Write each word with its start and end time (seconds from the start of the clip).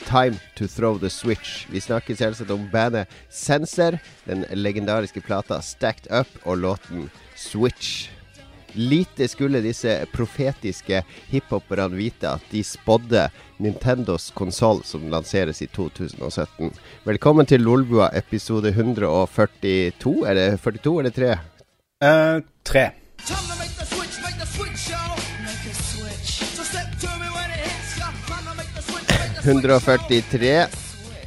Time 0.04 0.37
to 0.58 0.66
Throw 0.69 0.98
the 0.98 1.09
Switch. 1.09 1.73
Vi 1.73 1.80
snakker 1.80 2.16
selvsagt 2.16 2.50
om 2.50 2.70
bandet 2.73 3.06
Sensor, 3.30 3.98
den 4.27 4.45
legendariske 4.52 5.20
plata 5.24 5.61
Stacked 5.65 6.12
Up 6.12 6.27
og 6.45 6.59
låten 6.59 7.10
Switch. 7.37 8.10
Lite 8.75 9.29
skulle 9.29 9.61
disse 9.62 10.00
profetiske 10.12 11.04
hiphoperne 11.30 11.95
vite 11.96 12.29
at 12.29 12.43
de 12.50 12.64
spådde 12.66 13.29
Nintendos 13.62 14.32
konsoll 14.34 14.82
som 14.84 15.06
lanseres 15.11 15.62
i 15.62 15.68
2017. 15.70 16.73
Velkommen 17.06 17.47
til 17.47 17.62
Lolbua 17.62 18.10
episode 18.19 18.74
142. 18.74 20.14
Er 20.27 20.34
det 20.34 20.48
42 20.60 20.98
eller 20.98 21.14
3? 21.14 21.33
Uh, 22.02 22.42
3. 22.66 22.91
143. 29.45 30.66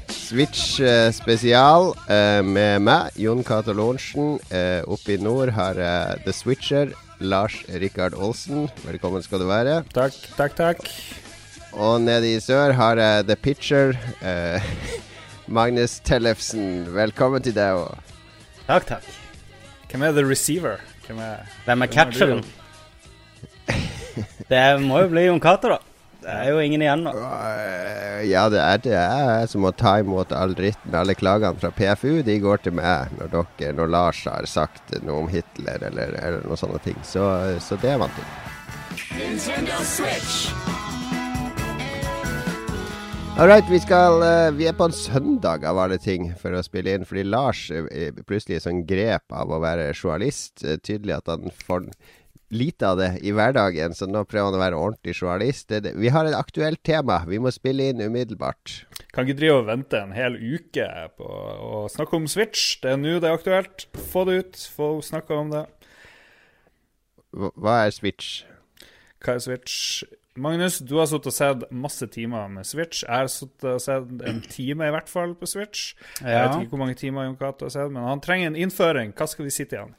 Switch 0.09 0.79
eh, 0.81 1.11
spesial 1.13 1.93
eh, 2.09 2.41
med 2.43 2.81
meg, 2.83 3.13
Jon 3.15 3.43
Cato 3.45 3.71
Lorentzen. 3.71 4.39
Eh, 4.51 4.81
oppe 4.89 5.13
i 5.15 5.19
nord 5.21 5.53
har 5.55 5.77
jeg 5.79 6.23
The 6.25 6.33
Switcher, 6.35 6.91
Lars 7.19 7.63
Rikard 7.69 8.13
Olsen. 8.13 8.67
Velkommen 8.85 9.23
skal 9.25 9.41
du 9.41 9.47
være. 9.49 9.79
Takk, 9.93 10.13
takk, 10.37 10.55
takk. 10.57 10.83
Og 11.77 12.01
nede 12.01 12.29
i 12.35 12.39
sør 12.41 12.73
har 12.77 12.97
jeg 13.01 13.25
The 13.27 13.35
Pitcher, 13.35 13.95
eh, 14.21 14.61
Magnus 15.57 15.99
Tellefsen. 16.05 16.85
Velkommen 16.93 17.43
til 17.45 17.55
deg 17.57 17.81
òg. 17.81 18.13
Takk, 18.67 18.87
takk. 18.95 19.09
Hvem 19.91 20.03
er 20.03 20.15
the 20.17 20.25
receiver? 20.27 20.77
Hvem 21.07 21.19
er, 21.23 21.45
Hvem 21.65 21.85
er 21.85 21.91
catcheren? 21.93 22.41
det 24.49 24.63
må 24.83 25.03
jo 25.05 25.11
bli 25.13 25.27
Jon 25.27 25.39
Cato, 25.43 25.71
da. 25.75 25.77
Det 26.27 26.33
er 26.35 26.49
jo 26.51 26.59
ingen 26.59 26.81
igjen 26.83 27.05
nå. 27.05 27.11
Eh, 27.15 28.25
ja, 28.27 28.41
det 28.51 28.59
er 28.59 28.81
det 28.83 28.95
jeg 28.97 29.47
som 29.47 29.61
må 29.63 29.69
ta 29.79 29.93
imot 30.01 30.33
all 30.35 30.51
dritten. 30.57 30.91
Alle 30.99 31.15
klagene 31.15 31.55
fra 31.61 31.71
PFU 31.71 32.19
de 32.27 32.35
går 32.43 32.65
til 32.65 32.75
meg 32.75 33.13
når 33.15 33.31
dere, 33.31 33.69
når 33.77 33.93
Lars 33.93 34.25
har 34.27 34.43
sagt 34.51 34.91
noe 35.07 35.21
om 35.21 35.29
Hitler 35.31 35.85
eller, 35.87 36.17
eller 36.19 36.43
noen 36.43 36.59
sånne 36.59 36.81
ting. 36.83 36.99
Så, 37.07 37.23
så 37.63 37.79
det 37.79 37.93
er 37.93 38.03
vant 38.03 38.19
til. 38.19 38.27
Nintendo 39.15 39.79
Switch. 39.87 40.51
All 43.39 43.47
right, 43.47 43.71
vi, 43.71 43.79
skal, 43.79 44.19
uh, 44.19 44.51
vi 44.57 44.67
er 44.67 44.75
på 44.75 44.89
en 44.89 44.99
søndag 44.99 45.63
av 45.69 45.79
alle 45.79 45.95
ting 46.01 46.33
for 46.41 46.51
å 46.57 46.65
spille 46.65 46.91
inn. 46.91 47.07
Fordi 47.07 47.23
Lars 47.23 47.69
uh, 47.71 47.87
plutselig 48.27 48.59
er 48.59 48.67
sånn 48.67 48.83
grep 48.89 49.31
av 49.31 49.55
å 49.55 49.63
være 49.63 49.93
journalist. 49.93 50.59
Tydelig 50.83 51.21
at 51.21 51.31
han 51.37 51.47
får 51.63 51.87
lite 52.49 52.87
av 52.87 52.97
det 52.99 53.09
i 53.27 53.33
hverdagen, 53.35 53.95
så 53.95 54.07
nå 54.07 54.23
prøver 54.27 54.49
han 54.49 54.57
å 54.57 54.61
være 54.61 54.79
ordentlig 54.79 55.15
journalist. 55.17 55.71
Vi 55.71 56.11
har 56.13 56.27
et 56.27 56.37
aktuelt 56.37 56.81
tema. 56.85 57.19
Vi 57.27 57.39
må 57.43 57.51
spille 57.51 57.89
inn 57.91 58.03
umiddelbart. 58.03 58.83
Kan 59.13 59.27
ikke 59.27 59.39
drive 59.41 59.61
og 59.61 59.71
vente 59.71 59.99
en 59.99 60.13
hel 60.15 60.37
uke 60.39 60.87
på 61.17 61.27
å 61.27 61.87
snakke 61.91 62.19
om 62.19 62.29
Switch. 62.31 62.77
Det 62.83 62.93
er 62.93 63.01
nå 63.01 63.17
det 63.19 63.29
er 63.29 63.39
aktuelt. 63.39 63.87
Få 64.13 64.23
det 64.29 64.37
ut. 64.41 64.61
Få 64.77 64.93
snakka 65.03 65.41
om 65.41 65.51
det. 65.55 65.65
Hva 67.35 67.81
er 67.83 67.91
Switch? 67.95 68.45
Hva 69.23 69.35
er 69.35 69.43
Switch? 69.43 70.03
Magnus, 70.37 70.77
du 70.85 70.99
har 70.99 71.07
sittet 71.09 71.31
og 71.31 71.33
sett 71.33 71.63
masse 71.73 72.05
timer 72.13 72.49
med 72.51 72.67
Switch. 72.69 73.01
Jeg 73.03 73.23
har 73.25 73.29
sittet 73.31 73.71
og 73.71 73.81
sett 73.81 74.27
en 74.29 74.41
time 74.45 74.85
i 74.85 74.93
hvert 74.93 75.09
fall 75.09 75.33
på 75.35 75.49
Switch. 75.49 75.95
Ja. 76.21 76.27
Jeg 76.29 76.43
vet 76.43 76.59
ikke 76.61 76.75
hvor 76.75 76.83
mange 76.85 76.97
timer 76.99 77.25
Jon 77.25 77.39
Cato 77.39 77.65
har 77.65 77.73
sett, 77.73 77.93
men 77.93 78.05
han 78.05 78.21
trenger 78.23 78.51
en 78.51 78.59
innføring. 78.67 79.15
Hva 79.17 79.25
skal 79.29 79.47
vi 79.47 79.55
sitte 79.55 79.79
igjen? 79.79 79.95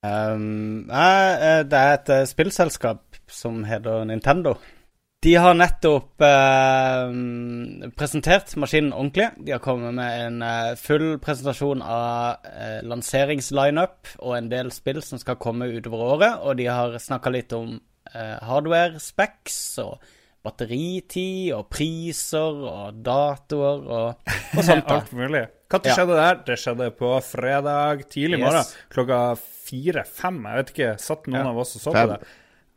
Um, 0.00 0.86
det 0.88 1.76
er 1.76 1.94
et 1.94 2.12
uh, 2.12 2.26
spillselskap 2.28 3.18
som 3.28 3.64
heter 3.68 4.04
Nintendo. 4.08 4.54
De 5.20 5.34
har 5.36 5.52
nettopp 5.52 6.22
uh, 6.24 7.10
presentert 7.92 8.54
maskinen 8.56 8.94
ordentlig. 8.96 9.26
De 9.44 9.52
har 9.52 9.60
kommet 9.60 9.92
med 9.98 10.22
en 10.24 10.38
uh, 10.40 10.76
full 10.80 11.18
presentasjon 11.20 11.84
av 11.84 12.46
uh, 12.46 12.78
lanseringslineup 12.88 14.14
og 14.24 14.38
en 14.38 14.48
del 14.48 14.72
spill 14.72 15.02
som 15.04 15.20
skal 15.20 15.36
komme 15.36 15.68
utover 15.68 16.06
året. 16.14 16.40
Og 16.40 16.56
de 16.56 16.70
har 16.72 16.96
snakka 16.96 17.32
litt 17.36 17.52
om 17.56 17.76
hardware 18.10 18.98
specs 18.98 19.58
og 19.78 20.00
batteritid 20.44 21.52
og 21.56 21.66
priser 21.72 22.60
og 22.70 23.00
datoer 23.04 23.82
og, 23.84 24.30
og 24.56 24.62
sånt. 24.64 24.88
Alt 24.96 25.12
mulig. 25.16 25.46
Når 25.70 25.86
ja. 25.86 25.96
skjedde 25.96 26.14
det 26.16 26.22
her? 26.24 26.38
Det 26.46 26.56
skjedde 26.58 26.88
på 26.98 27.10
fredag 27.22 28.06
tidlig 28.10 28.40
yes. 28.40 28.44
morgen. 28.46 28.70
Klokka 28.94 29.20
fire-fem. 29.70 30.40
Jeg 30.48 30.62
vet 30.62 30.72
ikke, 30.74 30.94
satt 31.02 31.28
noen 31.30 31.44
ja. 31.44 31.52
av 31.52 31.60
oss 31.62 31.76
og 31.78 31.84
så 31.84 31.94
på 31.94 32.06
det? 32.14 32.18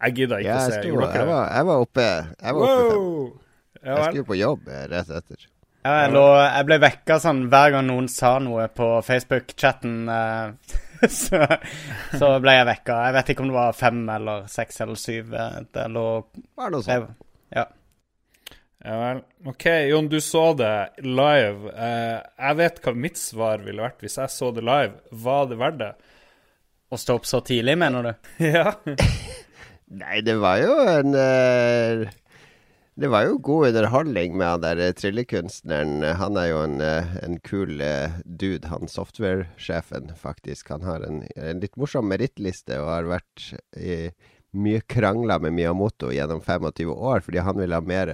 Jeg 0.03 0.19
gidda 0.19 0.43
ikke 0.43 0.59
å 0.59 0.67
se. 0.67 0.77
Jeg, 0.83 0.91
jeg, 0.91 1.25
var, 1.29 1.47
jeg 1.47 1.67
var 1.69 1.87
oppe 1.87 2.05
Jeg 2.05 2.55
var 2.57 2.61
oppe 2.67 2.77
wow. 2.83 3.25
fem. 3.31 3.49
Jeg 3.83 4.05
skulle 4.07 4.27
på 4.27 4.39
jobb 4.39 4.69
eh, 4.71 4.85
rett 4.91 5.11
etter. 5.19 5.49
Ja, 5.83 5.93
jeg, 6.05 6.13
lå, 6.15 6.23
jeg, 6.39 6.65
ble 6.69 6.77
vekka 6.79 7.17
sånn 7.19 7.41
hver 7.51 7.73
gang 7.73 7.87
noen 7.89 8.05
sa 8.11 8.37
noe 8.39 8.69
på 8.71 8.87
Facebook-chatten. 9.03 9.97
Uh, 10.07 10.77
så, 11.11 11.41
så, 12.15 12.29
ble 12.43 12.55
jeg 12.55 12.69
vekka. 12.69 12.99
Jeg 13.09 13.15
vet 13.17 13.33
ikke 13.33 13.43
om 13.43 13.51
det 13.51 13.57
var 13.57 13.75
fem 13.75 13.99
eller 14.13 14.47
seks 14.51 14.79
eller 14.85 14.99
syv. 14.99 15.35
Eh, 15.35 15.59
det 15.75 15.89
lå 15.91 16.07
Var 16.23 16.71
det 16.71 16.77
noe 16.77 16.85
sånt? 16.87 17.22
Ja. 17.53 17.67
Ja 18.83 18.95
vel. 18.99 19.21
OK, 19.47 19.65
Jon, 19.89 20.09
du 20.11 20.19
så 20.21 20.49
det 20.59 20.73
live. 21.05 21.71
Uh, 21.71 22.19
jeg 22.19 22.59
vet 22.59 22.81
hva 22.83 22.95
mitt 23.05 23.19
svar 23.19 23.63
ville 23.63 23.83
vært 23.85 24.03
hvis 24.03 24.19
jeg 24.19 24.33
så 24.33 24.49
det 24.55 24.65
live. 24.65 24.97
Var 25.23 25.45
det 25.51 25.59
verdt 25.61 25.79
det? 25.79 25.93
Å 26.93 26.99
stå 26.99 27.15
opp 27.17 27.29
så 27.29 27.39
tidlig, 27.45 27.77
mener 27.79 28.09
du? 28.09 28.11
ja. 28.57 28.73
Nei, 30.03 30.19
det 30.25 30.35
var 30.41 30.59
jo 30.59 30.73
en 30.89 31.15
uh, 31.15 32.03
Det 32.97 33.09
var 33.13 33.27
jo 33.27 33.39
god 33.45 33.69
underholdning 33.69 34.35
med 34.41 34.49
han 34.49 34.65
der 34.65 34.81
uh, 34.83 34.91
tryllekunstneren. 34.97 36.03
Han 36.19 36.37
er 36.41 36.49
jo 36.51 36.59
en, 36.65 36.77
uh, 36.83 37.15
en 37.23 37.39
kul 37.45 37.79
dude, 38.25 38.67
han 38.67 38.91
software-sjefen, 38.91 40.11
faktisk. 40.19 40.73
Han 40.75 40.83
har 40.85 41.07
en, 41.07 41.23
en 41.39 41.63
litt 41.63 41.79
morsom 41.79 42.09
merittliste 42.11 42.81
og 42.83 42.91
har 42.91 43.11
vært 43.15 43.53
i 43.79 43.97
mye 44.53 44.81
krangler 44.89 45.41
med 45.43 45.55
Miyamoto 45.57 46.11
gjennom 46.13 46.41
25 46.41 46.93
år, 46.93 47.23
fordi 47.25 47.43
han 47.45 47.57
vil 47.57 47.73
ha 47.73 47.81
mer 47.81 48.11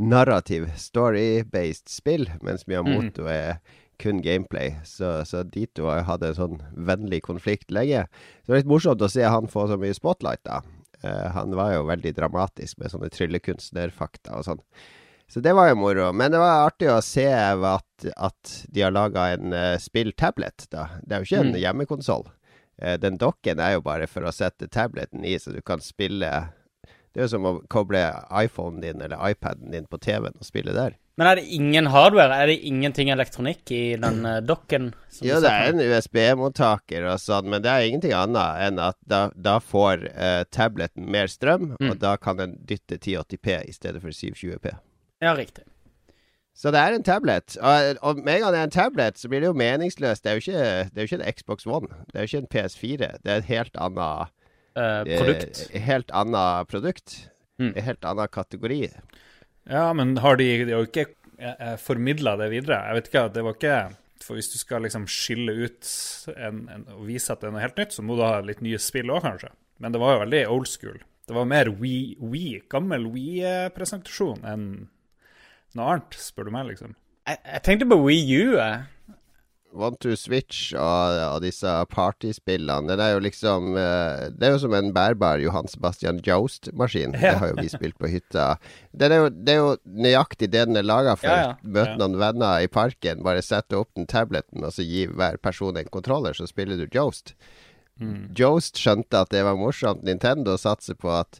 narrativ, 0.00 0.70
story-based 0.80 1.92
spill, 1.92 2.28
mens 2.42 2.66
Miyamoto 2.66 3.26
mm. 3.26 3.32
er 3.32 3.80
kun 4.00 4.22
gameplay. 4.22 4.74
Så, 4.84 5.24
så 5.24 5.42
de 5.42 5.66
to 5.66 5.88
hadde 5.88 6.32
en 6.32 6.38
sånn 6.38 6.62
vennlig 6.72 7.22
konflikt 7.26 7.70
lenge. 7.74 8.06
Så 8.42 8.50
det 8.50 8.56
er 8.56 8.62
litt 8.64 8.72
morsomt 8.72 9.04
å 9.04 9.10
se 9.10 9.24
han 9.24 9.50
få 9.50 9.68
så 9.70 9.78
mye 9.80 9.96
spotlight, 9.96 10.44
da. 10.48 10.62
Uh, 11.04 11.28
han 11.36 11.54
var 11.56 11.74
jo 11.74 11.88
veldig 11.88 12.14
dramatisk 12.16 12.80
med 12.80 12.92
sånne 12.94 13.10
tryllekunstnerfakta 13.12 14.38
og 14.38 14.46
sånn. 14.46 14.62
Så 15.28 15.40
det 15.44 15.54
var 15.56 15.70
jo 15.70 15.80
moro. 15.80 16.10
Men 16.16 16.32
det 16.32 16.40
var 16.40 16.66
artig 16.66 16.88
å 16.92 17.00
se 17.04 17.26
at, 17.28 18.06
at 18.12 18.54
de 18.72 18.84
har 18.84 18.94
laga 18.94 19.30
en 19.34 19.52
uh, 19.56 19.74
spilltablet, 19.80 20.66
da. 20.72 20.88
Det 21.02 21.16
er 21.16 21.22
jo 21.22 21.30
ikke 21.30 21.44
en 21.44 21.54
mm. 21.54 21.60
hjemmekonsoll. 21.64 22.26
Uh, 22.82 22.96
den 23.00 23.18
dokken 23.20 23.62
er 23.62 23.76
jo 23.76 23.84
bare 23.84 24.08
for 24.10 24.26
å 24.26 24.34
sette 24.34 24.68
tableten 24.72 25.24
i, 25.24 25.36
så 25.38 25.54
du 25.54 25.62
kan 25.62 25.82
spille 25.84 26.30
Det 27.14 27.20
er 27.20 27.28
jo 27.28 27.34
som 27.36 27.46
å 27.46 27.58
koble 27.70 28.00
iPhonen 28.42 28.80
din 28.82 29.02
eller 29.04 29.20
iPaden 29.30 29.70
din 29.70 29.86
på 29.86 30.00
TV-en 30.02 30.34
og 30.34 30.46
spille 30.46 30.74
der. 30.74 30.96
Men 31.14 31.28
er 31.30 31.38
det 31.38 31.44
ingen 31.54 31.86
hardware? 31.94 32.34
Er 32.42 32.50
det 32.50 32.56
ingenting 32.66 33.10
elektronikk 33.14 33.70
i 33.70 33.82
den 34.02 34.24
uh, 34.26 34.40
dokken? 34.42 34.88
Jo, 35.22 35.38
det 35.42 35.52
er 35.52 35.70
en 35.70 35.82
USB-mottaker 35.84 37.06
og 37.06 37.20
sånn, 37.22 37.46
men 37.52 37.62
det 37.62 37.70
er 37.70 37.86
ingenting 37.86 38.16
annet 38.18 38.64
enn 38.66 38.80
at 38.82 38.98
da, 39.06 39.28
da 39.38 39.60
får 39.62 40.08
eh, 40.10 40.40
tableten 40.50 41.06
mer 41.14 41.30
strøm, 41.30 41.76
mm. 41.78 41.92
og 41.92 42.00
da 42.02 42.16
kan 42.18 42.40
den 42.42 42.56
dytte 42.66 42.98
1080P 42.98 43.60
i 43.62 43.76
stedet 43.76 44.02
for 44.02 44.10
720P. 44.10 44.74
Ja, 45.22 45.36
riktig. 45.38 45.68
Så 46.54 46.70
det 46.70 46.78
er 46.80 46.94
en 46.94 47.02
tablet. 47.02 47.56
Og, 47.58 47.96
og 48.06 48.20
med 48.22 48.36
en 48.36 48.44
gang 48.44 48.54
det 48.54 48.60
er 48.60 48.68
en 48.68 48.74
tablet, 48.76 49.18
så 49.18 49.28
blir 49.28 49.42
det 49.42 49.48
jo 49.50 49.56
meningsløst. 49.58 50.22
Det 50.22 50.30
er 50.30 50.38
jo 50.38 50.42
ikke, 50.44 50.68
det 50.94 51.00
er 51.00 51.02
jo 51.02 51.08
ikke 51.10 51.18
en 51.20 51.32
Xbox 51.38 51.66
One. 51.66 51.90
Det 52.12 52.14
er 52.14 52.22
jo 52.26 52.30
ikke 52.30 52.42
en 52.44 52.52
PS4. 52.54 53.08
Det 53.24 53.32
er 53.32 53.42
et 53.42 53.50
helt 53.50 53.80
annet 53.82 54.30
eh, 54.78 55.18
Produkt. 55.18 55.64
helt 55.88 56.14
annet 56.14 56.70
produkt. 56.70 57.16
Mm. 57.58 57.72
En 57.72 57.86
helt 57.88 58.06
annen 58.06 58.30
kategori. 58.30 58.80
Ja, 59.70 59.88
men 59.96 60.16
har 60.22 60.38
de, 60.38 60.48
de 60.64 60.76
har 60.76 60.84
jo 60.84 60.90
ikke 60.90 61.08
eh, 61.38 61.74
formidla 61.82 62.36
det 62.38 62.50
videre? 62.54 62.84
Jeg 62.86 63.00
vet 63.00 63.10
ikke, 63.10 63.26
det 63.34 63.44
var 63.46 63.58
ikke 63.58 63.78
For 64.24 64.38
hvis 64.38 64.52
du 64.54 64.58
skal 64.58 64.86
liksom 64.86 65.08
skille 65.10 65.52
ut 65.66 65.90
en, 66.36 66.62
en, 66.70 66.86
og 66.94 67.02
vise 67.10 67.34
at 67.34 67.42
det 67.42 67.50
er 67.50 67.56
noe 67.56 67.64
helt 67.64 67.82
nytt, 67.82 67.92
så 67.98 68.06
må 68.06 68.14
du 68.16 68.22
ha 68.24 68.38
litt 68.46 68.62
nye 68.64 68.78
spill 68.80 69.10
òg, 69.12 69.26
kanskje. 69.26 69.50
Men 69.82 69.92
det 69.92 70.00
var 70.00 70.14
jo 70.14 70.22
veldig 70.22 70.46
old 70.54 70.70
school. 70.70 71.02
Det 71.26 71.34
var 71.34 71.48
mer 71.50 71.68
We, 71.80 72.14
Wii 72.20 72.62
gammel 72.72 73.08
Wii-presentasjon 73.10 74.44
enn 74.48 74.66
noe 75.78 75.94
annet, 75.94 76.18
spør 76.18 76.48
du 76.48 76.54
meg, 76.54 76.68
liksom. 76.72 76.96
Jeg, 77.24 77.40
jeg 77.40 77.64
tenkte 77.66 77.88
på 77.88 78.02
Wii 78.04 78.42
U. 78.42 78.58
One 79.74 79.98
to 79.98 80.14
Switch 80.14 80.70
og, 80.78 81.16
og 81.34 81.40
disse 81.42 81.70
partyspillene, 81.90 82.86
den 82.92 83.00
er 83.02 83.14
jo 83.16 83.22
liksom 83.24 83.72
eh, 83.80 84.28
Det 84.30 84.46
er 84.46 84.52
jo 84.54 84.60
som 84.62 84.76
en 84.78 84.92
bærbar 84.94 85.42
Johan 85.42 85.66
Sebastian 85.70 86.20
Joust-maskin. 86.22 87.16
Det 87.16 87.32
har 87.40 87.50
jo 87.50 87.58
vi 87.58 87.72
spilt 87.72 87.98
på 87.98 88.10
hytta. 88.12 88.52
Den 88.94 89.16
er 89.16 89.24
jo, 89.24 89.32
det 89.34 89.56
er 89.56 89.60
jo 89.60 89.74
nøyaktig 90.06 90.52
det 90.52 90.62
den 90.70 90.78
er 90.78 90.86
laga 90.86 91.16
for. 91.18 91.32
Ja, 91.32 91.50
ja. 91.50 91.74
Møte 91.78 91.98
noen 91.98 92.20
venner 92.22 92.62
i 92.62 92.70
parken, 92.70 93.24
bare 93.26 93.42
sette 93.42 93.80
opp 93.80 93.90
den 93.98 94.06
tableten, 94.10 94.62
og 94.62 94.76
så 94.76 94.86
gi 94.86 95.08
hver 95.10 95.40
person 95.42 95.80
en 95.80 95.90
kontroller, 95.90 96.38
så 96.38 96.46
spiller 96.50 96.78
du 96.78 96.86
Joust. 96.94 97.34
Joust 98.38 98.78
skjønte 98.80 99.20
at 99.22 99.30
det 99.30 99.44
var 99.46 99.58
morsomt. 99.58 100.02
Nintendo 100.06 100.56
satser 100.58 100.96
på 100.98 101.12
at 101.14 101.38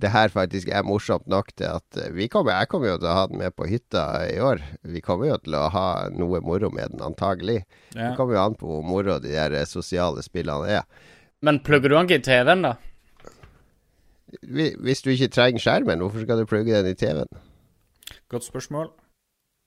det 0.00 0.10
her 0.12 0.32
faktisk 0.32 0.68
er 0.68 0.84
morsomt 0.84 1.26
nok 1.30 1.52
til 1.56 1.70
at 1.78 2.00
eh, 2.00 2.12
vi 2.14 2.28
kommer, 2.32 2.58
jeg 2.58 2.68
kommer 2.72 2.90
jo 2.92 2.98
til 3.00 3.08
å 3.08 3.16
ha 3.16 3.24
den 3.30 3.40
med 3.40 3.54
på 3.56 3.68
hytta 3.70 4.04
i 4.28 4.36
år. 4.42 4.60
Vi 4.84 5.00
kommer 5.04 5.30
jo 5.30 5.38
til 5.40 5.56
å 5.56 5.66
ha 5.72 5.86
noe 6.12 6.42
moro 6.44 6.70
med 6.74 6.92
den, 6.92 7.04
antagelig. 7.06 7.62
Ja. 7.94 8.10
Det 8.10 8.16
kommer 8.18 8.36
jo 8.36 8.42
an 8.42 8.58
på 8.60 8.68
hvor 8.68 8.84
moro 8.84 9.16
de 9.22 9.32
der 9.32 9.56
eh, 9.56 9.68
sosiale 9.68 10.24
spillene 10.26 10.82
er. 10.82 11.08
Men 11.44 11.62
plugger 11.64 11.92
du 11.92 11.96
den 11.96 12.10
ikke 12.10 12.20
i 12.20 12.26
TV-en, 12.26 12.66
da? 12.66 12.76
Hvis 14.42 15.04
du 15.04 15.10
ikke 15.14 15.32
trenger 15.32 15.62
skjermen, 15.62 16.02
hvorfor 16.02 16.24
skal 16.26 16.42
du 16.42 16.48
plugge 16.50 16.76
den 16.76 16.92
i 16.92 16.98
TV-en? 16.98 17.42
Godt 18.32 18.48
spørsmål. 18.48 18.92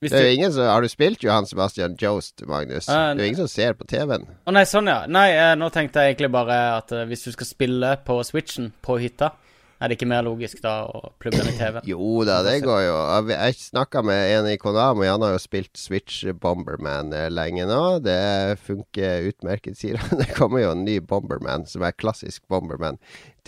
Hvis 0.00 0.12
Det 0.12 0.18
er 0.18 0.22
du... 0.22 0.28
jo 0.30 0.36
ingen 0.38 0.52
som, 0.52 0.64
Har 0.64 0.80
du 0.80 0.88
spilt 0.88 1.24
Johan 1.24 1.46
Sebastian 1.48 1.96
Jost, 2.00 2.40
Magnus? 2.48 2.88
Uh, 2.88 3.12
det 3.12 3.20
er 3.20 3.26
jo 3.26 3.30
ingen 3.34 3.42
som 3.42 3.50
ser 3.52 3.74
på 3.76 3.84
TV-en. 3.90 4.24
Å 4.46 4.54
nei, 4.54 4.62
sånn 4.68 4.88
ja. 4.88 5.02
Nei, 5.10 5.28
nå 5.58 5.68
tenkte 5.74 6.04
jeg 6.04 6.14
egentlig 6.14 6.30
bare 6.32 6.58
at 6.78 6.94
hvis 7.10 7.26
du 7.26 7.32
skal 7.34 7.48
spille 7.50 7.94
på 8.06 8.22
Switchen 8.24 8.70
på 8.84 8.96
hytta, 9.02 9.34
er 9.80 9.88
det 9.88 9.96
ikke 9.96 10.08
mer 10.10 10.22
logisk 10.26 10.60
da 10.62 10.72
å 10.86 11.12
plugge 11.22 11.40
den 11.40 11.54
i 11.54 11.56
TV-en? 11.58 11.86
Jo 11.92 12.24
da, 12.28 12.42
det 12.44 12.58
går 12.64 12.82
jo. 12.84 12.96
Jeg- 13.30 13.38
Jeg 13.40 13.54
snakka 13.62 14.02
med 14.04 14.32
en 14.36 14.48
i 14.52 14.56
Konami, 14.60 15.06
han 15.08 15.22
har 15.24 15.32
jo 15.32 15.38
spilt 15.40 15.76
Switch 15.80 16.24
Bomberman 16.40 17.12
eh, 17.16 17.28
lenge 17.32 17.64
nå. 17.68 17.80
Det 18.04 18.58
funker 18.66 19.28
utmerket, 19.30 19.78
sier 19.80 19.96
han. 20.02 20.18
Det 20.22 20.28
kommer 20.36 20.60
jo 20.64 20.74
en 20.74 20.84
ny 20.84 20.98
Bomberman, 21.00 21.64
som 21.66 21.82
er 21.82 21.92
klassisk 21.96 22.42
Bomberman, 22.52 22.98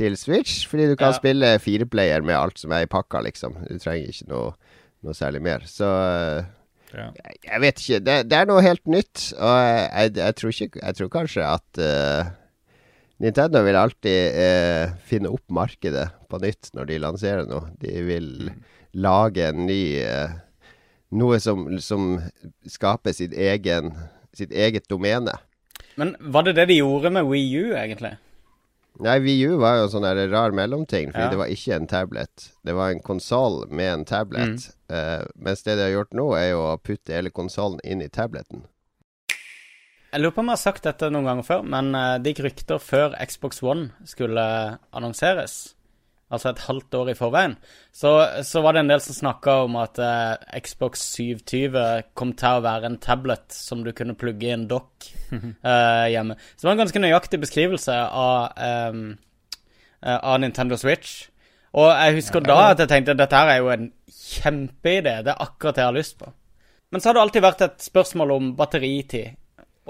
til 0.01 0.17
Switch. 0.17 0.67
Fordi 0.71 0.89
du 0.89 0.97
kan 0.97 1.13
Ja. 1.13 1.19
spille 1.21 1.53
fireplayer 1.61 2.25
med 2.25 2.35
alt 2.39 2.59
som 2.59 2.73
er 2.73 2.87
i 2.87 2.91
pakka, 2.91 3.21
liksom. 3.29 3.61
Du 3.69 3.79
trenger 3.79 4.09
ikke 4.09 4.29
noe, 4.33 4.55
noe 5.05 5.13
særlig 5.15 5.43
mer. 5.45 5.69
Så 5.69 5.85
eh, 5.87 6.45
Ja. 6.93 7.07
jeg, 7.45 7.61
vet 7.61 7.79
ikke. 7.81 8.01
Det, 8.05 8.17
det 8.29 8.37
er 8.37 8.47
noe 8.49 8.61
helt 8.65 8.85
nytt, 8.87 9.31
og 9.41 9.53
jeg, 9.57 9.91
jeg, 9.93 10.17
jeg, 10.17 10.35
tror, 10.37 10.51
ikke, 10.53 10.81
jeg 10.83 10.97
tror 10.99 11.09
kanskje 11.21 11.47
at 11.49 11.79
eh, 11.81 12.33
Nintendo 13.23 13.63
vil 13.63 13.79
alltid 13.79 14.39
eh, 14.43 14.95
finne 15.07 15.31
opp 15.31 15.45
markedet 15.55 16.09
på 16.31 16.41
nytt 16.43 16.73
når 16.75 16.89
de 16.91 16.97
lanserer 17.05 17.47
noe. 17.47 17.69
De 17.79 17.93
vil 18.03 18.51
lage 18.99 19.47
en 19.53 19.67
ny 19.69 19.83
eh, 20.03 20.41
Noe 21.13 21.37
som, 21.45 21.67
som 21.85 22.15
skaper 22.65 23.13
sitt, 23.13 23.35
egen, 23.37 23.91
sitt 24.33 24.49
eget 24.57 24.87
domene. 24.89 25.35
Men 26.01 26.15
var 26.33 26.47
det 26.47 26.55
det 26.57 26.65
de 26.71 26.79
gjorde 26.79 27.11
med 27.13 27.27
Wii 27.29 27.51
U, 27.53 27.75
egentlig? 27.77 28.15
Nei, 29.05 29.19
Wii 29.21 29.51
U 29.51 29.59
var 29.61 29.77
jo 29.77 29.85
en 29.87 29.93
sånn 29.93 30.07
rar 30.33 30.57
mellomting, 30.57 31.11
fordi 31.13 31.27
Ja. 31.27 31.31
det 31.35 31.41
var 31.43 31.53
ikke 31.53 31.77
en 31.77 31.87
tablet. 31.91 32.47
Det 32.65 32.73
var 32.77 32.95
en 32.95 33.05
konsoll 33.05 33.67
med 33.69 33.93
en 33.93 34.05
tablet. 34.09 34.71
Eh, 34.89 35.25
mens 35.37 35.63
det 35.69 35.77
de 35.77 35.85
har 35.85 35.93
gjort 35.99 36.17
nå, 36.17 36.31
er 36.37 36.51
jo 36.55 36.65
å 36.71 36.81
putte 36.81 37.13
hele 37.13 37.29
konsollen 37.31 37.81
inn 37.85 38.01
i 38.01 38.09
tableten. 38.09 38.65
Jeg 40.13 40.21
lurer 40.21 40.35
på 40.37 40.43
om 40.43 40.51
jeg 40.51 40.59
har 40.59 40.61
sagt 40.61 40.85
dette 40.85 41.09
noen 41.09 41.25
ganger 41.25 41.47
før, 41.47 41.63
men 41.65 41.95
eh, 41.97 42.19
det 42.21 42.35
gikk 42.35 42.43
rykter 42.45 42.83
før 42.83 43.15
Xbox 43.25 43.63
One 43.65 44.09
skulle 44.09 44.43
annonseres, 44.93 45.55
altså 46.33 46.51
et 46.51 46.61
halvt 46.67 46.97
år 46.99 47.11
i 47.13 47.17
forveien, 47.17 47.55
så, 47.97 48.13
så 48.45 48.61
var 48.65 48.77
det 48.77 48.83
en 48.83 48.93
del 48.93 49.01
som 49.05 49.17
snakka 49.17 49.57
om 49.65 49.79
at 49.81 50.01
eh, 50.05 50.61
Xbox 50.65 51.07
720 51.15 52.13
kom 52.19 52.35
til 52.37 52.59
å 52.59 52.65
være 52.65 52.91
en 52.91 53.01
tablet 53.01 53.57
som 53.57 53.85
du 53.87 53.93
kunne 53.97 54.17
plugge 54.21 54.51
i 54.51 54.55
en 54.55 54.69
dock 54.69 55.09
eh, 55.33 56.07
hjemme. 56.13 56.37
Så 56.55 56.65
det 56.65 56.71
var 56.71 56.77
en 56.77 56.85
ganske 56.85 57.05
nøyaktig 57.07 57.41
beskrivelse 57.47 57.97
av, 57.97 58.53
ehm, 58.69 59.03
eh, 60.05 60.19
av 60.19 60.41
Nintendo 60.45 60.77
Switch. 60.81 61.29
Og 61.73 61.89
jeg 61.89 62.21
husker 62.21 62.45
da 62.45 62.59
at 62.75 62.85
jeg 62.85 62.93
tenkte 62.93 63.17
at 63.17 63.21
dette 63.25 63.39
her 63.39 63.55
er 63.55 63.63
jo 63.63 63.73
en 63.73 63.93
kjempeidé, 64.13 65.23
det 65.25 65.33
er 65.33 65.41
akkurat 65.41 65.79
det 65.79 65.87
jeg 65.87 65.89
har 65.89 65.97
lyst 65.97 66.19
på. 66.21 66.33
Men 66.93 67.01
så 67.01 67.09
har 67.09 67.17
det 67.17 67.23
alltid 67.25 67.45
vært 67.47 67.65
et 67.65 67.87
spørsmål 67.87 68.35
om 68.35 68.51
batteritid. 68.59 69.39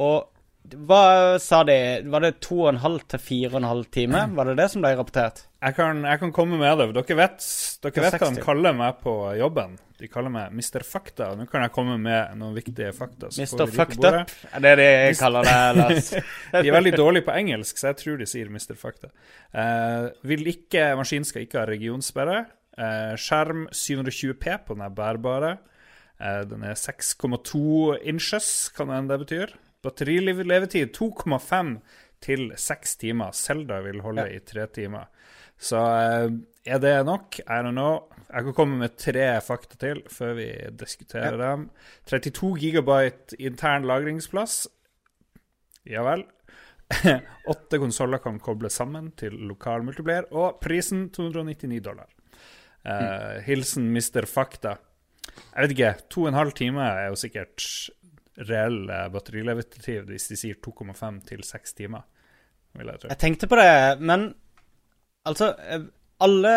Og 0.00 0.28
hva 0.62 1.38
sa 1.42 1.62
de? 1.66 1.76
Var 2.06 2.22
det 2.22 2.36
to 2.44 2.60
og 2.62 2.68
en 2.70 2.82
halv 2.82 3.02
til 3.10 3.20
fire 3.20 3.50
og 3.50 3.60
en 3.60 3.66
halv 3.66 3.88
time? 3.92 4.20
Var 4.36 4.48
det 4.48 4.58
det 4.60 4.68
som 4.70 4.84
ble 4.84 4.92
rapportert? 4.94 5.42
Jeg 5.62 5.74
kan, 5.76 6.02
jeg 6.06 6.20
kan 6.20 6.32
komme 6.34 6.58
med 6.58 6.78
det. 6.78 6.86
Dere 6.94 7.16
vet, 7.18 7.48
dere 7.82 8.04
vet 8.04 8.16
hva 8.22 8.28
de 8.36 8.44
kaller 8.44 8.76
meg 8.78 9.00
på 9.02 9.14
jobben. 9.38 9.74
De 9.98 10.08
kaller 10.10 10.32
meg 10.34 10.54
Mr. 10.54 10.84
Fakta. 10.86 11.32
Nå 11.38 11.48
kan 11.50 11.66
jeg 11.66 11.74
komme 11.74 11.96
med 12.02 12.38
noen 12.38 12.54
viktige 12.56 12.92
fakta. 12.94 13.30
Mr. 13.34 13.64
Fucked. 13.70 14.06
Up, 14.06 14.32
er 14.58 14.78
det 14.78 14.86
de 14.86 15.18
kaller 15.18 15.46
det, 15.46 15.58
Lars? 15.78 16.12
De 16.54 16.62
er 16.62 16.74
veldig 16.74 16.94
dårlige 16.98 17.26
på 17.26 17.36
engelsk, 17.38 17.78
så 17.78 17.90
jeg 17.90 18.00
tror 18.00 18.22
de 18.22 18.30
sier 18.30 18.50
Mr. 18.50 18.74
Fakta. 18.78 19.12
Uh, 19.54 20.08
vil 20.26 20.46
ikke, 20.54 20.92
Maskinen 20.98 21.26
skal 21.28 21.46
ikke 21.46 21.60
ha 21.62 21.66
regionsperre. 21.70 22.44
Uh, 22.78 23.12
skjerm 23.20 23.66
720P 23.70 24.56
på 24.66 24.78
den 24.78 24.86
er 24.86 24.94
bærbare. 24.94 25.52
Uh, 26.22 26.42
den 26.50 26.66
er 26.70 26.78
6,2 26.78 28.00
inches, 28.14 28.70
kan 28.74 28.90
det 28.90 28.98
hende 28.98 29.14
det 29.14 29.22
betyr. 29.26 29.54
Batterilevetid 29.82 30.94
2,5 30.96 31.76
til 32.22 32.52
6 32.56 32.96
timer. 33.02 33.32
Zelda 33.34 33.80
vil 33.82 34.02
holde 34.04 34.28
i 34.30 34.38
3 34.38 34.66
timer. 34.78 35.08
Så 35.62 35.78
eh, 35.78 36.28
er 36.66 36.82
det 36.82 36.94
nok? 37.06 37.40
I 37.42 37.62
don't 37.62 37.74
know. 37.74 38.08
Jeg 38.32 38.46
kan 38.46 38.54
komme 38.56 38.78
med 38.80 38.94
tre 38.96 39.26
fakta 39.44 39.76
til 39.76 40.00
før 40.10 40.36
vi 40.38 40.46
diskuterer 40.78 41.36
dem. 41.36 41.66
32 42.08 42.54
gigabyte 42.62 43.36
intern 43.42 43.84
lagringsplass. 43.86 44.64
Ja 45.84 46.04
vel. 46.06 46.24
Åtte 47.52 47.80
konsoller 47.82 48.22
kan 48.22 48.40
kobles 48.42 48.78
sammen 48.78 49.10
til 49.18 49.36
lokal 49.48 49.84
multiplier, 49.84 50.26
og 50.32 50.60
prisen 50.64 51.08
299 51.12 51.82
dollar. 51.84 52.08
Eh, 52.84 53.42
hilsen 53.46 53.90
Mr. 53.92 54.26
Fakta. 54.28 54.76
Jeg 55.52 55.64
vet 55.64 55.74
ikke, 55.76 55.92
to 56.10 56.24
og 56.24 56.32
en 56.32 56.40
halv 56.40 56.56
time 56.56 56.84
er 56.84 57.10
jo 57.10 57.18
sikkert 57.20 57.66
reell 58.48 58.84
batterilevetid 59.12 60.06
hvis 60.08 60.28
de 60.30 60.38
sier 60.40 60.60
2,5 60.64 61.18
til 61.28 61.42
6 61.44 61.76
timer, 61.80 62.04
vil 62.78 62.92
jeg 62.92 63.02
tro. 63.02 63.10
Jeg 63.12 63.20
tenkte 63.20 63.48
på 63.50 63.58
det, 63.60 63.72
men 64.00 64.30
altså 65.28 65.52
eh, 65.60 65.90
Alle 66.22 66.54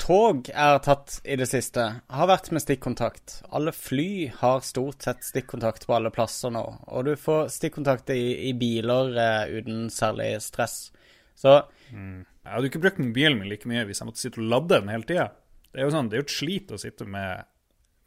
tog 0.00 0.48
jeg 0.48 0.56
har 0.56 0.80
tatt 0.84 1.18
i 1.28 1.36
det 1.36 1.48
siste, 1.50 1.82
har 2.08 2.28
vært 2.30 2.50
med 2.54 2.62
stikkontakt. 2.62 3.40
Alle 3.52 3.72
fly 3.76 4.30
har 4.40 4.62
stort 4.64 5.04
sett 5.04 5.24
stikkontakt 5.26 5.84
på 5.88 5.96
alle 5.96 6.12
plasser 6.14 6.52
nå. 6.54 6.62
Og 6.88 7.08
du 7.08 7.12
får 7.20 7.50
stikkontakt 7.52 8.12
i, 8.14 8.48
i 8.48 8.54
biler 8.56 9.12
eh, 9.20 9.58
uten 9.58 9.88
særlig 9.92 10.32
stress. 10.44 10.90
Så 11.36 11.58
Jeg 11.90 12.54
hadde 12.54 12.70
ikke 12.70 12.82
brukt 12.82 13.00
mobilen 13.02 13.40
min 13.40 13.50
like 13.50 13.68
mye 13.68 13.84
hvis 13.88 14.00
jeg 14.00 14.08
måtte 14.08 14.22
sitte 14.22 14.40
og 14.40 14.48
lade 14.52 14.80
den 14.80 14.92
hele 14.92 15.08
tida. 15.08 15.28
Det 15.70 15.80
er 15.80 15.86
jo 15.86 15.94
sånn, 15.94 16.08
det 16.10 16.16
er 16.16 16.22
jo 16.22 16.26
et 16.26 16.34
slit 16.34 16.72
å 16.74 16.80
sitte 16.80 17.06
med, 17.06 17.49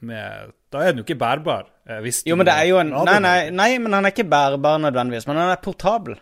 med 0.05 0.51
Da 0.73 0.81
er 0.81 0.91
den 0.91 1.01
jo 1.01 1.05
ikke 1.07 1.19
bærbar. 1.19 1.67
eh, 1.87 1.99
Hvis 2.03 2.23
Jo, 2.27 2.35
men 2.35 2.47
det 2.47 2.53
er 2.53 2.67
jo 2.69 2.79
en 2.81 2.89
Nei, 2.93 3.19
nei, 3.19 3.49
nei, 3.49 3.69
men 3.79 3.93
han 3.93 4.05
er 4.05 4.13
ikke 4.13 4.29
bærbar 4.29 4.81
nødvendigvis, 4.83 5.27
men 5.27 5.37
han 5.41 5.53
er 5.53 5.61
portabel. 5.63 6.17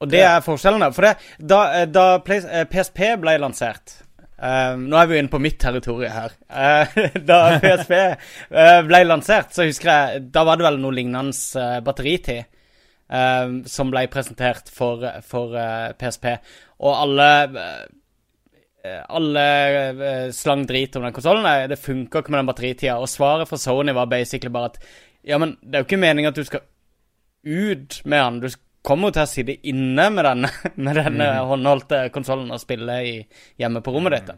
Og 0.00 0.08
det 0.08 0.22
er 0.24 0.40
forskjellen 0.40 0.80
der. 0.80 0.94
For 0.96 1.04
det, 1.04 1.16
da, 1.38 1.58
eh, 1.80 1.88
da 1.92 2.04
eh, 2.16 2.64
PSP 2.70 3.02
ble 3.20 3.34
lansert 3.42 3.98
eh, 4.40 4.76
Nå 4.80 4.96
er 4.96 5.10
vi 5.10 5.18
jo 5.18 5.24
inne 5.24 5.32
på 5.32 5.42
mitt 5.42 5.58
territorium 5.60 6.14
her. 6.14 6.36
Uh, 6.48 7.02
da 7.30 7.40
PSP 7.60 7.92
uh, 7.98 8.80
ble 8.88 9.02
lansert, 9.04 9.52
så 9.52 9.68
husker 9.68 9.90
jeg 9.90 10.24
Da 10.32 10.46
var 10.48 10.56
det 10.56 10.64
vel 10.70 10.80
noe 10.80 10.96
lignende 10.96 11.36
uh, 11.60 11.82
batteritid 11.84 12.46
eh, 13.10 13.48
som 13.66 13.90
ble 13.92 14.06
presentert 14.12 14.70
for, 14.72 15.04
for 15.26 15.56
eh, 15.58 15.92
PSP. 15.98 16.30
Og 16.80 16.94
alle 16.94 17.30
eh, 17.44 17.80
alle 18.88 19.44
eh, 19.90 20.30
slang 20.32 20.64
drit 20.68 20.96
om 20.96 21.04
den 21.04 21.14
konsollen. 21.16 21.68
Det 21.68 21.80
funker 21.80 22.22
ikke 22.22 22.32
med 22.32 22.42
den 22.42 22.50
batteritida. 22.50 22.98
Og 23.00 23.10
svaret 23.10 23.48
fra 23.48 23.58
Sony 23.60 23.92
var 23.96 24.10
basically 24.10 24.52
bare 24.52 24.72
at 24.72 24.82
ja, 25.26 25.36
men 25.38 25.56
det 25.60 25.76
er 25.76 25.82
jo 25.82 25.88
ikke 25.90 26.00
meningen 26.00 26.32
at 26.32 26.38
du 26.38 26.46
skal 26.48 26.64
ut 27.44 28.00
med 28.04 28.24
den. 28.24 28.40
Du 28.40 28.48
kommer 28.86 29.10
jo 29.10 29.18
til 29.18 29.26
å 29.26 29.30
sitte 29.30 29.56
inne 29.68 30.06
med 30.14 30.24
denne, 30.24 30.52
med 30.86 31.00
denne 31.00 31.32
håndholdte 31.50 32.06
konsollen 32.14 32.52
og 32.54 32.62
spille 32.62 33.00
i, 33.04 33.18
hjemme 33.60 33.82
på 33.84 33.92
rommet 33.94 34.16
ditt. 34.16 34.32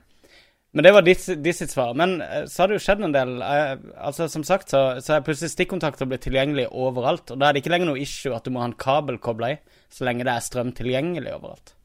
Men 0.73 0.87
det 0.87 0.93
var 0.97 1.05
ditt, 1.05 1.21
sitt 1.21 1.71
svar. 1.71 1.93
Men 1.99 2.17
eh, 2.25 2.47
så 2.49 2.63
har 2.63 2.71
det 2.71 2.79
jo 2.81 2.85
skjedd 2.87 3.05
en 3.05 3.15
del. 3.15 3.35
Eh, 3.45 3.75
altså 4.09 4.29
Som 4.33 4.45
sagt 4.49 4.73
så, 4.73 4.83
så 5.05 5.19
er 5.19 5.27
plutselig 5.27 5.53
stikkontakter 5.53 6.09
blitt 6.09 6.25
tilgjengelig 6.27 6.71
overalt. 6.73 7.31
Og 7.31 7.39
da 7.39 7.49
er 7.49 7.55
det 7.55 7.63
ikke 7.63 7.75
lenger 7.75 7.93
noe 7.93 8.03
issue 8.03 8.35
at 8.35 8.49
du 8.49 8.55
må 8.55 8.65
ha 8.65 8.71
en 8.71 8.81
kabel 8.81 9.21
kobla 9.23 9.53
i, 9.55 9.61
så 9.93 10.09
lenge 10.09 10.27
det 10.27 10.35
er 10.35 10.49
strøm 10.49 10.73
tilgjengelig 10.77 11.37
overalt. 11.37 11.77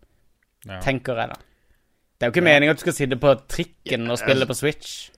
Ja. 0.68 0.80
Tenker 0.84 1.20
jeg, 1.20 1.36
da. 1.36 1.47
Det 2.18 2.26
er 2.26 2.32
jo 2.32 2.34
ikke 2.34 2.48
meningen 2.48 2.74
at 2.74 2.80
du 2.80 2.88
skal 2.88 2.98
sitte 2.98 3.20
på 3.22 3.36
trikken 3.46 4.10
og 4.10 4.18
spille 4.18 4.48
på 4.50 4.58
Switch. 4.58 5.12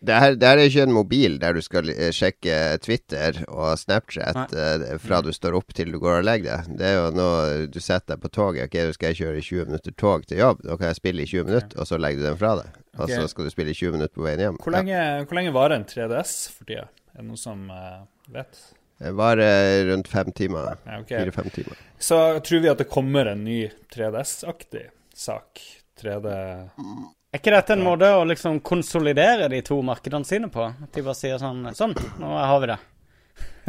Det 0.00 0.16
her, 0.16 0.34
det 0.34 0.48
her 0.48 0.58
er 0.58 0.68
ikke 0.70 0.84
en 0.86 0.94
mobil 0.96 1.34
der 1.42 1.52
du 1.52 1.60
skal 1.60 1.90
eh, 1.92 2.08
sjekke 2.16 2.54
Twitter 2.80 3.42
og 3.52 3.74
Snapchat 3.76 4.54
eh, 4.56 4.84
fra 5.02 5.18
du 5.20 5.28
står 5.36 5.58
opp 5.58 5.74
til 5.76 5.92
du 5.92 5.98
går 6.00 6.22
og 6.22 6.24
legger 6.24 6.62
deg. 6.62 6.78
Det 6.80 6.86
er 6.88 6.94
jo 6.96 7.10
når 7.12 7.66
du 7.74 7.76
setter 7.84 8.14
deg 8.14 8.22
på 8.22 8.30
toget. 8.32 8.70
Ok, 8.70 8.78
du 8.88 8.96
skal 8.96 9.12
jeg 9.12 9.18
kjøre 9.20 9.42
20 9.44 9.68
minutter 9.68 9.96
tog 10.00 10.24
til 10.26 10.40
jobb. 10.40 10.62
Da 10.64 10.78
kan 10.80 10.88
jeg 10.88 10.98
spille 11.02 11.26
i 11.26 11.28
20 11.28 11.50
minutter, 11.50 11.76
og 11.76 11.90
så 11.90 12.00
legger 12.00 12.22
du 12.22 12.28
den 12.30 12.40
fra 12.40 12.54
deg. 12.62 12.78
Og 12.96 13.04
okay. 13.04 13.20
så 13.20 13.28
skal 13.34 13.46
du 13.46 13.52
spille 13.52 13.74
i 13.74 13.76
20 13.76 13.98
minutter 13.98 14.14
på 14.16 14.24
veien 14.24 14.44
hjem. 14.46 14.60
Hvor 14.64 14.74
lenge, 14.78 15.02
hvor 15.26 15.38
lenge 15.38 15.52
varer 15.58 15.76
en 15.76 15.88
3DS 15.92 16.36
for 16.54 16.70
tida? 16.72 16.86
Er 17.12 17.20
det 17.20 17.26
noen 17.28 17.42
som 17.42 17.68
uh, 17.68 18.00
vet? 18.32 18.62
Det 19.00 19.12
varer 19.16 19.84
rundt 19.90 20.08
fem 20.08 20.32
timer. 20.36 20.80
Ja, 20.88 21.02
ok. 21.04 21.12
Fire-fem 21.12 21.52
timer. 21.52 21.84
Så 22.00 22.22
tror 22.48 22.64
vi 22.64 22.72
at 22.72 22.80
det 22.80 22.88
kommer 22.88 23.28
en 23.28 23.44
ny 23.44 23.66
3DS-aktig 23.92 24.88
sak. 25.12 25.60
3D 26.00 26.28
Er 26.30 27.38
ikke 27.38 27.54
dette 27.54 27.76
en 27.76 27.84
måte 27.86 28.08
å 28.16 28.24
liksom 28.26 28.58
konsolidere 28.66 29.48
de 29.52 29.60
to 29.62 29.78
markedene 29.86 30.26
sine 30.26 30.50
på? 30.50 30.64
At 30.66 30.94
de 30.96 31.04
bare 31.06 31.18
sier 31.18 31.38
sånn 31.42 31.68
Sånn, 31.78 31.94
nå 32.18 32.32
har 32.38 32.62
vi 32.64 32.72
det. 32.72 32.80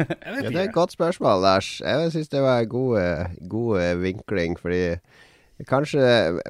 Ja, 0.02 0.38
det 0.40 0.48
er 0.50 0.64
et 0.64 0.74
godt 0.74 0.96
spørsmål, 0.96 1.44
Lars. 1.44 1.68
Jeg 1.84 2.10
syns 2.14 2.32
det 2.32 2.40
var 2.42 2.64
en 2.64 2.68
god, 2.72 2.96
eh, 2.98 3.36
god 3.48 4.00
vinkling, 4.02 4.56
fordi 4.58 4.96
Kanskje 5.68 6.00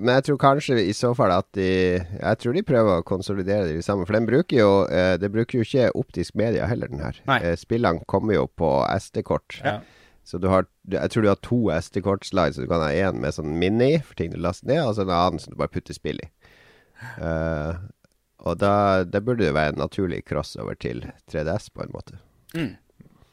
Men 0.01 0.15
jeg 0.17 0.25
tror 0.29 0.39
kanskje 0.41 0.79
i 0.81 0.93
så 0.97 1.13
fall 1.17 1.33
at 1.35 1.49
de 1.57 1.69
Jeg 2.01 2.39
tror 2.41 2.57
de 2.57 2.63
prøver 2.65 3.01
å 3.01 3.07
konsolidere 3.07 3.69
det 3.69 3.85
sammen. 3.85 4.07
For 4.07 4.17
den 4.17 4.29
bruker 4.29 4.57
jo 4.57 4.71
eh, 4.89 5.17
Det 5.21 5.31
bruker 5.33 5.61
jo 5.61 5.67
ikke 5.67 5.91
optisk 5.99 6.37
media 6.39 6.69
heller, 6.71 6.89
den 6.89 7.03
her. 7.03 7.19
Nei. 7.29 7.41
Eh, 7.43 7.57
Spillene 7.61 8.05
kommer 8.09 8.39
jo 8.39 8.47
på 8.49 8.71
SD-kort. 8.97 9.61
Ja. 9.65 9.81
Så 10.25 10.39
du 10.39 10.49
har 10.49 10.67
Jeg 10.91 11.11
tror 11.11 11.23
du 11.23 11.29
har 11.29 11.41
to 11.43 11.61
SD-kort-slides. 11.71 12.57
Så 12.57 12.65
du 12.65 12.71
kan 12.71 12.85
ha 12.85 12.91
én 12.91 13.19
med 13.23 13.35
sånn 13.35 13.57
mini 13.59 13.97
for 14.03 14.19
ting 14.19 14.31
du 14.33 14.39
laster 14.41 14.71
ned, 14.71 14.85
og 14.85 14.95
så 14.97 15.07
en 15.07 15.15
annen 15.17 15.43
som 15.43 15.55
du 15.55 15.59
bare 15.61 15.73
putter 15.73 15.97
spill 15.97 16.23
i. 16.23 16.29
Uh, 17.19 17.79
og 18.43 18.59
da, 18.59 19.03
da 19.07 19.23
burde 19.23 19.47
det 19.47 19.55
være 19.55 19.75
en 19.75 19.83
naturlig 19.83 20.23
crossover 20.27 20.79
til 20.79 21.05
3DS, 21.31 21.71
på 21.75 21.85
en 21.85 21.93
måte. 21.95 22.19
Mm. 22.55 22.73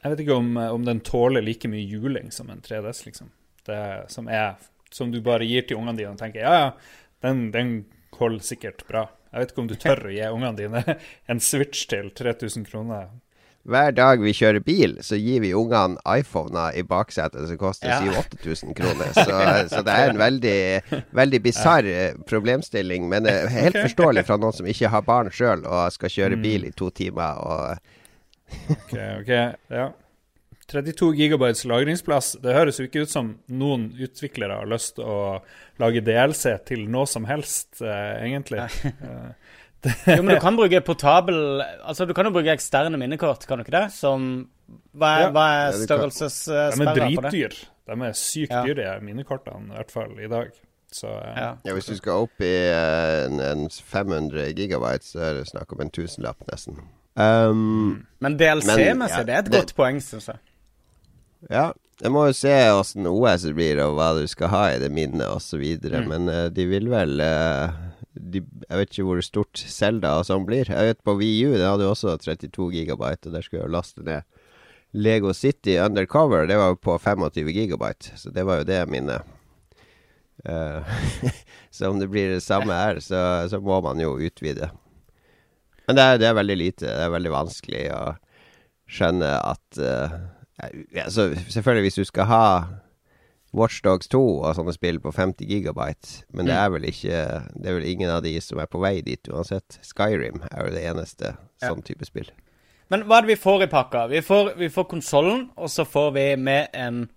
Jeg 0.00 0.12
vet 0.12 0.22
ikke 0.24 0.38
om, 0.38 0.50
om 0.56 0.84
den 0.86 1.02
tåler 1.04 1.44
like 1.44 1.68
mye 1.68 1.84
juling 1.84 2.30
som 2.32 2.50
en 2.50 2.62
3DS, 2.64 3.04
liksom. 3.06 3.30
Det 3.66 3.80
som 4.08 4.28
er 4.32 4.54
Som 4.90 5.10
du 5.12 5.20
bare 5.22 5.46
gir 5.46 5.62
til 5.62 5.76
ungene 5.78 5.98
dine 5.98 6.14
og 6.16 6.18
tenker 6.18 6.40
ja, 6.42 6.54
ja, 6.58 6.70
den, 7.22 7.50
den 7.54 7.68
holder 8.16 8.42
sikkert 8.42 8.82
bra. 8.88 9.04
Jeg 9.30 9.42
vet 9.42 9.52
ikke 9.52 9.62
om 9.62 9.68
du 9.70 9.76
tør 9.78 10.00
å 10.08 10.10
gi 10.10 10.24
ungene 10.26 10.56
dine 10.58 10.96
en 11.30 11.42
Switch 11.44 11.84
til 11.90 12.08
3000 12.10 12.66
kroner. 12.66 13.12
Hver 13.70 13.92
dag 13.94 14.18
vi 14.24 14.32
kjører 14.34 14.62
bil, 14.66 14.96
så 15.06 15.14
gir 15.20 15.40
vi 15.44 15.52
ungene 15.54 15.96
iPhoner 16.18 16.74
i 16.74 16.82
baksetet 16.82 17.46
som 17.48 17.58
koster 17.60 17.88
Ja. 17.92 18.00
7000-8000 18.02 18.74
kroner. 18.74 19.12
Så, 19.14 19.38
så 19.70 19.82
det 19.86 19.94
er 19.94 20.10
en 20.10 20.18
veldig, 20.18 20.56
veldig 21.14 21.40
bisarr 21.44 21.86
eh, 21.86 22.18
problemstilling, 22.26 23.06
men 23.12 23.26
eh, 23.30 23.46
helt 23.54 23.78
forståelig 23.78 24.26
fra 24.26 24.36
noen 24.42 24.56
som 24.58 24.66
ikke 24.70 24.90
har 24.90 25.06
barn 25.06 25.30
sjøl 25.30 25.62
og 25.70 25.92
skal 25.94 26.10
kjøre 26.16 26.38
Mm. 26.40 26.42
bil 26.48 26.64
i 26.66 26.74
to 26.76 26.90
timer. 26.90 27.38
Og 27.46 27.78
Ok, 28.74 28.94
ok, 29.22 29.34
ja. 29.70 29.88
32 30.70 31.12
gigabytes 31.18 31.64
lagringsplass. 31.66 32.36
Det 32.42 32.52
høres 32.54 32.76
jo 32.78 32.84
ikke 32.86 33.02
ut 33.02 33.10
som 33.10 33.32
noen 33.50 33.88
utviklere 33.98 34.60
har 34.60 34.68
lyst 34.70 34.96
til 34.98 35.06
å 35.10 35.40
lage 35.82 36.02
DLC 36.06 36.52
til 36.68 36.84
noe 36.90 37.06
som 37.10 37.26
helst, 37.26 37.80
eh, 37.82 38.22
egentlig. 38.26 38.62
Jo, 40.16 40.22
men 40.22 40.34
du 40.34 40.40
kan 40.42 40.56
bruke 40.58 40.80
portabel 40.84 41.62
Altså, 41.62 42.04
du 42.04 42.12
kan 42.14 42.26
jo 42.28 42.32
bruke 42.34 42.52
eksterne 42.52 42.98
minnekort, 43.00 43.46
kan 43.48 43.58
du 43.58 43.64
ikke 43.64 43.72
det? 43.78 43.86
Som 43.96 44.48
Hva 44.94 45.12
er, 45.16 45.20
Ja. 45.22 45.30
hva 45.32 45.44
er 45.50 45.72
de 45.72 45.78
på 45.78 45.78
det? 45.78 45.78
de 45.78 45.82
er 45.82 45.86
størrelsessperra 45.86 47.06
dritdyr. 47.30 47.54
De 47.90 47.96
er 48.06 48.12
sykt 48.18 48.52
Ja. 48.52 48.62
dyre, 48.66 49.00
minnekortene, 49.02 49.72
i 49.72 49.76
hvert 49.80 49.90
fall 49.90 50.12
i 50.20 50.28
dag. 50.30 50.50
Så 50.92 51.06
eh, 51.08 51.34
Ja. 51.38 51.48
ja, 51.64 51.72
hvis 51.74 51.86
du 51.86 51.96
skal 51.96 52.24
opp 52.26 52.40
i 52.44 52.52
eh, 52.70 53.24
en, 53.26 53.40
en 53.40 53.68
500 53.70 54.52
gigabyte, 54.58 55.06
så 55.06 55.18
er 55.30 55.34
det 55.40 55.48
snakk 55.48 55.72
om 55.72 55.80
en 55.80 55.90
tusenlapp, 55.90 56.44
nesten. 56.52 56.76
Um, 57.16 58.06
Men 58.20 58.36
Men, 58.36 58.38
DLC-messig, 58.38 59.16
ja, 59.18 59.22
det 59.26 59.34
er 59.34 59.38
et 59.38 59.50
det- 59.50 59.60
godt 59.60 59.74
poeng, 59.76 60.00
syns 60.02 60.28
jeg. 60.28 60.38
Ja, 61.50 61.70
jeg 62.02 62.10
må 62.12 62.26
jo 62.28 62.32
se 62.36 62.52
åssen 62.70 63.06
OS 63.08 63.46
blir, 63.56 63.80
og 63.82 63.94
hva 63.96 64.10
du 64.20 64.26
skal 64.28 64.48
ha 64.52 64.64
i 64.74 64.78
det 64.78 64.90
minnet 64.92 65.26
osv. 65.26 65.62
Mm. 65.82 66.08
Men 66.08 66.28
uh, 66.28 66.48
de 66.52 66.66
vil 66.68 66.88
vel 66.92 67.20
eh, 67.20 67.70
de, 68.14 68.42
Jeg 68.42 68.78
vet 68.80 68.92
ikke 68.92 69.06
hvor 69.06 69.20
stort 69.24 69.60
Zelda 69.60 70.16
og 70.18 70.26
sånn 70.28 70.46
blir. 70.48 70.70
Jeg 70.70 70.92
vet 70.92 71.02
På 71.06 71.16
VU 71.18 71.54
det 71.54 71.66
hadde 71.66 71.86
jo 71.86 71.94
også 71.94 72.16
32 72.22 72.70
gigabyte, 72.74 73.28
og 73.28 73.36
der 73.36 73.46
skulle 73.46 73.64
jeg 73.64 73.74
laste 73.74 74.06
ned 74.06 74.26
Lego 74.90 75.32
City 75.36 75.76
Undercover. 75.78 76.48
Det 76.50 76.56
var 76.58 76.72
jo 76.72 76.80
på 76.82 76.96
25 76.98 77.52
gigabyte, 77.54 78.16
så 78.18 78.32
det 78.34 78.42
var 78.46 78.60
jo 78.60 78.66
det 78.66 78.80
minnet. 78.90 79.36
Uh, 80.48 80.82
så 81.70 81.90
om 81.92 82.00
det 82.00 82.08
blir 82.10 82.32
det 82.34 82.42
samme 82.42 82.74
her, 82.74 82.98
så, 83.04 83.46
så 83.52 83.60
må 83.62 83.78
man 83.84 84.00
jo 84.02 84.16
utvide. 84.18 84.70
Men 85.86 85.98
det 85.98 86.02
er, 86.02 86.18
det 86.18 86.26
er 86.26 86.36
veldig 86.40 86.58
lite. 86.58 86.88
Det 86.88 87.06
er 87.06 87.14
veldig 87.14 87.32
vanskelig 87.34 87.84
å 87.94 88.02
skjønne 88.90 89.30
at 89.38 89.78
uh, 89.78 90.18
ja, 90.94 91.06
så 91.10 91.30
Selvfølgelig, 91.48 91.86
hvis 91.86 92.00
du 92.00 92.04
skal 92.04 92.28
ha 92.30 92.44
Watchdogs 93.52 94.06
2 94.08 94.20
og 94.44 94.54
sånne 94.54 94.72
spill 94.76 95.00
på 95.02 95.10
50 95.12 95.46
gigabyte, 95.50 96.24
men 96.32 96.46
det 96.46 96.54
Mm. 96.54 96.64
er 96.64 96.70
vel 96.70 96.82
ikke 96.84 97.52
Det 97.62 97.66
er 97.66 97.74
vel 97.74 97.84
ingen 97.90 98.10
av 98.10 98.22
de 98.22 98.40
som 98.40 98.58
er 98.60 98.66
på 98.66 98.80
vei 98.80 99.00
dit 99.02 99.22
uansett. 99.28 99.78
Skyrim 99.82 100.42
er 100.52 100.66
jo 100.66 100.70
det 100.74 100.84
eneste 100.84 101.36
Ja. 101.62 101.68
sånn 101.70 101.82
type 101.84 102.04
spill. 102.06 102.30
Men 102.90 103.02
hva 103.04 103.18
er 103.18 103.22
det 103.26 103.38
vi 103.38 103.42
får 103.50 103.62
i 103.62 103.66
pakka? 103.66 104.08
Vi 104.08 104.20
får, 104.20 104.56
vi 104.56 104.68
får 104.68 104.88
konsollen, 104.88 105.50
og 105.56 105.68
så 105.68 105.84
får 105.84 106.12
vi 106.14 106.36
med 106.36 106.68
en, 106.74 107.08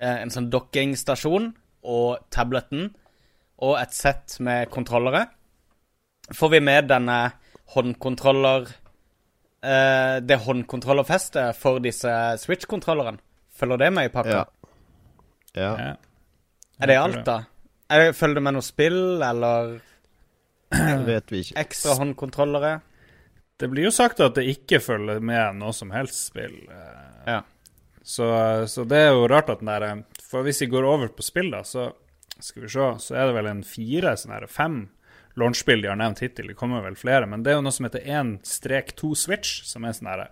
eh, 0.00 0.22
en 0.22 0.28
sånn 0.30 0.50
dokkingstasjon 0.50 1.54
og 1.84 2.18
tableten 2.30 2.94
og 3.58 3.78
et 3.78 3.92
sett 3.92 4.38
med 4.40 4.70
kontrollere. 4.70 5.28
Får 6.34 6.50
vi 6.50 6.60
med 6.60 6.88
denne 6.88 7.32
håndkontroller 7.74 8.66
eh, 9.62 10.20
Det 10.20 10.38
håndkontrollerfestet 10.38 11.54
for 11.56 11.78
disse 11.80 12.08
Switch-kontrollerne. 12.38 13.18
Følger 13.56 13.78
det 13.78 13.92
med 13.92 14.04
i 14.04 14.08
pakka? 14.12 14.30
Ja. 14.30 14.44
Ja. 15.56 15.72
ja. 15.80 15.92
Er 16.80 16.90
det 16.92 16.96
alt, 17.00 17.22
da? 17.24 17.38
Er 17.88 18.02
det, 18.04 18.16
følger 18.18 18.40
det 18.40 18.44
med 18.44 18.56
noe 18.58 18.66
spill, 18.66 18.98
eller 19.24 19.76
Det 20.74 21.04
vet 21.06 21.32
vi 21.32 21.40
ikke. 21.44 21.56
ekstra 21.62 21.94
håndkontrollere? 22.00 22.72
Det 23.56 23.68
blir 23.72 23.86
jo 23.88 23.92
sagt 23.94 24.20
at 24.20 24.34
det 24.36 24.44
ikke 24.52 24.82
følger 24.84 25.22
med 25.24 25.56
noe 25.62 25.72
som 25.72 25.92
helst 25.94 26.26
spill. 26.28 26.58
eh, 26.68 27.30
Ja. 27.32 27.38
Så, 28.06 28.26
så 28.70 28.84
det 28.86 28.98
er 29.02 29.14
jo 29.16 29.24
rart 29.26 29.48
at 29.50 29.58
den 29.64 29.70
der 29.72 29.82
eh, 29.82 30.02
For 30.28 30.44
hvis 30.46 30.60
vi 30.62 30.68
går 30.70 30.84
over 30.86 31.08
på 31.10 31.24
spill, 31.26 31.48
da, 31.54 31.62
så 31.66 31.88
skal 32.38 32.66
vi 32.66 32.68
se, 32.68 32.90
så 33.00 33.16
er 33.16 33.30
det 33.30 33.34
vel 33.38 33.48
en 33.50 33.64
fire, 33.64 34.12
sånn 34.20 34.34
her, 34.36 34.44
fem 34.50 34.82
launchspill 35.40 35.82
de 35.82 35.88
har 35.90 35.96
nevnt 36.00 36.20
hittil. 36.24 36.50
Det 36.52 36.56
kommer 36.56 36.84
vel 36.84 36.94
flere, 37.00 37.26
men 37.28 37.42
det 37.44 37.52
er 37.52 37.58
jo 37.58 37.64
noe 37.64 37.72
som 37.74 37.86
heter 37.88 38.04
1-2 38.04 39.10
Switch, 39.16 39.62
som 39.68 39.84
er 39.88 39.96
sånn 39.96 40.08
her 40.12 40.26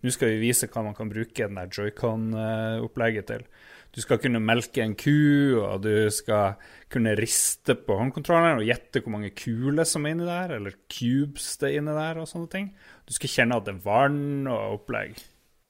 Nå 0.00 0.12
skal 0.14 0.32
vi 0.34 0.40
vise 0.46 0.68
hva 0.72 0.82
man 0.86 0.96
kan 0.96 1.10
bruke 1.12 1.44
den 1.46 1.56
der 1.60 1.68
joycon-opplegget 1.68 3.26
til. 3.28 3.44
Du 3.90 3.98
skal 4.04 4.20
kunne 4.22 4.38
melke 4.38 4.84
en 4.84 4.92
ku, 4.94 5.58
og 5.64 5.80
du 5.82 6.06
skal 6.14 6.54
kunne 6.92 7.16
riste 7.18 7.74
på 7.74 7.96
håndkontrolleren 7.98 8.60
og 8.62 8.68
gjette 8.68 9.02
hvor 9.02 9.16
mange 9.16 9.32
kuler 9.34 9.86
som 9.88 10.06
er 10.06 10.14
inni 10.14 10.28
der, 10.28 10.54
eller 10.60 10.76
cubes 10.90 11.56
det 11.58 11.72
er 11.72 11.80
inni 11.80 11.96
der, 11.96 12.20
og 12.22 12.30
sånne 12.30 12.50
ting. 12.52 12.70
Du 13.08 13.16
skal 13.16 13.32
kjenne 13.34 13.58
at 13.58 13.66
det 13.66 13.74
er 13.74 13.82
vann 13.88 14.46
og 14.50 14.78
opplegg. 14.78 15.18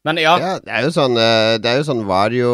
Men 0.04 0.16
ja, 0.16 0.34
Ja, 0.40 0.52
det 0.64 0.72
er 0.72 0.84
jo 0.86 0.92
sånn, 0.96 1.16
eh, 1.20 1.58
det 1.60 1.68
er 1.68 1.80
jo 1.82 1.88
sånn 1.90 2.06
Vario, 2.08 2.52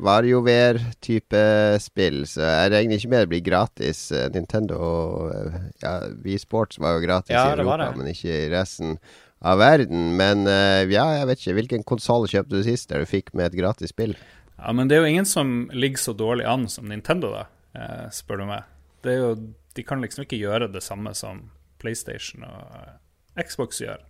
WarioWare-type 0.00 1.42
spill, 1.84 2.22
så 2.28 2.40
jeg 2.44 2.72
regner 2.72 2.96
ikke 3.00 3.10
med 3.12 3.24
det 3.24 3.30
blir 3.32 3.44
gratis. 3.44 4.00
Eh, 4.16 4.28
Nintendo 4.32 4.78
og 4.80 5.58
ja, 5.82 5.98
Wii 6.24 6.38
Sports 6.40 6.80
var 6.80 6.96
jo 6.96 7.04
gratis 7.04 7.34
Ja, 7.36 7.50
i 7.50 7.58
Europa, 7.60 7.90
det. 7.90 7.98
men 8.00 8.12
ikke 8.12 8.32
i 8.32 8.48
resten 8.52 8.96
av 9.44 9.60
verden. 9.60 10.16
Men 10.16 10.46
eh, 10.48 10.86
ja, 10.92 11.04
jeg 11.20 11.28
vet 11.30 11.42
ikke. 11.44 11.56
Hvilken 11.60 11.84
konsoll 11.88 12.28
kjøpte 12.32 12.56
du 12.56 12.64
sist 12.66 12.88
der 12.92 13.04
du 13.04 13.10
fikk 13.10 13.32
med 13.36 13.50
et 13.50 13.58
gratis 13.60 13.92
spill? 13.92 14.16
Ja, 14.58 14.72
men 14.72 14.88
det 14.88 14.96
er 14.96 15.04
jo 15.04 15.12
ingen 15.12 15.28
som 15.28 15.68
ligger 15.72 16.00
så 16.00 16.14
dårlig 16.16 16.46
an 16.48 16.66
som 16.72 16.88
Nintendo, 16.88 17.30
da, 17.34 17.44
eh, 17.76 18.06
spør 18.14 18.40
du 18.42 18.46
meg. 18.48 18.64
Det 19.04 19.12
er 19.12 19.18
jo, 19.20 19.34
de 19.76 19.82
kan 19.84 20.00
liksom 20.02 20.24
ikke 20.24 20.38
gjøre 20.40 20.70
det 20.72 20.82
samme 20.82 21.12
som 21.14 21.50
PlayStation 21.82 22.44
og 22.48 22.76
eh, 22.80 23.44
Xbox 23.44 23.82
gjør, 23.84 24.00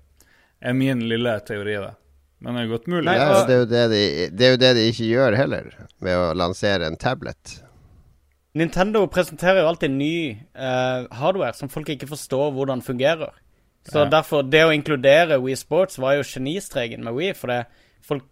er 0.63 0.73
min 0.79 1.03
lille 1.11 1.35
teori, 1.47 1.75
da. 1.83 1.95
Men 2.45 2.55
det 2.55 2.63
er 2.67 2.71
godt 2.71 2.87
mulig. 2.93 3.05
Nei, 3.09 3.17
Ja, 3.17 3.45
det, 3.49 3.55
er 3.55 3.63
jo 3.65 3.69
det, 3.71 3.85
de, 3.91 4.03
det 4.37 4.47
er 4.47 4.51
jo 4.55 4.61
det 4.61 4.73
de 4.77 4.85
ikke 4.93 5.09
gjør 5.09 5.37
heller, 5.41 5.71
ved 6.05 6.19
å 6.21 6.35
lansere 6.37 6.87
en 6.87 6.99
tablet. 7.01 7.57
Nintendo 8.57 9.03
presenterer 9.13 9.61
jo 9.61 9.69
alltid 9.69 9.93
ny 9.93 10.15
uh, 10.57 11.05
hardware 11.17 11.57
som 11.57 11.69
folk 11.73 11.91
ikke 11.93 12.09
forstår 12.09 12.55
hvordan 12.57 12.85
fungerer. 12.85 13.35
Så 13.87 14.05
Ja. 14.05 14.11
derfor, 14.11 14.43
det 14.43 14.63
å 14.65 14.73
inkludere 14.75 15.39
Wii 15.43 15.57
Sports 15.57 15.99
var 15.99 16.17
jo 16.17 16.25
genistreken 16.27 17.05
med 17.05 17.15
Wii, 17.15 17.35
for 17.37 17.53
det, 17.53 17.67
folk 18.03 18.25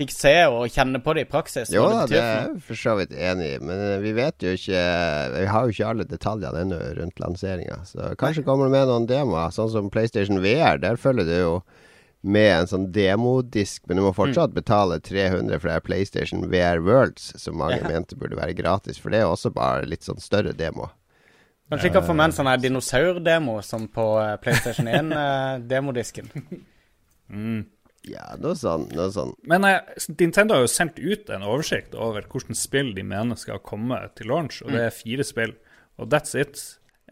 fikk 0.00 0.12
se 0.16 0.32
og 0.48 0.64
kjenne 0.72 0.98
på 1.04 1.14
det 1.16 1.26
i 1.26 1.28
praksis. 1.30 1.70
Jo 1.74 1.84
da, 1.92 2.06
det 2.08 2.16
det 2.16 2.22
er 2.24 2.40
jeg 2.48 2.62
for 2.66 2.80
så 2.80 2.96
vidt 2.98 3.12
enig 3.12 3.50
i, 3.54 3.58
men 3.60 3.84
eh, 3.84 3.98
vi 4.02 4.12
vet 4.16 4.40
jo 4.46 4.54
ikke 4.56 4.80
Vi 5.36 5.44
har 5.52 5.66
jo 5.68 5.74
ikke 5.76 5.90
alle 5.92 6.08
detaljene 6.08 6.64
ennå 6.64 6.80
rundt 6.98 7.20
lanseringa. 7.22 7.82
Så 7.88 8.14
kanskje 8.20 8.44
kommer 8.48 8.66
det 8.70 8.74
med 8.78 8.88
noen 8.90 9.06
demoer, 9.10 9.52
sånn 9.54 9.70
som 9.72 9.90
PlayStation 9.92 10.40
VR. 10.42 10.80
Der 10.82 10.96
følger 11.00 11.28
det 11.28 11.40
jo 11.44 11.60
med 12.22 12.50
en 12.52 12.66
sånn 12.68 12.88
demodisk, 12.92 13.86
men 13.88 13.96
du 13.96 14.02
må 14.04 14.10
Mm. 14.12 14.16
fortsatt 14.18 14.52
betale 14.52 14.98
300 15.00 15.58
for 15.58 15.68
det 15.70 15.76
er 15.76 15.80
PlayStation 15.86 16.42
VR 16.52 16.82
Worlds, 16.84 17.30
som 17.40 17.56
mange 17.56 17.78
Ja. 17.80 17.88
mente 17.88 18.16
burde 18.16 18.36
være 18.36 18.52
gratis. 18.58 18.98
For 19.00 19.08
det 19.08 19.20
er 19.22 19.30
også 19.30 19.50
bare 19.54 19.86
litt 19.88 20.02
sånn 20.04 20.20
større 20.20 20.52
demo. 20.52 20.90
Kanskje 21.70 21.88
ikke 21.92 22.02
få 22.04 22.14
med 22.16 22.24
en 22.24 22.32
sånn 22.32 22.46
her 22.50 22.58
dinosaurdemo 22.58 23.62
som 23.62 23.88
på 23.88 24.04
eh, 24.20 24.36
PlayStation 24.36 24.86
1-demodisken. 24.88 26.28
Mm. 27.30 27.64
Ja, 28.08 28.30
noe 28.40 28.56
sånn. 28.56 28.86
Noe 28.96 29.10
sånn. 29.12 29.34
Men 29.50 29.66
eh, 29.68 29.80
Nintendo 30.14 30.56
har 30.56 30.64
jo 30.64 30.72
sendt 30.72 31.00
ut 31.00 31.28
en 31.32 31.44
oversikt 31.44 31.92
over 31.98 32.24
hvilke 32.32 32.56
spill 32.56 32.94
de 32.96 33.04
mener 33.04 33.36
skal 33.38 33.60
komme 33.64 33.98
til 34.16 34.30
launch, 34.32 34.62
og 34.64 34.72
det 34.72 34.86
er 34.86 34.94
fire 34.94 35.26
spill. 35.26 35.52
Og 36.00 36.08
that's 36.12 36.32
it. 36.38 36.62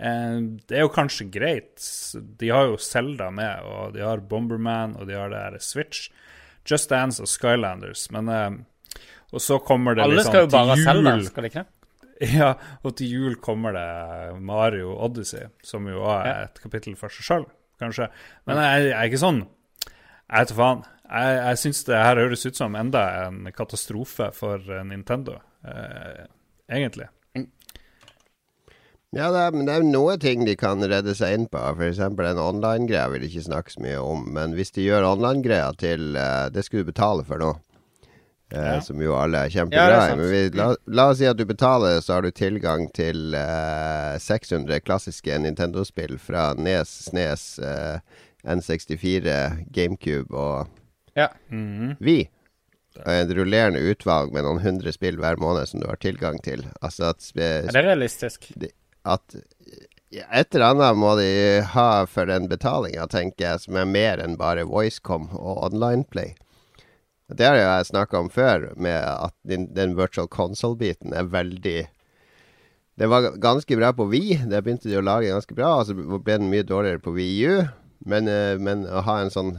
Eh, 0.00 0.38
det 0.70 0.78
er 0.78 0.86
jo 0.86 0.92
kanskje 0.94 1.28
greit. 1.34 1.76
De 2.40 2.52
har 2.54 2.70
jo 2.70 2.80
Zelda 2.80 3.28
med, 3.34 3.68
og 3.68 3.92
de 3.98 4.04
har 4.06 4.24
Bomberman, 4.30 4.96
og 4.96 5.10
de 5.10 5.18
har 5.18 5.32
det 5.32 5.42
her 5.44 5.58
Switch 5.60 6.08
Just 6.68 6.90
Dance 6.92 7.20
og 7.24 7.28
Skylanders. 7.28 8.06
Men 8.14 8.32
eh, 8.32 8.50
Og 9.32 9.44
så 9.44 9.58
kommer 9.60 9.96
det 9.96 10.06
Alle 10.06 10.22
liksom 10.22 10.32
skal 10.32 10.46
jo 10.46 10.52
bare 10.54 10.78
ha 10.78 11.18
skal 11.26 11.44
de 11.44 11.52
ikke? 11.52 11.66
Ja, 12.34 12.54
og 12.82 12.96
til 12.98 13.12
jul 13.12 13.36
kommer 13.38 13.76
det 13.76 14.40
Mario 14.42 14.96
Odyssey, 15.04 15.52
som 15.62 15.84
jo 15.86 16.00
er 16.10 16.48
et 16.48 16.56
kapittel 16.58 16.96
for 16.98 17.14
seg 17.14 17.28
sjøl, 17.28 17.44
kanskje. 17.78 18.08
Men 18.48 18.58
jeg, 18.58 18.88
jeg 18.88 18.96
er 18.96 19.10
ikke 19.12 19.20
sånn 19.22 19.38
Jeg 20.28 20.44
vet 20.44 20.50
da 20.52 20.58
faen. 20.58 20.82
Jeg, 21.08 21.36
jeg 21.40 21.58
syns 21.62 21.84
det 21.88 22.00
her 22.04 22.18
høres 22.20 22.42
ut 22.44 22.58
som 22.58 22.74
enda 22.76 23.04
en 23.26 23.46
katastrofe 23.56 24.28
for 24.36 24.60
eh, 24.68 24.82
Nintendo, 24.84 25.38
eh, 25.64 26.26
egentlig. 26.68 27.08
Ja, 29.16 29.30
det 29.32 29.40
er, 29.40 29.54
men 29.56 29.64
det 29.64 29.72
er 29.72 29.80
jo 29.80 29.88
noen 29.88 30.20
ting 30.20 30.42
de 30.44 30.52
kan 30.60 30.82
redde 30.84 31.14
seg 31.16 31.32
inn 31.32 31.46
på. 31.48 31.56
F.eks. 31.78 32.00
en 32.04 32.40
online-greie 32.42 33.06
vil 33.14 33.22
de 33.24 33.30
ikke 33.30 33.46
snakke 33.46 33.72
så 33.72 33.80
mye 33.80 34.02
om. 34.04 34.26
Men 34.36 34.52
hvis 34.58 34.74
de 34.76 34.84
gjør 34.84 35.06
online-greia 35.14 35.70
til 35.80 36.12
eh, 36.20 36.50
Det 36.52 36.66
skal 36.66 36.82
du 36.84 36.90
betale 36.92 37.24
for 37.24 37.40
nå. 37.40 37.54
Eh, 38.52 38.66
Ja. 38.68 38.76
Som 38.84 39.00
jo 39.00 39.16
alle 39.16 39.46
er 39.46 39.50
kjempebra 39.52 39.96
kjempeglad 40.04 40.04
i. 40.04 40.12
Ja, 40.12 40.16
Men 40.20 40.30
vi, 40.32 40.42
la, 40.60 40.68
la 41.00 41.08
oss 41.14 41.18
si 41.22 41.26
at 41.28 41.40
du 41.40 41.44
betaler, 41.48 42.02
så 42.04 42.18
har 42.18 42.28
du 42.28 42.30
tilgang 42.36 42.84
til 42.96 43.32
eh, 43.36 44.14
600 44.20 44.84
klassiske 44.84 45.40
Nintendo-spill 45.40 46.18
fra 46.20 46.50
Nes, 46.60 46.92
Snes, 47.08 47.44
eh, 47.64 48.00
N64, 48.46 49.66
GameCube 49.74 50.34
og 50.34 50.68
Mhm. 51.50 51.96
Vi. 52.00 52.28
Et 53.06 53.30
rullerende 53.34 53.80
utvalg 53.90 54.32
med 54.32 54.42
noen 54.46 54.60
hundre 54.62 54.92
spill 54.94 55.16
hver 55.18 55.36
måned 55.38 55.66
som 55.70 55.80
du 55.80 55.86
har 55.86 55.96
tilgang 56.02 56.38
til. 56.42 56.64
Altså 56.82 57.10
at 57.10 57.32
Er 57.36 57.72
det 57.72 57.84
realistisk? 57.84 58.52
at 59.04 59.34
ja, 60.12 60.24
et 60.32 60.54
eller 60.54 60.70
annet 60.74 60.96
må 60.96 61.16
de 61.18 61.60
ha 61.62 62.04
for 62.06 62.26
den 62.26 62.48
betalinga, 62.48 63.06
tenker 63.06 63.44
jeg, 63.44 63.60
som 63.60 63.76
er 63.76 63.84
mer 63.84 64.18
enn 64.18 64.36
bare 64.36 64.64
VoiceCom 64.64 65.28
og 65.36 65.64
OnlinePlay. 65.72 66.34
Det 67.34 67.44
har 67.46 67.56
jeg 67.56 67.86
snakka 67.90 68.18
om 68.18 68.30
før, 68.30 68.72
med 68.76 68.96
at 69.04 69.34
den, 69.44 69.66
den 69.74 69.96
virtual 69.96 70.28
console-biten 70.28 71.12
er 71.12 71.24
veldig 71.24 71.86
Det 72.98 73.06
var 73.08 73.36
ganske 73.38 73.76
bra 73.76 73.92
på 73.92 74.08
Wii. 74.10 74.38
Det 74.48 74.62
begynte 74.64 74.88
de 74.88 74.96
å 74.98 75.04
lage 75.04 75.28
ganske 75.30 75.54
bra, 75.54 75.76
og 75.78 75.86
så 75.86 75.94
ble 75.94 76.38
den 76.38 76.48
mye 76.50 76.64
dårligere 76.66 76.98
på 76.98 77.12
Wii 77.14 77.46
U. 77.46 77.68
Men, 77.98 78.28
eh, 78.28 78.58
men 78.58 78.86
å 78.86 79.02
ha 79.06 79.20
en 79.22 79.32
sånn 79.34 79.56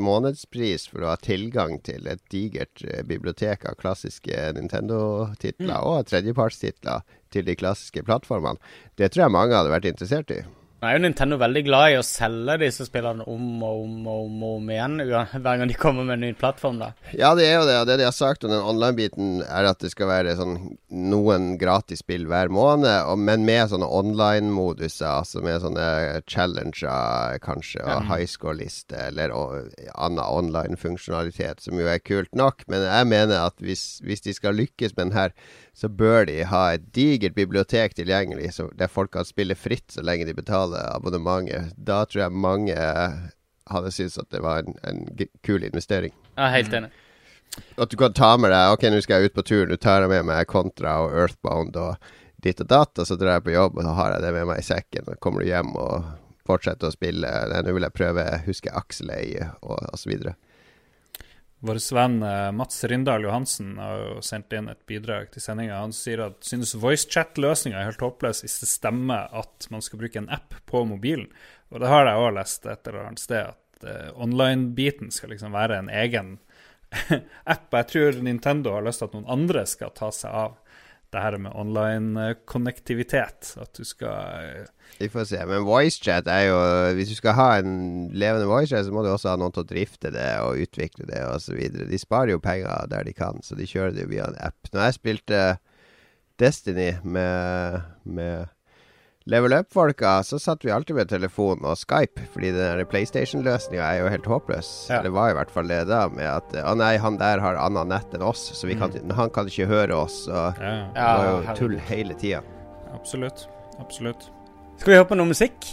månedspris 0.00 0.86
for 0.90 1.04
å 1.04 1.12
ha 1.12 1.18
tilgang 1.20 1.78
til 1.86 2.06
et 2.10 2.22
digert 2.32 2.82
eh, 2.86 3.02
bibliotek 3.06 3.66
av 3.68 3.78
klassiske 3.80 4.52
Nintendo-titler 4.56 5.86
og 5.86 6.06
tredjepartstitler 6.10 7.04
til 7.34 7.46
de 7.46 7.56
klassiske 7.58 8.02
plattformene, 8.06 8.58
det 8.98 9.12
tror 9.12 9.26
jeg 9.26 9.36
mange 9.36 9.58
hadde 9.58 9.74
vært 9.74 9.90
interessert 9.90 10.34
i. 10.34 10.42
Nå 10.80 10.88
er 10.88 10.94
jo 10.96 11.00
Nintendo 11.04 11.36
veldig 11.36 11.60
glad 11.66 11.92
i 11.92 11.96
å 12.00 12.04
selge 12.06 12.54
disse 12.62 12.86
spillene 12.88 13.26
om 13.28 13.48
og 13.60 13.82
om 13.82 14.06
og 14.08 14.20
om, 14.24 14.36
og 14.48 14.54
om 14.62 14.70
igjen 14.72 14.94
hver 15.10 15.44
gang 15.44 15.68
de 15.68 15.76
kommer 15.76 16.06
med 16.08 16.16
en 16.16 16.24
ny 16.24 16.30
plattform. 16.40 16.78
da. 16.80 16.94
Ja, 17.12 17.34
det 17.36 17.50
er 17.50 17.58
jo 17.58 17.66
det. 17.68 17.74
Og 17.82 17.90
det 17.90 17.98
de 18.00 18.06
har 18.08 18.16
sagt 18.16 18.46
om 18.48 18.54
den 18.54 18.64
online-biten, 18.64 19.42
er 19.44 19.68
at 19.68 19.84
det 19.84 19.90
skal 19.92 20.08
være 20.08 20.38
sånn 20.38 20.54
noen 20.88 21.50
gratisspill 21.60 22.24
hver 22.30 22.48
måned, 22.48 22.88
og, 23.10 23.20
men 23.20 23.44
med 23.44 23.68
sånne 23.74 23.90
online-moduser, 24.00 25.04
altså 25.10 25.44
med 25.44 25.60
sånne 25.60 25.84
challenger, 26.24 27.36
kanskje, 27.44 27.84
og 27.84 28.08
high 28.08 28.24
score-liste, 28.24 28.96
eller 29.10 29.36
og, 29.36 29.74
annen 29.92 30.24
online-funksjonalitet, 30.24 31.60
som 31.60 31.76
jo 31.76 31.92
er 31.92 32.00
kult 32.00 32.32
nok. 32.32 32.64
Men 32.72 32.88
jeg 32.88 33.12
mener 33.12 33.44
at 33.50 33.60
hvis, 33.60 33.98
hvis 34.00 34.24
de 34.24 34.32
skal 34.32 34.56
lykkes 34.56 34.96
med 34.96 35.10
den 35.10 35.18
her, 35.18 35.36
så 35.80 35.88
bør 35.88 36.26
de 36.28 36.42
ha 36.44 36.62
et 36.74 36.82
digert 36.92 37.32
bibliotek 37.34 37.94
tilgjengelig, 37.96 38.52
så 38.58 38.66
der 38.76 38.90
folk 38.92 39.14
kan 39.14 39.24
spille 39.24 39.56
fritt 39.56 39.94
så 39.94 40.04
lenge 40.04 40.26
de 40.28 40.34
betaler 40.36 40.90
abonnementet. 40.92 41.72
Da 41.80 42.02
tror 42.04 42.26
jeg 42.26 42.36
mange 42.36 42.76
hadde 43.70 43.92
syntes 43.94 44.18
at 44.20 44.28
det 44.34 44.42
var 44.44 44.60
en, 44.60 44.76
en 44.84 45.06
kul 45.46 45.64
investering. 45.64 46.12
Er 46.36 46.52
helt 46.52 46.74
enig. 46.76 46.90
At 47.80 47.90
du 47.90 47.96
kan 47.98 48.12
ta 48.14 48.36
med 48.38 48.52
deg 48.52 48.74
Ok, 48.76 48.84
nå 48.92 49.00
skal 49.02 49.22
jeg 49.22 49.30
ut 49.30 49.38
på 49.38 49.46
tur. 49.46 49.64
Nå 49.66 49.78
tar 49.80 50.04
jeg 50.04 50.12
med 50.12 50.28
meg 50.28 50.46
Contra 50.50 50.98
og 51.06 51.16
Earthbound 51.16 51.78
og 51.80 52.12
ditt 52.44 52.60
og 52.60 52.68
datt, 52.70 53.00
og 53.00 53.08
så 53.08 53.16
drar 53.20 53.38
jeg 53.38 53.46
på 53.48 53.56
jobb, 53.56 53.80
og 53.80 53.84
så 53.84 53.96
har 53.96 54.14
jeg 54.14 54.24
det 54.24 54.34
med 54.36 54.46
meg 54.52 54.60
i 54.60 54.68
sekken. 54.68 55.08
Og 55.08 55.18
kommer 55.24 55.42
du 55.42 55.48
hjem 55.48 55.72
og 55.80 56.12
fortsetter 56.48 56.90
å 56.90 56.94
spille. 56.94 57.32
Nå 57.64 57.72
vil 57.72 57.88
jeg 57.88 57.96
prøve 57.96 58.28
Husker 58.44 58.76
Axelay 58.76 59.32
og, 59.40 59.80
og 59.80 59.96
så 59.96 60.12
videre. 60.12 60.36
Vår 61.60 61.94
venn 61.94 62.22
eh, 62.22 62.52
Mats 62.52 62.84
Rindal 62.84 63.22
Johansen 63.22 63.74
har 63.78 63.98
jo 64.00 64.20
sendt 64.24 64.52
inn 64.56 64.70
et 64.72 64.80
bidrag 64.88 65.28
til 65.32 65.42
sendinga. 65.44 65.82
Han 65.82 65.92
sier 65.92 66.22
at 66.24 66.38
synes 66.46 66.72
voicechat-løsninga 66.80 67.76
er 67.76 67.90
helt 67.90 68.04
håpløs 68.04 68.40
hvis 68.44 68.60
det 68.62 68.68
stemmer 68.70 69.28
at 69.36 69.68
man 69.72 69.84
skal 69.84 70.00
bruke 70.00 70.22
en 70.22 70.30
app 70.32 70.56
på 70.70 70.86
mobilen. 70.88 71.28
Og 71.68 71.82
det 71.82 71.90
har 71.92 72.08
jeg 72.08 72.22
òg 72.22 72.32
lest 72.38 72.64
et 72.64 72.88
eller 72.88 73.10
annet 73.10 73.22
sted, 73.22 73.52
at 73.52 73.84
uh, 73.84 74.08
online-biten 74.24 75.12
skal 75.14 75.34
liksom 75.34 75.52
være 75.54 75.76
en 75.82 75.92
egen 75.92 76.32
app. 77.54 77.68
Jeg 77.76 77.88
tror 77.92 78.22
Nintendo 78.24 78.72
har 78.78 78.88
lyst 78.88 79.04
til 79.04 79.10
at 79.10 79.18
noen 79.18 79.28
andre 79.36 79.66
skal 79.68 79.92
ta 79.94 80.08
seg 80.16 80.32
av 80.32 80.56
det 81.12 81.22
her 81.24 81.36
med 81.42 81.54
online-konnektivitet. 81.58 83.54
At 83.60 83.72
du 83.76 83.84
skal 83.86 84.44
eh, 84.44 84.68
Vi 85.00 85.08
får 85.12 85.26
se. 85.30 85.40
Men 85.46 85.66
voicechat 85.66 86.28
er 86.30 86.44
jo 86.48 86.60
Hvis 86.98 87.12
du 87.12 87.16
skal 87.18 87.36
ha 87.38 87.48
en 87.58 88.10
levende 88.12 88.48
voicechat, 88.50 88.86
så 88.86 88.94
må 88.94 89.04
du 89.04 89.10
også 89.12 89.32
ha 89.32 89.40
noen 89.40 89.54
til 89.54 89.64
å 89.64 89.70
drifte 89.72 90.12
det 90.14 90.30
og 90.44 90.62
utvikle 90.62 91.08
det 91.10 91.24
osv. 91.26 91.58
De 91.90 92.00
sparer 92.00 92.34
jo 92.34 92.44
penger 92.44 92.86
der 92.92 93.06
de 93.06 93.16
kan, 93.16 93.42
så 93.42 93.58
de 93.58 93.68
kjører 93.68 93.96
det 93.96 94.08
via 94.12 94.30
en 94.30 94.38
app. 94.40 94.72
Når 94.72 94.86
jeg 94.86 94.98
spilte 95.00 95.42
Destiny 96.40 96.94
med, 97.04 97.82
med 98.08 98.48
Level 99.28 99.52
Up-folka, 99.52 100.22
så 100.24 100.38
satt 100.40 100.64
vi 100.64 100.70
alltid 100.72 100.96
med 100.96 101.08
telefon 101.10 101.60
og 101.68 101.76
Skype, 101.76 102.22
fordi 102.32 102.54
den 102.56 102.80
PlayStation-løsninga 102.88 103.84
er 103.84 103.98
jo 104.00 104.08
helt 104.14 104.26
håpløs. 104.26 104.70
Ja. 104.88 105.02
Det 105.04 105.12
var 105.12 105.30
i 105.30 105.36
hvert 105.36 105.52
fall 105.52 105.68
det 105.68 105.82
da, 105.90 106.06
med 106.08 106.24
at 106.24 106.54
Å 106.64 106.72
nei, 106.78 106.94
han 106.98 107.18
der 107.20 107.42
har 107.44 107.58
annet 107.60 107.90
nett 107.92 108.16
enn 108.16 108.24
oss, 108.24 108.46
så 108.56 108.66
vi 108.70 108.78
kan, 108.80 108.94
han 109.16 109.30
kan 109.34 109.50
ikke 109.50 109.68
høre 109.68 109.98
oss. 110.06 110.22
Og 110.28 110.56
Ja, 110.62 110.80
det 110.96 111.04
var 111.04 111.28
jo 111.28 111.56
tull 111.60 111.76
hele 111.90 112.16
tida. 112.16 112.40
absolutt. 112.96 113.44
Absolutt. 113.80 114.30
Skal 114.80 114.92
vi 114.94 114.96
høre 114.98 115.08
på 115.12 115.16
noe 115.20 115.28
musikk? 115.28 115.68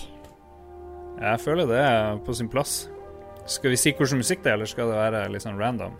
Jeg 1.17 1.39
føler 1.41 1.65
det 1.71 1.79
er 1.81 2.19
på 2.27 2.35
sin 2.35 2.51
plass. 2.51 2.89
Skal 3.47 3.71
vi 3.71 3.79
si 3.79 3.93
hvilken 3.95 4.19
musikk 4.19 4.43
det 4.43 4.51
er, 4.51 4.59
eller 4.59 4.69
skal 4.69 4.91
det 4.91 4.99
være 4.99 5.23
litt 5.31 5.43
sånn 5.47 5.57
random? 5.59 5.95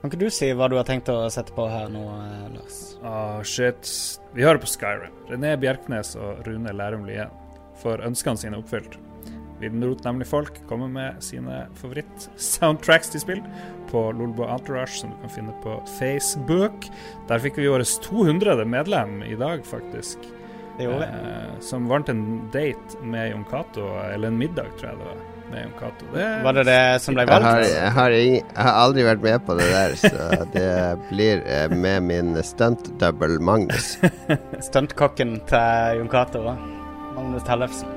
Kan 0.00 0.10
ikke 0.10 0.20
du 0.20 0.28
si 0.30 0.52
hva 0.54 0.68
du 0.70 0.76
har 0.78 0.86
tenkt 0.86 1.08
å 1.10 1.18
sette 1.32 1.54
på 1.56 1.66
her 1.70 1.88
nå, 1.90 2.04
eh, 2.20 2.46
Lars? 2.54 2.80
Ah, 3.02 3.40
shit. 3.42 3.88
Vi 4.36 4.44
hører 4.44 4.60
på 4.62 4.68
Skyrim. 4.70 5.14
René 5.30 5.56
Bjerknes 5.58 6.14
og 6.20 6.46
Rune 6.46 6.74
Lærum 6.76 7.06
Lien 7.08 7.32
får 7.82 8.04
ønskene 8.06 8.38
sine 8.38 8.60
oppfylt. 8.60 8.98
Vitenrot 9.60 10.04
nemlig 10.04 10.26
folk 10.28 10.58
kommer 10.68 10.90
med 10.92 11.22
sine 11.24 11.62
favoritt-soundtracks 11.80 13.14
til 13.14 13.22
spill 13.22 13.42
på 13.88 14.02
Lolbo 14.12 14.44
Entourage, 14.44 14.98
som 15.00 15.14
du 15.14 15.16
kan 15.22 15.32
finne 15.32 15.54
på 15.64 15.78
Facebook. 15.96 16.90
Der 17.30 17.40
fikk 17.40 17.56
vi 17.62 17.70
vårt 17.72 17.88
200. 18.04 18.66
medlem 18.68 19.22
i 19.24 19.34
dag, 19.34 19.64
faktisk. 19.64 20.20
Det 20.76 20.84
gjorde 20.84 21.08
vi. 21.08 21.30
Eh, 21.32 21.56
som 21.64 21.88
vant 21.88 22.08
en 22.12 22.26
date 22.52 23.00
med 23.02 23.30
Jon 23.30 23.48
Cato, 23.48 23.88
eller 24.10 24.28
en 24.28 24.38
middag, 24.38 24.68
tror 24.76 24.90
jeg 24.90 25.00
det 25.00 25.08
var, 25.08 25.24
med 25.56 25.64
Jon 25.66 25.74
Cato. 25.80 26.08
Var 26.44 26.56
det 26.60 26.64
det 26.68 26.78
som 27.02 27.16
ble 27.16 27.24
Jeg 27.26 27.32
har, 27.32 27.46
valgt? 27.48 27.72
jeg, 27.72 27.92
har 27.96 28.16
ing- 28.20 28.38
jeg 28.44 28.62
har 28.68 28.78
aldri 28.84 29.06
vært 29.08 29.24
med 29.26 29.46
på 29.48 29.56
det 29.58 29.68
der, 29.72 29.96
så 30.04 30.40
det 30.52 30.68
blir 31.10 31.42
eh, 31.48 31.68
med 31.72 32.02
min 32.12 32.34
stunt-double 32.44 33.40
Magnus. 33.40 33.94
Stuntkokken 34.68 35.38
til 35.48 36.00
Jon 36.02 36.12
Cato. 36.12 36.44
Magnus 37.16 37.46
Tellefsen. 37.48 37.88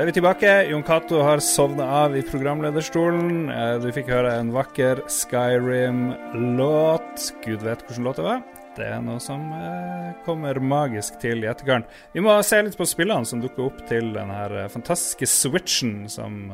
Da 0.00 0.04
er 0.06 0.08
vi 0.08 0.14
tilbake. 0.16 0.48
Jon 0.70 0.80
Cato 0.80 1.18
har 1.20 1.42
sovna 1.44 1.84
av 2.06 2.14
i 2.16 2.22
programlederstolen. 2.24 3.50
Eh, 3.52 3.74
du 3.82 3.92
fikk 3.92 4.08
høre 4.08 4.30
en 4.40 4.48
vakker 4.54 5.02
Skyrim-låt. 5.12 6.16
Gud 7.44 7.60
vet 7.66 7.84
hvilken 7.84 8.08
låt 8.08 8.16
var. 8.24 8.40
Det 8.78 8.86
er 8.88 9.02
noe 9.04 9.20
som 9.20 9.44
eh, 9.52 10.16
kommer 10.24 10.56
magisk 10.64 11.20
til 11.20 11.44
i 11.44 11.50
etterkant. 11.52 11.84
Vi 12.16 12.24
må 12.24 12.32
se 12.40 12.62
litt 12.64 12.80
på 12.80 12.88
spillene 12.88 13.28
som 13.28 13.44
dukker 13.44 13.66
opp 13.66 13.84
til 13.92 14.08
den 14.16 14.32
her 14.32 14.48
eh, 14.62 14.72
fantastiske 14.72 15.28
switchen 15.28 16.08
som 16.08 16.48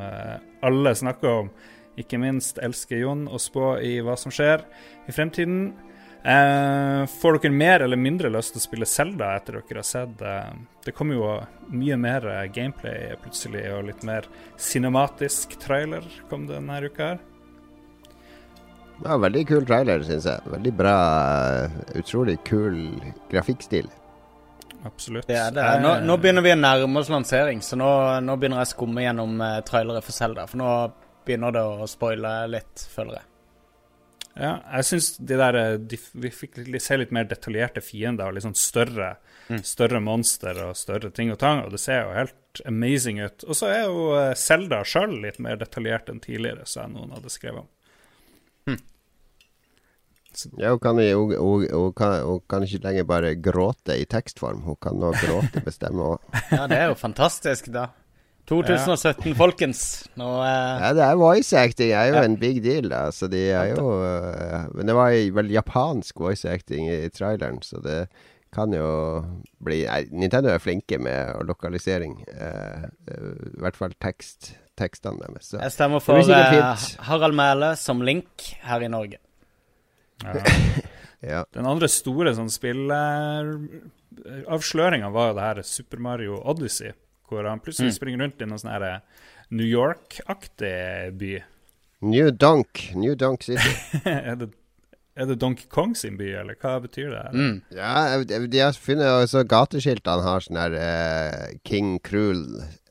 alle 0.67 0.91
snakker 0.99 1.31
om. 1.45 1.55
Ikke 2.03 2.19
minst 2.19 2.59
elsker 2.59 2.99
Jon 3.05 3.31
å 3.31 3.39
spå 3.39 3.79
i 3.79 4.03
hva 4.03 4.19
som 4.19 4.35
skjer 4.35 4.67
i 5.07 5.15
fremtiden. 5.15 5.71
Eh, 6.27 7.07
får 7.07 7.39
dere 7.39 7.55
mer 7.55 7.85
eller 7.87 8.01
mindre 8.01 8.33
lyst 8.35 8.57
til 8.57 8.59
å 8.59 8.65
spille 8.65 8.89
Zelda 8.91 9.29
etter 9.37 9.61
dere 9.61 9.79
har 9.79 9.87
sett 9.87 10.23
eh, 10.27 10.57
Det 10.83 10.95
kommer 10.97 11.15
jo 11.15 11.29
mye 11.71 11.99
mer 12.03 12.27
gameplay 12.51 13.13
plutselig, 13.23 13.63
og 13.71 13.87
litt 13.93 14.03
mer 14.07 14.27
cinematisk 14.59 15.55
trailer 15.63 16.07
kom 16.31 16.49
det 16.49 16.57
denne 16.59 16.81
uka 16.83 17.13
her. 17.13 17.23
Ja, 19.05 19.19
veldig 19.21 19.45
kul 19.53 19.69
trailer, 19.69 20.03
syns 20.09 20.27
jeg. 20.27 20.51
Veldig 20.51 20.73
bra. 20.75 20.97
Utrolig 22.01 22.39
kul 22.49 22.79
grafikkstil. 23.31 23.91
Absolutt. 24.87 25.27
Det 25.29 25.39
det. 25.55 25.67
Nå, 25.83 25.95
nå, 26.07 26.17
begynner 26.23 26.43
vi 26.43 26.55
å 26.55 26.59
nærme 26.59 27.03
oss 27.03 27.11
lansering, 27.13 27.63
så 27.63 27.79
nå, 27.79 27.91
nå 28.25 28.37
begynner 28.39 28.63
jeg 28.63 28.71
å 28.71 28.75
skumme 28.75 29.05
gjennom 29.05 29.41
uh, 29.43 29.61
trailere 29.67 30.03
for 30.05 30.17
Zelda. 30.17 30.47
For 30.51 30.63
nå 30.63 30.73
begynner 31.27 31.55
det 31.55 31.65
å 31.67 31.89
spoile 31.91 32.39
litt, 32.51 32.87
føler 32.93 33.19
jeg. 33.21 33.27
Ja, 34.37 34.57
jeg 34.77 34.85
syns 34.85 35.07
de 35.17 35.37
der 35.41 35.57
eh, 35.57 35.75
de, 35.81 35.99
Vi 36.21 36.31
fikk 36.35 36.59
se 36.83 36.99
litt 37.01 37.13
mer 37.15 37.29
detaljerte 37.29 37.81
fiender 37.85 38.29
og 38.29 38.37
litt 38.37 38.45
sånn 38.45 38.59
større, 38.59 39.15
mm. 39.49 39.63
større 39.65 40.03
monster 40.05 40.61
og 40.67 40.77
større 40.77 41.11
ting 41.17 41.33
og 41.33 41.41
tang, 41.41 41.63
og 41.65 41.73
det 41.73 41.81
ser 41.81 42.03
jo 42.05 42.13
helt 42.19 42.61
amazing 42.69 43.23
ut. 43.25 43.47
Og 43.49 43.57
så 43.57 43.71
er 43.73 43.87
jo 43.87 44.11
Selda 44.37 44.83
eh, 44.83 44.91
sjøl 44.93 45.17
litt 45.25 45.41
mer 45.43 45.57
detaljert 45.61 46.13
enn 46.13 46.21
tidligere, 46.25 46.69
så 46.69 46.83
jeg 46.83 46.93
noen 46.93 47.17
hadde 47.17 47.33
skrevet 47.33 47.65
om. 47.65 47.73
Mm. 48.67 48.83
Ja, 50.61 50.75
hun 50.75 50.83
kan, 50.85 51.01
hun, 51.01 51.33
hun, 51.33 51.69
hun, 51.73 51.93
kan, 51.97 52.19
hun 52.29 52.43
kan, 52.45 52.67
ikke 52.67 52.85
lenger 52.85 53.09
bare 53.09 53.37
gråte 53.41 53.97
i 53.97 54.05
tekstform. 54.05 54.67
Hun 54.69 54.77
kan 54.85 54.99
nå 55.01 55.15
gråte 55.17 55.65
bestemme 55.65 56.13
òg. 56.13 56.35
ja, 56.53 56.67
det 56.69 56.83
er 56.83 56.91
jo 56.91 56.99
fantastisk, 57.01 57.73
da. 57.73 57.89
2017, 58.47 59.35
folkens. 59.35 60.09
Nå 60.19 60.43
eh... 60.45 60.83
Ja, 60.83 60.93
det 60.95 61.03
er 61.03 61.17
voice 61.19 61.57
acting 61.59 61.91
Det 61.91 61.97
er 61.99 62.07
jo 62.13 62.17
ja. 62.21 62.25
en 62.29 62.37
big 62.39 62.63
deal, 62.65 62.89
da. 62.93 63.11
Så 63.15 63.27
de 63.31 63.51
er 63.51 63.67
jo 63.75 63.85
uh, 63.99 64.67
Men 64.77 64.87
det 64.87 64.95
var 64.97 65.11
vel 65.41 65.51
japansk 65.55 66.21
voice 66.23 66.49
acting 66.49 66.89
i, 66.89 67.05
i, 67.07 67.11
traileren, 67.11 67.63
så 67.67 67.77
det 67.83 68.09
kan 68.55 68.73
jo 68.73 69.25
bli 69.61 69.85
nei, 69.85 70.07
Nintendo 70.17 70.49
er 70.49 70.59
flinke 70.63 70.99
med 71.03 71.35
lokalisering. 71.49 72.25
Uh, 72.31 72.85
uh, 73.11 73.37
I 73.51 73.61
hvert 73.65 73.77
fall 73.77 73.93
tekst, 74.01 74.57
tekstene 74.79 75.19
deres. 75.27 75.55
Jeg 75.59 75.73
stemmer 75.75 76.01
for 76.05 76.15
Harald 77.11 77.35
Mæle 77.37 77.77
som 77.81 78.03
Link 78.07 78.31
her 78.65 78.81
i 78.87 78.89
Norge. 78.93 79.19
Ja. 80.23 80.33
ja. 81.35 81.41
Den 81.53 81.67
andre 81.69 81.89
store 81.93 82.35
sånn 82.39 82.51
spilleavsløringa 82.55 85.09
var 85.13 85.25
jo 85.33 85.37
det 85.37 85.45
her 85.51 85.59
Super 85.67 85.99
Mario 86.07 86.35
Odyssey 86.47 86.91
hvor 87.29 87.49
han 87.49 87.63
plutselig 87.63 87.93
mm. 87.93 87.97
springer 87.99 88.25
rundt 88.25 88.43
i 88.43 88.49
noen 88.49 88.63
sånn 88.63 88.87
New 89.55 89.67
York-aktig 89.67 91.17
by. 91.21 91.35
New 92.07 92.31
Donk. 92.31 92.91
New 92.95 93.15
Donk 93.15 93.43
City. 93.47 93.75
er, 94.05 94.35
det, 94.41 94.49
er 95.17 95.29
det 95.31 95.39
Donkey 95.41 95.69
Kong 95.73 95.95
sin 95.97 96.19
by, 96.19 96.33
eller 96.43 96.59
hva 96.61 96.77
betyr 96.83 97.13
det? 97.15 97.27
Mm. 97.33 97.55
Ja, 97.77 97.93
de 98.27 98.63
har 98.63 98.77
funnet 98.81 99.23
også 99.23 99.47
gateskiltene 99.49 100.27
har 100.27 100.45
sånn 100.45 100.61
her 100.61 100.77
uh, 100.77 101.55
King 101.69 101.97
Cruel 102.05 102.45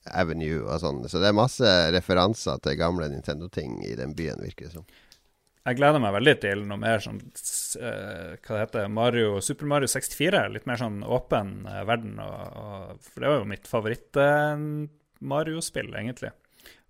Avenue 0.06 0.64
og 0.64 0.82
sånn. 0.84 1.04
Så 1.10 1.22
det 1.22 1.32
er 1.32 1.38
masse 1.38 1.72
referanser 1.96 2.62
til 2.64 2.80
gamle 2.80 3.10
Nintendo-ting 3.12 3.82
i 3.86 3.96
den 4.00 4.16
byen, 4.18 4.42
virker 4.44 4.70
det 4.70 4.78
som. 4.78 4.88
Jeg 5.66 5.80
gleder 5.80 5.98
meg 6.02 6.12
veldig 6.14 6.34
til 6.44 6.60
noe 6.70 6.78
mer 6.78 7.00
sånn 7.02 7.18
uh, 7.18 8.38
Hva 8.38 8.54
det 8.54 8.60
heter 8.62 8.86
Mario, 8.94 9.42
Super 9.42 9.66
Mario 9.72 9.88
64. 9.90 10.54
Litt 10.54 10.68
mer 10.70 10.78
sånn 10.78 11.02
åpen 11.02 11.66
uh, 11.66 11.82
verden. 11.90 12.22
Og, 12.22 12.38
og, 12.62 13.02
for 13.08 13.18
det 13.24 13.32
var 13.32 13.40
jo 13.40 13.50
mitt 13.50 13.66
favoritt-Mario-spill, 13.72 15.90
uh, 15.90 15.98
egentlig. 16.04 16.30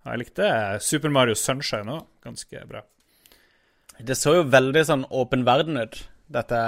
Og 0.04 0.12
jeg 0.12 0.20
likte 0.20 0.44
Super 0.84 1.08
Mario 1.14 1.32
Sunshine 1.40 1.88
òg 1.96 2.04
ganske 2.26 2.56
bra. 2.68 2.80
Det 3.96 4.16
så 4.18 4.34
jo 4.36 4.50
veldig 4.52 4.82
sånn 4.84 5.08
åpen 5.08 5.48
verden 5.48 5.80
ut, 5.80 5.96
dette 6.28 6.60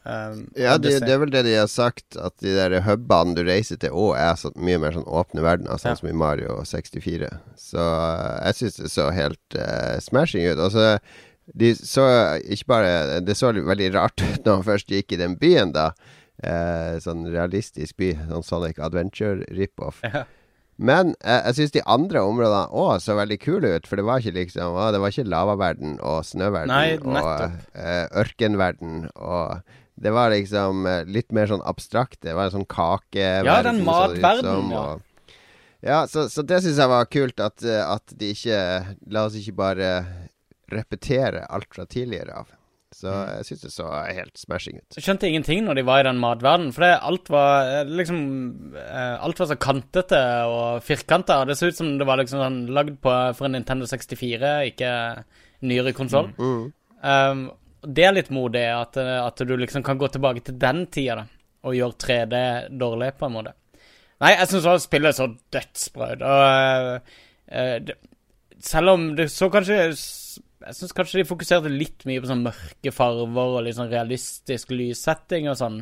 Um, 0.00 0.46
ja, 0.56 0.78
det, 0.80 0.94
det, 1.04 1.12
er 1.12 1.18
vel 1.20 1.32
det 1.32 1.42
de 1.44 1.58
har 1.58 1.68
sagt, 1.68 2.16
at 2.16 2.32
de 2.40 2.54
der 2.56 2.78
hubene 2.86 3.34
du 3.36 3.42
reiser 3.44 3.76
til 3.80 3.92
òg 3.92 4.14
er 4.16 4.38
så 4.40 4.48
mye 4.56 4.78
mer 4.80 4.96
sånn 4.96 5.04
åpne 5.04 5.44
verdener, 5.44 5.76
sånn 5.76 5.92
ja. 5.92 5.98
som 6.00 6.08
i 6.08 6.16
Mario 6.16 6.56
64. 6.64 7.28
Så 7.60 7.84
uh, 7.84 8.38
jeg 8.46 8.58
syns 8.62 8.80
det 8.80 8.92
så 8.94 9.10
helt 9.12 9.58
uh, 9.58 9.98
smashing 10.00 10.48
ut. 10.48 10.62
Altså, 10.70 10.96
de 11.60 11.74
så 11.74 12.04
ikke 12.46 12.68
bare 12.70 13.20
Det 13.26 13.34
så 13.34 13.50
veldig 13.50 13.88
rart 13.96 14.22
ut 14.22 14.44
når 14.46 14.60
man 14.60 14.66
først 14.68 14.92
gikk 14.94 15.16
i 15.16 15.20
den 15.20 15.36
byen, 15.40 15.74
da. 15.76 15.90
Uh, 16.40 16.96
sånn 17.04 17.26
realistisk 17.28 18.00
by. 18.00 18.14
Sånn 18.30 18.46
Sonic 18.46 18.80
Adventure 18.80 19.44
rip-off. 19.52 20.00
Ja. 20.06 20.24
Men 20.80 21.12
eh, 21.20 21.42
jeg 21.50 21.56
syns 21.58 21.74
de 21.74 21.82
andre 21.92 22.22
områdene 22.24 22.72
òg 22.72 23.02
så 23.04 23.12
veldig 23.18 23.36
kule 23.42 23.74
ut. 23.76 23.88
For 23.88 24.00
det 24.00 24.06
var 24.08 24.22
ikke 24.22 24.38
liksom 24.38 24.78
å, 24.80 24.86
Det 24.94 25.02
var 25.02 25.12
ikke 25.12 25.28
lavaverden 25.28 25.98
og 26.00 26.22
snøverden 26.24 26.72
Nei, 26.72 26.96
og 26.96 27.58
eh, 27.76 28.06
ørkenverden 28.22 29.10
og 29.12 29.76
det 30.00 30.10
var 30.10 30.30
liksom 30.32 30.86
eh, 30.88 31.04
litt 31.04 31.32
mer 31.36 31.50
sånn 31.50 31.64
abstrakt. 31.68 32.22
Det 32.24 32.32
var 32.36 32.48
en 32.48 32.54
sånn 32.54 32.68
kake 32.70 33.26
Ja, 33.44 33.58
den 33.66 33.82
matverden, 33.84 34.70
ja. 34.72 34.86
ja, 35.84 35.98
så, 36.08 36.24
så 36.32 36.44
det 36.46 36.62
syns 36.64 36.80
jeg 36.80 36.92
var 36.92 37.10
kult, 37.12 37.42
at, 37.44 37.60
eh, 37.66 37.82
at, 37.84 38.14
de 38.16 38.30
ikke 38.32 38.62
La 39.12 39.26
oss 39.28 39.36
ikke 39.36 39.58
bare 39.60 39.90
repetere 40.72 41.44
alt 41.52 41.68
fra 41.74 41.84
tidligere 41.84 42.40
av. 42.40 42.56
Så 42.96 43.12
mm. 43.12 43.28
jeg 43.36 43.46
syns 43.50 43.66
det 43.66 43.74
så 43.74 43.90
helt 43.92 44.40
smashing 44.40 44.80
ut. 44.80 44.96
Jeg 44.96 45.04
skjønte 45.04 45.28
ingenting 45.28 45.66
når 45.66 45.78
de 45.82 45.86
var 45.90 46.00
i 46.00 46.08
den 46.08 46.22
matverdenen, 46.22 46.72
for 46.74 46.86
det, 46.86 46.94
alt 47.12 47.28
var 47.36 47.68
eh, 47.68 47.94
liksom 48.00 48.24
Alt 48.80 49.44
var 49.44 49.52
så 49.52 49.60
kantete 49.60 50.24
og 50.48 50.80
firkanta. 50.86 51.42
Det 51.44 51.60
så 51.60 51.68
ut 51.68 51.76
som 51.76 51.92
det 52.00 52.08
var 52.08 52.24
liksom 52.24 52.40
sånn 52.40 52.60
lagd 52.72 52.96
på, 53.04 53.18
for 53.36 53.50
en 53.50 53.58
Nintendo 53.58 53.84
64, 53.90 54.58
ikke 54.72 54.92
nyere 55.68 55.92
konsoll. 55.92 56.32
Mm. 56.40 56.60
Mm. 56.60 56.70
Um, 57.04 57.48
det 57.82 58.04
er 58.04 58.14
litt 58.16 58.30
modig, 58.34 58.66
at, 58.68 58.98
at, 59.00 59.42
du 59.46 59.54
liksom 59.56 59.84
kan 59.86 59.98
gå 60.00 60.08
tilbake 60.12 60.44
til 60.44 60.58
den 60.60 60.84
tida 60.92 61.22
da, 61.22 61.26
og 61.64 61.76
gjøre 61.76 61.98
3D 62.04 62.42
dårlig, 62.80 63.14
på 63.18 63.28
en 63.28 63.36
måte. 63.38 63.54
Nei, 64.20 64.34
jeg 64.34 64.50
syns 64.50 64.84
spillet 64.84 65.16
så 65.16 65.30
dødsbra. 65.54 66.10
Og 66.20 66.96
uh, 67.00 67.76
det, 67.86 67.96
selv 68.60 68.92
om 68.92 69.06
det 69.16 69.30
så 69.32 69.48
kanskje 69.48 69.78
Jeg 69.80 70.76
syns 70.76 70.92
kanskje 70.92 71.22
de 71.22 71.28
fokuserte 71.28 71.72
litt 71.72 72.04
mye 72.04 72.20
på 72.20 72.28
sånn 72.28 72.44
mørke 72.44 72.92
farver 72.92 73.54
og 73.62 73.68
sånn 73.72 73.88
realistisk 73.88 74.74
lyssetting 74.76 75.48
og 75.48 75.56
sånn. 75.56 75.78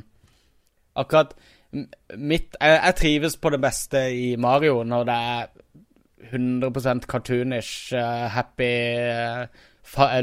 Akkurat 0.98 1.34
mitt 1.72 2.54
jeg, 2.54 2.76
jeg, 2.78 2.94
trives 2.96 3.34
på 3.36 3.50
det 3.52 3.58
beste 3.60 4.04
i 4.14 4.28
Mario 4.40 4.84
når 4.86 5.08
det 5.08 5.16
er 5.32 5.50
100 6.28 7.02
cartoonish, 7.10 7.90
uh, 7.98 8.28
happy 8.30 8.70
uh, 9.10 9.66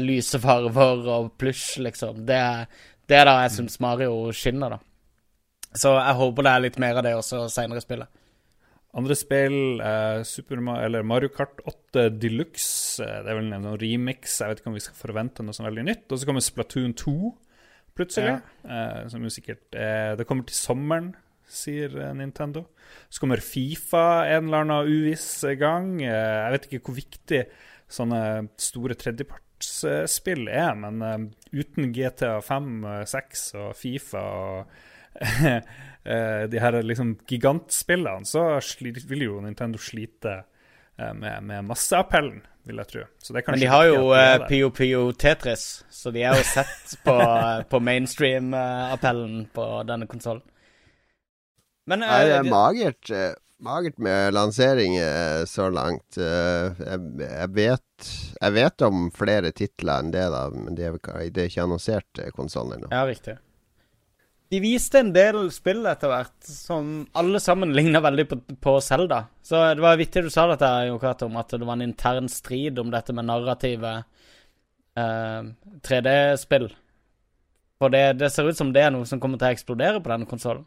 lyse 0.02 0.38
farver 0.42 1.08
og 1.12 1.32
plush, 1.40 1.80
liksom. 1.82 2.24
Det, 2.28 2.42
det 3.08 3.18
er 3.18 3.28
da 3.28 3.40
jeg 3.44 3.56
syns 3.58 3.80
Mario 3.82 4.30
skinner, 4.36 4.76
da. 4.76 4.78
Så 5.76 5.92
jeg 5.98 6.16
håper 6.20 6.46
det 6.46 6.52
er 6.52 6.64
litt 6.64 6.78
mer 6.80 7.00
av 7.00 7.04
det 7.04 7.16
også 7.16 7.46
seinere 7.52 7.82
i 7.82 7.84
spillet. 7.84 8.22
Andre 8.96 9.16
spill, 9.18 9.80
eh, 9.84 10.22
Super 10.24 10.62
Mario, 10.64 10.86
eller 10.86 11.02
Mario 11.04 11.28
Kart 11.28 11.60
8 11.68 12.06
Deluxe. 12.16 13.02
Eh, 13.04 13.18
det 13.24 13.32
er 13.32 13.36
vel 13.36 13.52
en 13.52 13.66
remix. 13.76 14.38
Jeg 14.40 14.48
vet 14.48 14.62
ikke 14.62 14.70
om 14.72 14.78
vi 14.78 14.84
skal 14.86 14.96
forvente 14.96 15.44
noe 15.44 15.52
sånt 15.56 15.68
veldig 15.68 15.84
nytt. 15.84 16.06
Og 16.08 16.20
så 16.20 16.28
kommer 16.28 16.44
Splatoon 16.44 16.94
2 16.96 17.16
plutselig. 17.96 18.38
Ja. 18.38 18.40
Eh, 18.64 19.02
som 19.12 19.24
jo 19.24 19.32
sikkert 19.32 19.76
eh, 19.76 20.16
Det 20.16 20.26
kommer 20.28 20.48
til 20.48 20.56
sommeren, 20.56 21.12
sier 21.44 21.92
eh, 21.92 22.14
Nintendo. 22.16 22.64
Så 23.12 23.20
kommer 23.20 23.44
Fifa 23.44 24.24
en 24.32 24.48
eller 24.48 24.64
annen 24.64 24.88
uviss 24.88 25.44
gang. 25.60 25.98
Eh, 26.00 26.40
jeg 26.46 26.54
vet 26.56 26.68
ikke 26.70 26.84
hvor 26.88 26.96
viktig 27.02 27.42
sånne 27.98 28.22
store 28.58 28.96
tredjepart 28.98 29.45
sportsspill 29.60 30.48
er, 30.48 30.74
men 30.74 31.02
uh, 31.02 31.16
uten 31.52 31.92
GTA 31.92 32.40
5, 32.40 33.06
6 33.06 33.46
og 33.60 33.76
Fifa 33.76 34.20
og 34.20 34.66
uh, 35.22 36.44
de 36.52 36.60
her 36.60 36.82
liksom 36.82 37.16
gigantspillene, 37.26 38.26
så 38.26 38.60
vil 39.08 39.22
jo 39.22 39.40
Nintendo 39.40 39.78
slite 39.78 40.42
uh, 41.00 41.12
med, 41.14 41.42
med 41.42 41.64
masseappellen, 41.64 42.42
vil 42.66 42.82
jeg 42.82 42.86
tro. 42.90 43.04
men 43.48 43.60
de 43.60 43.70
har 43.70 43.86
jo 43.86 44.12
uh, 44.12 44.46
Pio 44.48 44.70
Pio 44.70 45.12
Tetris, 45.12 45.84
så 45.90 46.10
de 46.10 46.22
er 46.22 46.36
jo 46.36 46.44
sett 46.44 46.98
på, 47.04 47.16
på 47.70 47.80
mainstream-appellen 47.80 49.46
på 49.54 49.66
denne 49.86 50.06
konsollen. 50.06 50.44
Men 51.86 52.02
Nei, 52.02 52.24
det 52.26 52.38
er 52.40 52.48
magert 52.50 53.10
magert 53.58 53.98
med 53.98 54.34
lanseringer 54.34 55.46
så 55.46 55.70
langt. 55.70 56.16
Eh, 56.16 56.76
jeg, 56.82 57.00
jeg, 57.22 57.50
vet, 57.56 58.12
jeg, 58.40 58.54
vet, 58.58 58.86
om 58.86 59.08
flere 59.14 59.52
titler 59.56 60.04
enn 60.04 60.12
det, 60.14 60.28
da, 60.34 60.46
men 60.52 60.78
det 60.78 60.90
er, 60.90 61.00
det 61.30 61.42
er 61.42 61.50
ikke 61.50 61.66
annonsert 61.66 62.08
konsoll 62.12 62.36
konsoller 62.40 62.80
ennå. 62.80 62.92
Ja, 62.92 63.04
riktig. 63.08 63.38
De 64.48 64.60
viste 64.62 65.00
en 65.02 65.10
del 65.10 65.48
spill 65.50 65.82
etter 65.90 66.12
hvert 66.12 66.46
som 66.46 67.00
alle 67.18 67.40
sammen 67.42 67.74
ligna 67.78 68.02
veldig 68.04 68.26
på, 68.30 68.40
på 68.62 68.76
Zelda. 68.84 69.24
Så 69.42 69.62
det 69.74 69.82
var 69.82 69.98
vittig 69.98 70.26
du 70.26 70.30
sa 70.30 70.46
dette, 70.50 70.70
Jokato, 70.90 71.30
om 71.30 71.38
at 71.40 71.56
det 71.56 71.66
var 71.66 71.78
en 71.78 71.88
intern 71.88 72.30
strid 72.30 72.78
om 72.82 72.92
dette 72.94 73.14
med 73.16 73.26
narrative 73.26 73.96
eh, 74.94 75.48
3D-spill. 75.88 76.70
For 77.76 77.92
det, 77.92 78.04
det, 78.20 78.30
ser 78.32 78.48
ut 78.48 78.56
som 78.56 78.70
det 78.72 78.86
er 78.86 78.94
noe 78.94 79.08
som 79.08 79.20
kommer 79.20 79.40
til 79.40 79.50
å 79.50 79.56
eksplodere 79.56 80.00
på 80.00 80.12
denne 80.12 80.28
konsollen. 80.30 80.64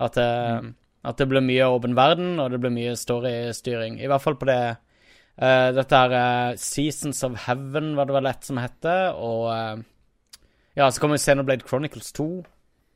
At, 0.00 0.16
eh, 0.16 0.60
mm. 0.62 0.70
At, 1.02 1.16
det 1.18 1.28
blir 1.30 1.44
mye 1.44 1.68
åpen 1.72 1.96
verden, 1.98 2.38
og 2.42 2.52
det 2.52 2.60
blir 2.62 2.74
mye 2.74 2.94
storystyring. 2.98 3.98
I 4.00 4.08
hvert 4.10 4.24
fall 4.24 4.38
på 4.40 4.48
det 4.50 4.60
uh, 4.76 5.68
Dette 5.76 6.00
her 6.02 6.14
eh, 6.16 6.60
Seasons 6.60 7.22
of 7.24 7.38
Heaven, 7.46 7.94
var 7.96 8.08
det 8.08 8.18
vel 8.18 8.30
ett 8.30 8.48
som 8.48 8.60
heter, 8.60 9.12
og 9.16 9.50
uh, 9.50 10.46
Ja, 10.76 10.90
så 10.90 11.02
kommer 11.02 11.20
Xenoblade 11.20 11.66
Chronicles 11.66 12.12
2. 12.16 12.30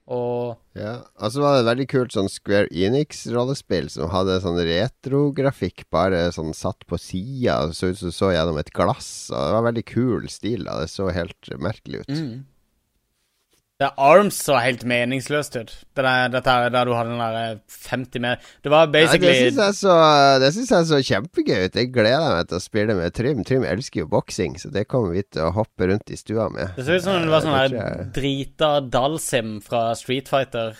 Og 0.04 0.58
Ja, 0.76 0.98
altså 1.16 1.38
så 1.38 1.42
var 1.42 1.54
det 1.54 1.60
et 1.62 1.70
veldig 1.70 1.86
kult 1.88 2.12
sånn 2.12 2.28
Square 2.28 2.68
Enix-rollespill 2.68 3.88
som 3.92 4.10
hadde 4.12 4.36
sånn 4.44 4.60
retrografikk 4.60 5.86
bare 5.94 6.26
sånn 6.34 6.52
satt 6.56 6.84
på 6.90 6.98
sida, 7.00 7.72
så 7.72 7.88
ut 7.88 8.00
som 8.00 8.12
du 8.12 8.16
så 8.16 8.34
gjennom 8.34 8.60
et 8.60 8.72
glass. 8.76 9.30
Og 9.32 9.38
det 9.38 9.54
var 9.56 9.68
veldig 9.70 9.86
kul 9.88 10.28
stil. 10.28 10.66
da 10.68 10.82
Det 10.82 10.90
så 10.92 11.08
helt 11.14 11.54
merkelig 11.56 12.04
ut. 12.04 12.12
Mm. 12.12 12.42
Det 13.82 13.88
Arms 13.98 14.36
så 14.38 14.54
helt 14.62 14.84
meningsløst 14.86 15.56
ut. 15.58 15.72
Det 15.98 16.02
der, 16.06 16.28
dette 16.30 16.52
der 16.70 16.86
du 16.86 16.92
hadde 16.94 17.10
den 17.10 17.18
der 17.18 17.56
50 17.66 18.18
eh, 18.20 18.22
mer 18.22 18.44
Det 18.62 18.70
var 18.70 18.86
basically 18.86 19.48
ja, 19.50 19.70
Det 20.38 20.50
syns 20.54 20.70
jeg, 20.70 20.86
så 20.92 21.00
kjempegøy 21.08 21.64
ut. 21.64 21.78
Jeg 21.80 21.90
gleder 21.90 22.36
meg 22.36 22.52
til 22.52 22.60
å 22.60 22.62
spille 22.62 22.94
med 22.94 23.16
Trym. 23.18 23.42
Trym 23.42 23.66
elsker 23.66 24.04
jo 24.04 24.12
boksing, 24.12 24.54
så 24.62 24.70
det 24.70 24.86
kommer 24.86 25.16
vi 25.16 25.24
til 25.26 25.48
å 25.48 25.50
hoppe 25.58 25.90
rundt 25.90 26.14
i 26.14 26.20
stua 26.20 26.46
med. 26.54 26.70
Det 26.78 26.86
så 26.86 27.00
ut 27.00 27.06
som 27.08 27.18
det 27.18 27.34
var 27.34 27.42
sånn 27.42 27.58
her 27.58 27.76
jeg... 27.80 28.06
drita 28.14 28.70
Dalsim 28.94 29.58
fra 29.66 29.82
Street 29.98 30.30
Fighter. 30.30 30.78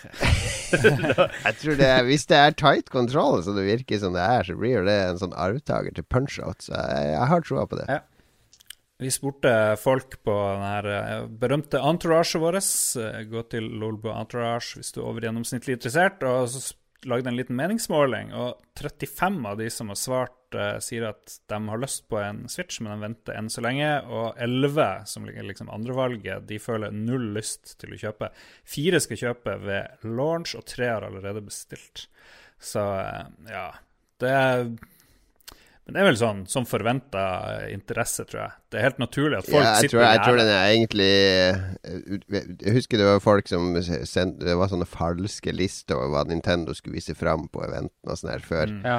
jeg 0.71 1.59
tror 1.59 1.75
det 1.83 1.91
er, 1.91 2.07
Hvis 2.07 2.27
det 2.31 2.39
er 2.39 2.59
tight 2.63 2.87
control, 2.95 3.41
så 3.43 3.59
det 3.59 3.67
virker 3.67 3.99
som 3.99 4.15
det 4.15 4.23
er, 4.23 4.47
så 4.47 4.55
blir 4.55 4.87
det 4.87 4.99
en 5.11 5.19
sånn 5.19 5.35
arvtaker 5.35 5.99
til 5.99 6.07
punch-out. 6.07 6.63
Så 6.63 6.79
jeg, 6.79 7.11
jeg 7.11 7.31
har 7.35 7.43
troa 7.43 7.67
på 7.67 7.83
det. 7.83 7.91
Ja. 7.91 8.05
Vi 8.97 9.11
spurte 9.11 9.75
folk 9.75 10.21
på 10.23 10.33
den 10.55 10.87
eh, 10.91 11.25
berømte 11.27 11.81
entouragen 11.83 12.43
vårt. 12.43 12.71
Eh, 13.01 13.21
gå 13.27 13.43
til 13.51 13.67
Lolbo 13.81 14.13
Entourage 14.15 14.79
hvis 14.79 14.95
du 14.95 15.01
er 15.01 15.09
over 15.09 15.27
gjennomsnittlig 15.27 15.75
interessert. 15.75 16.23
Og 16.23 16.47
så 16.53 16.77
lagde 17.05 17.29
en 17.29 17.37
liten 17.37 17.57
meningsmåling, 17.57 18.31
og 18.33 18.61
35 18.79 19.43
av 19.45 19.59
de 19.59 19.67
som 19.69 19.91
har 19.91 19.99
svart, 19.99 20.39
uh, 20.57 20.77
sier 20.81 21.05
at 21.11 21.35
de 21.51 21.59
har 21.67 21.81
lyst 21.81 22.07
på 22.09 22.17
en 22.17 22.45
Switch, 22.49 22.79
men 22.81 22.95
de 22.95 23.05
venter 23.05 23.37
enn 23.37 23.49
så 23.51 23.61
lenge. 23.61 23.89
Og 24.09 24.39
11, 24.41 25.05
som 25.11 25.27
ligger 25.27 25.45
liksom 25.45 25.69
andrevalget, 25.73 26.47
de 26.49 26.57
føler 26.61 26.95
null 26.95 27.29
lyst 27.35 27.75
til 27.81 27.93
å 27.93 28.01
kjøpe. 28.07 28.31
Fire 28.65 29.03
skal 29.03 29.21
kjøpe 29.21 29.57
ved 29.67 30.07
launch, 30.07 30.55
og 30.57 30.65
tre 30.71 30.89
har 30.95 31.05
allerede 31.05 31.45
bestilt. 31.45 32.07
Så 32.57 32.83
ja. 33.51 33.69
Det 34.23 34.31
er 34.31 34.69
men 35.85 35.93
det 35.93 36.01
er 36.01 36.07
vel 36.07 36.17
sånn 36.17 36.39
som 36.49 36.65
forventa 36.65 37.23
interesse, 37.69 38.23
tror 38.25 38.39
jeg. 38.41 38.53
Det 38.73 38.79
er 38.79 38.87
helt 38.87 39.01
naturlig 39.03 39.37
at 39.37 39.49
folk 39.49 39.61
ja, 39.61 39.73
jeg 39.75 39.85
sitter 39.85 39.93
tror, 39.93 40.05
jeg, 40.07 40.21
tror 40.25 40.39
den 40.39 40.49
er 40.49 40.69
egentlig 40.71 41.09
eh, 41.21 42.39
Jeg 42.65 42.73
husker 42.79 43.01
det 43.01 43.05
var 43.05 43.21
folk 43.21 43.51
som 43.51 43.67
sendte 43.83 44.47
Det 44.47 44.55
var 44.57 44.71
sånne 44.71 44.87
falske 44.89 45.53
lister 45.53 45.99
over 45.99 46.09
hva 46.15 46.23
Nintendo 46.31 46.73
skulle 46.73 46.97
vise 46.97 47.13
fram 47.17 47.45
på 47.53 47.61
eventen 47.67 48.09
og 48.09 48.17
sånn 48.17 48.33
her 48.33 48.47
før. 48.47 48.73
Mm. 48.73 48.81
Ja. 48.81 48.97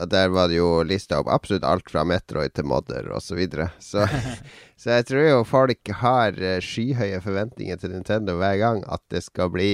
Og 0.00 0.08
der 0.08 0.30
var 0.32 0.48
det 0.48 0.56
jo 0.62 0.70
lista 0.86 1.18
opp 1.20 1.28
absolutt 1.28 1.66
alt 1.66 1.90
fra 1.92 2.06
Metroid 2.08 2.54
til 2.56 2.64
Modder 2.70 3.10
osv. 3.12 3.26
Så, 3.26 3.36
videre. 3.36 3.68
så 3.82 4.06
Så 4.80 4.96
jeg 4.96 5.06
tror 5.08 5.24
jo 5.24 5.44
folk 5.48 5.92
har 6.02 6.36
eh, 6.40 6.60
skyhøye 6.64 7.20
forventninger 7.24 7.80
til 7.80 7.92
Nintendo 7.92 8.36
hver 8.40 8.56
gang 8.60 8.82
at 8.92 9.04
det 9.12 9.22
skal 9.24 9.52
bli 9.52 9.70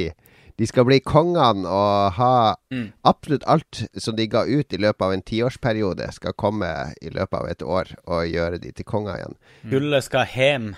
de 0.60 0.68
skal 0.68 0.86
bli 0.88 1.00
kongene 1.04 1.66
og 1.68 2.14
ha 2.18 2.34
mm. 2.72 2.86
absolutt 3.08 3.46
alt 3.50 3.84
som 3.96 4.16
de 4.18 4.28
ga 4.30 4.44
ut 4.46 4.72
i 4.72 4.80
løpet 4.80 5.06
av 5.06 5.14
en 5.14 5.24
tiårsperiode, 5.24 6.08
skal 6.14 6.36
komme 6.38 6.70
i 7.00 7.12
løpet 7.12 7.38
av 7.40 7.50
et 7.50 7.64
år 7.64 7.92
og 8.04 8.28
gjøre 8.28 8.62
de 8.62 8.72
til 8.76 8.88
konger 8.88 9.20
igjen. 9.20 9.36
Mm. 9.62 9.70
Gullet 9.74 10.08
skal 10.08 10.28
hjem. 10.32 10.72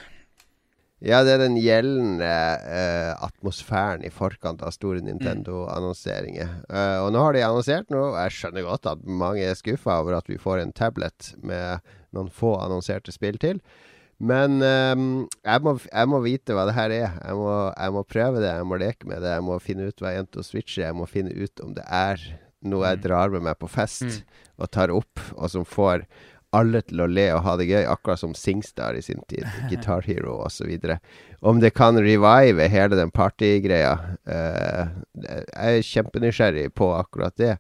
Ja, 1.05 1.19
det 1.27 1.35
er 1.35 1.43
den 1.43 1.59
gjeldende 1.61 2.31
uh, 2.65 3.27
atmosfæren 3.27 4.07
i 4.07 4.13
forkant 4.15 4.63
av 4.65 4.73
store 4.73 5.03
Nintendo-annonseringer. 5.05 6.55
Uh, 6.71 7.03
og 7.05 7.11
nå 7.13 7.25
har 7.27 7.37
de 7.37 7.43
annonsert 7.45 7.91
noe. 7.93 8.15
Jeg 8.23 8.39
skjønner 8.39 8.65
godt 8.65 8.89
at 8.89 9.03
mange 9.05 9.43
er 9.45 9.59
skuffa 9.59 9.99
over 10.01 10.17
at 10.17 10.31
vi 10.33 10.41
får 10.41 10.63
en 10.63 10.73
tablet 10.73 11.35
med 11.45 11.85
noen 12.17 12.31
få 12.33 12.55
annonserte 12.63 13.13
spill 13.13 13.37
til. 13.43 13.61
Men 14.19 14.61
um, 14.63 15.07
jeg, 15.43 15.63
må, 15.65 15.75
jeg, 15.89 16.11
må, 16.11 16.21
vite 16.25 16.57
hva 16.57 16.67
det 16.69 16.77
her 16.77 16.95
er. 16.95 17.17
Jeg 17.19 17.39
må, 17.39 17.51
jeg 17.73 17.95
må, 17.97 18.05
prøve 18.07 18.43
det, 18.43 18.53
jeg 18.53 18.69
må 18.71 18.79
leke 18.81 19.11
med 19.11 19.25
det. 19.25 19.35
Jeg 19.37 19.47
må 19.47 19.59
finne 19.63 19.89
ut 19.91 20.03
hva 20.03 20.15
jeg 20.15 20.25
endte 20.25 20.43
å 20.43 20.47
switche. 20.47 20.85
Jeg 20.85 20.97
må 20.97 21.09
finne 21.11 21.35
ut 21.35 21.65
om 21.65 21.75
det 21.77 21.85
er 21.89 22.23
noe 22.65 22.87
jeg 22.89 23.01
mm. 23.01 23.05
drar 23.05 23.35
med 23.35 23.45
meg 23.45 23.59
på 23.61 23.69
fest 23.69 24.07
mm. 24.07 24.39
og 24.63 24.71
tar 24.73 24.93
opp, 24.95 25.21
og 25.35 25.51
som 25.53 25.67
får 25.69 26.07
alle 26.55 26.81
til 26.87 27.03
å 27.03 27.09
le 27.11 27.27
og 27.35 27.43
ha 27.45 27.57
det 27.59 27.67
gøy, 27.67 27.83
akkurat 27.91 28.21
som 28.21 28.35
Singstar 28.39 28.95
i 28.95 29.03
sin 29.03 29.23
tid. 29.31 29.47
Guitar 29.71 30.07
Hero 30.07 30.39
osv. 30.47 30.71
Om 31.45 31.63
det 31.63 31.75
kan 31.77 31.99
revive 31.99 32.69
hele 32.71 32.99
den 32.99 33.11
partygreia. 33.15 33.97
Uh, 34.23 34.95
jeg 35.19 35.81
er 35.81 35.89
kjempenysgjerrig 35.91 36.69
på 36.79 36.93
akkurat 36.95 37.35
det. 37.41 37.57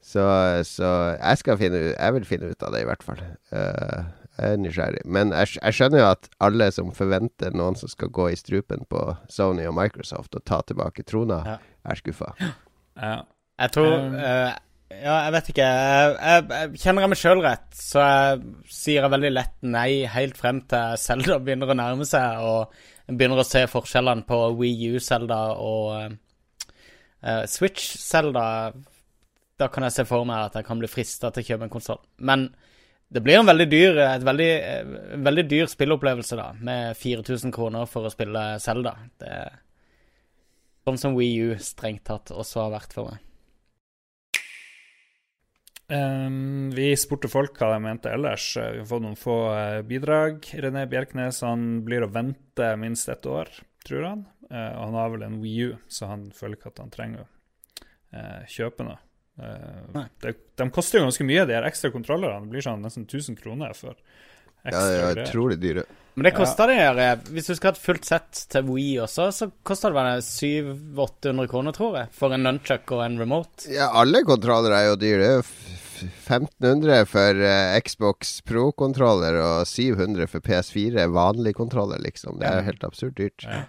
Så, 0.00 0.24
så 0.64 0.88
jeg, 1.14 1.38
skal 1.42 1.58
finne, 1.60 1.82
jeg 1.92 2.16
vil 2.16 2.26
finne 2.26 2.50
ut 2.50 2.64
av 2.66 2.74
det, 2.74 2.82
i 2.82 2.88
hvert 2.88 3.04
fall. 3.04 3.20
Uh, 3.52 4.08
jeg 4.40 4.56
er 4.56 4.60
nysgjerrig. 4.60 5.02
Men 5.04 5.34
jeg, 5.36 5.56
jeg, 5.58 5.76
skjønner 5.76 6.00
jo 6.00 6.08
at 6.14 6.30
alle 6.46 6.70
som 6.72 6.92
forventer 6.96 7.52
noen 7.56 7.76
som 7.76 7.90
skal 7.92 8.12
gå 8.14 8.30
i 8.32 8.38
strupen 8.38 8.86
på 8.90 9.02
Sony 9.32 9.66
og 9.68 9.76
Microsoft 9.76 10.38
og 10.38 10.44
ta 10.48 10.62
tilbake 10.66 11.04
trona, 11.08 11.40
ja. 11.46 11.56
er 11.84 12.00
skuffa. 12.00 12.32
Ja. 12.40 13.14
Jeg 13.60 13.72
tror 13.76 13.92
uh, 14.16 14.52
Ja, 14.90 15.16
jeg 15.26 15.34
vet 15.36 15.50
ikke. 15.52 15.66
Jeg, 15.66 16.14
jeg, 16.16 16.46
jeg 16.50 16.80
kjenner 16.82 17.04
jeg 17.04 17.12
meg 17.12 17.20
sjøl 17.20 17.42
rett, 17.44 17.68
så 17.76 18.06
jeg 18.06 18.40
sier 18.72 19.04
jeg 19.04 19.12
veldig 19.12 19.32
lett 19.32 19.54
nei 19.62 19.90
helt 20.10 20.40
frem 20.40 20.62
til 20.70 20.96
Zelda 21.00 21.38
begynner 21.44 21.70
å 21.70 21.76
nærme 21.78 22.08
seg, 22.08 22.40
og 22.42 23.12
begynner 23.12 23.42
å 23.42 23.46
se 23.46 23.62
forskjellene 23.70 24.26
på 24.26 24.40
Wii 24.58 24.94
U-Zelda 24.96 25.42
og 25.60 26.16
uh, 26.16 27.44
Switch-Zelda. 27.44 28.46
Da 29.60 29.68
kan 29.68 29.84
jeg 29.86 29.98
se 29.98 30.08
for 30.08 30.24
meg 30.26 30.48
at 30.48 30.58
jeg 30.58 30.66
kan 30.66 30.80
bli 30.80 30.90
frista 30.90 31.30
til 31.30 31.44
å 31.44 31.48
kjøpe 31.52 31.68
en 31.68 31.76
konsoll. 31.76 32.02
Men 32.24 32.48
det 33.10 33.22
blir 33.26 33.40
en 33.40 33.48
veldig 33.48 33.66
dyr, 33.70 33.96
et 34.04 34.22
veldig, 34.26 34.50
veldig 35.26 35.44
dyr 35.50 35.70
spillopplevelse, 35.70 36.36
da, 36.38 36.52
med 36.62 36.94
4000 36.98 37.50
kroner 37.54 37.88
for 37.90 38.06
å 38.06 38.12
spille 38.12 38.44
Selda. 38.62 38.92
Det 39.18 39.32
er 39.34 39.56
sånn 40.86 41.00
som 41.00 41.16
Wii 41.18 41.48
U 41.48 41.56
strengt 41.58 42.04
tatt 42.06 42.30
også 42.30 42.64
har 42.64 42.76
vært 42.76 42.94
for 42.94 43.10
meg. 43.10 43.26
Um, 45.90 46.70
vi 46.70 46.92
spurte 46.94 47.26
folk 47.26 47.56
hva 47.58 47.72
de 47.72 47.82
mente 47.82 48.12
ellers. 48.14 48.52
Vi 48.54 48.78
har 48.78 48.86
fått 48.86 49.02
noen 49.02 49.18
få 49.18 49.38
uh, 49.50 49.80
bidrag. 49.82 50.46
René 50.62 50.84
Bjerknes 50.86 51.42
han 51.42 51.80
blir 51.86 52.06
å 52.06 52.12
vente 52.14 52.68
minst 52.78 53.10
ett 53.10 53.26
år, 53.26 53.50
tror 53.86 54.06
han. 54.06 54.24
Uh, 54.46 54.70
han 54.84 54.94
har 54.94 55.10
vel 55.16 55.26
en 55.26 55.40
Wii 55.42 55.66
U, 55.66 55.76
så 55.90 56.12
han 56.12 56.28
føler 56.36 56.60
ikke 56.60 56.70
at 56.70 56.82
han 56.84 56.94
trenger 56.94 57.24
å 57.24 57.28
uh, 58.14 58.46
kjøpe 58.46 58.86
noe. 58.86 59.00
Uh, 59.40 60.02
det, 60.20 60.34
de 60.58 60.66
koster 60.74 61.00
jo 61.00 61.06
ganske 61.06 61.24
mye, 61.24 61.46
de 61.48 61.56
her 61.56 61.68
ekstra 61.68 61.92
kontrollerne. 61.94 62.44
Det 62.44 62.54
blir 62.56 62.66
sånn 62.66 62.82
nesten 62.84 63.06
1000 63.06 63.38
kroner 63.40 63.72
for 63.78 63.94
ekstra 64.66 64.82
Ja, 64.82 64.86
det 64.90 65.00
er 65.00 65.24
utrolig 65.24 65.58
dyre. 65.62 65.86
Men 66.18 66.26
det 66.26 66.32
koster 66.34 66.68
ja. 66.68 66.90
det 66.92 67.04
her 67.06 67.20
Hvis 67.32 67.46
du 67.48 67.54
skal 67.54 67.70
ha 67.70 67.76
et 67.76 67.80
fullt 67.80 68.08
sett 68.08 68.40
til 68.52 68.66
Wii 68.68 68.98
også, 69.06 69.30
så 69.32 69.46
koster 69.64 69.94
det 69.94 70.00
vel 70.00 70.24
700-800 70.26 71.50
kroner, 71.52 71.76
tror 71.76 71.96
jeg. 72.00 72.10
For 72.16 72.34
en 72.34 72.44
nunchuck 72.44 72.92
og 72.96 73.04
en 73.06 73.20
remote. 73.22 73.70
Ja, 73.72 73.88
alle 73.96 74.24
kontroller 74.28 74.74
er 74.76 74.90
jo 74.90 74.98
dyre. 75.00 75.20
Det 75.22 75.30
er 75.30 75.38
jo 75.38 75.46
1500 76.00 77.06
for 77.08 77.40
uh, 77.44 77.78
Xbox 77.86 78.38
Pro-kontroller 78.48 79.38
og 79.40 79.68
700 79.68 80.28
for 80.32 80.44
PS4 80.44 81.06
vanlig 81.14 81.54
kontroller, 81.56 82.02
liksom. 82.04 82.40
Det 82.40 82.48
er 82.48 82.60
jo 82.60 82.68
helt 82.72 82.88
absurd 82.90 83.16
dyrt. 83.20 83.46
Ja. 83.46 83.64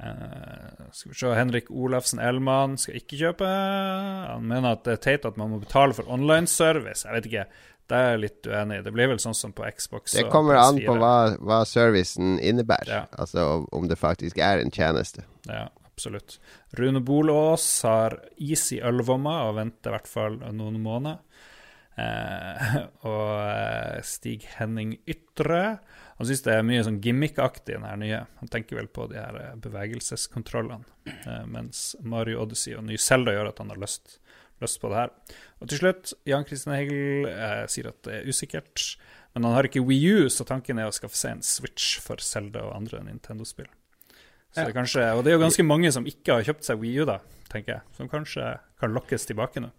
Uh, 0.00 0.86
skal 0.96 1.12
vi 1.12 1.18
se, 1.18 1.32
Henrik 1.36 1.66
Olafsen 1.70 2.22
Elman 2.24 2.78
skal 2.80 2.96
ikke 3.00 3.18
kjøpe. 3.20 3.48
Han 3.48 4.46
mener 4.48 4.78
at 4.78 4.86
det 4.86 4.96
er 4.96 5.02
teit 5.04 5.26
at 5.28 5.36
man 5.40 5.52
må 5.52 5.60
betale 5.60 5.96
for 5.96 6.08
online-service. 6.08 7.04
Jeg 7.04 7.18
vet 7.18 7.28
ikke, 7.28 7.44
det 7.90 7.98
er 7.98 8.12
jeg 8.14 8.22
litt 8.22 8.48
uenig 8.48 8.78
i. 8.78 8.84
Det 8.86 8.94
blir 8.94 9.10
vel 9.10 9.20
sånn 9.22 9.36
som 9.36 9.52
på 9.56 9.66
Xbox. 9.76 10.14
Det 10.16 10.28
kommer 10.32 10.60
an 10.60 10.78
på 10.80 10.94
hva, 10.96 11.14
hva 11.42 11.60
servicen 11.68 12.38
innebærer. 12.38 12.92
Ja. 12.94 13.04
Altså 13.20 13.66
om 13.76 13.88
det 13.90 13.98
faktisk 14.00 14.40
er 14.40 14.62
en 14.62 14.72
tjeneste. 14.74 15.26
Ja, 15.50 15.66
absolutt. 15.90 16.38
Rune 16.78 17.02
Bolås 17.04 17.66
har 17.84 18.20
is 18.38 18.68
i 18.76 18.80
ølvomma 18.86 19.40
og 19.48 19.58
venter 19.58 19.90
i 19.90 19.98
hvert 19.98 20.10
fall 20.10 20.38
noen 20.54 20.78
måneder. 20.84 21.20
Uh, 22.00 22.76
og 23.10 23.32
uh, 23.42 23.98
Stig 24.06 24.46
Henning 24.56 24.94
Ytre 25.10 25.80
han 26.20 26.28
syns 26.28 26.42
det 26.44 26.52
er 26.52 26.66
mye 26.68 26.80
sånn 26.84 26.98
gimmickaktig 27.00 27.78
den 27.78 28.02
nye. 28.02 28.18
Han 28.42 28.50
tenker 28.52 28.76
vel 28.76 28.90
på 28.92 29.06
de 29.08 29.16
her 29.16 29.36
eh, 29.40 29.54
bevegelseskontrollene. 29.64 30.84
Eh, 31.08 31.46
mens 31.48 31.94
Mario 32.04 32.42
Odyssey 32.42 32.74
og 32.76 32.84
ny 32.90 32.98
Zelda 33.00 33.32
gjør 33.32 33.48
at 33.48 33.62
han 33.62 33.72
har 33.72 33.80
lyst, 33.80 34.18
lyst 34.60 34.82
på 34.82 34.90
det 34.92 34.98
her. 34.98 35.14
Og 35.64 35.70
til 35.72 35.80
slutt, 35.80 36.12
Jan 36.28 36.44
Christian 36.44 36.76
Hegel 36.76 37.24
eh, 37.30 37.62
sier 37.72 37.88
at 37.88 38.02
det 38.04 38.18
er 38.18 38.28
usikkert. 38.28 38.84
Men 39.32 39.48
han 39.48 39.56
har 39.56 39.70
ikke 39.70 39.80
Wii 39.88 40.12
U, 40.12 40.28
så 40.28 40.44
tanken 40.44 40.82
er 40.82 40.90
å 40.90 40.92
skaffe 40.92 41.16
seg 41.16 41.38
en 41.38 41.42
Switch 41.46 41.96
for 42.04 42.20
Zelda 42.20 42.66
og 42.68 42.76
andre 42.76 43.00
Nintendo-spill. 43.06 43.72
Så 44.52 44.66
det 44.66 44.76
kanskje, 44.76 45.06
og 45.16 45.24
det 45.24 45.32
er 45.32 45.38
jo 45.38 45.44
ganske 45.46 45.64
mange 45.64 45.88
som 45.94 46.04
ikke 46.10 46.36
har 46.36 46.48
kjøpt 46.50 46.68
seg 46.68 46.84
Wii 46.84 47.00
U, 47.00 47.08
da, 47.08 47.20
tenker 47.48 47.78
jeg. 47.78 47.96
Som 47.96 48.12
kanskje 48.12 48.58
kan 48.82 48.92
lokkes 48.92 49.24
tilbake 49.30 49.64
nå. 49.64 49.72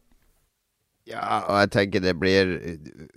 Ja, 1.09 1.39
og 1.49 1.55
jeg 1.63 1.69
tenker 1.73 2.03
det 2.03 2.11
blir 2.21 2.51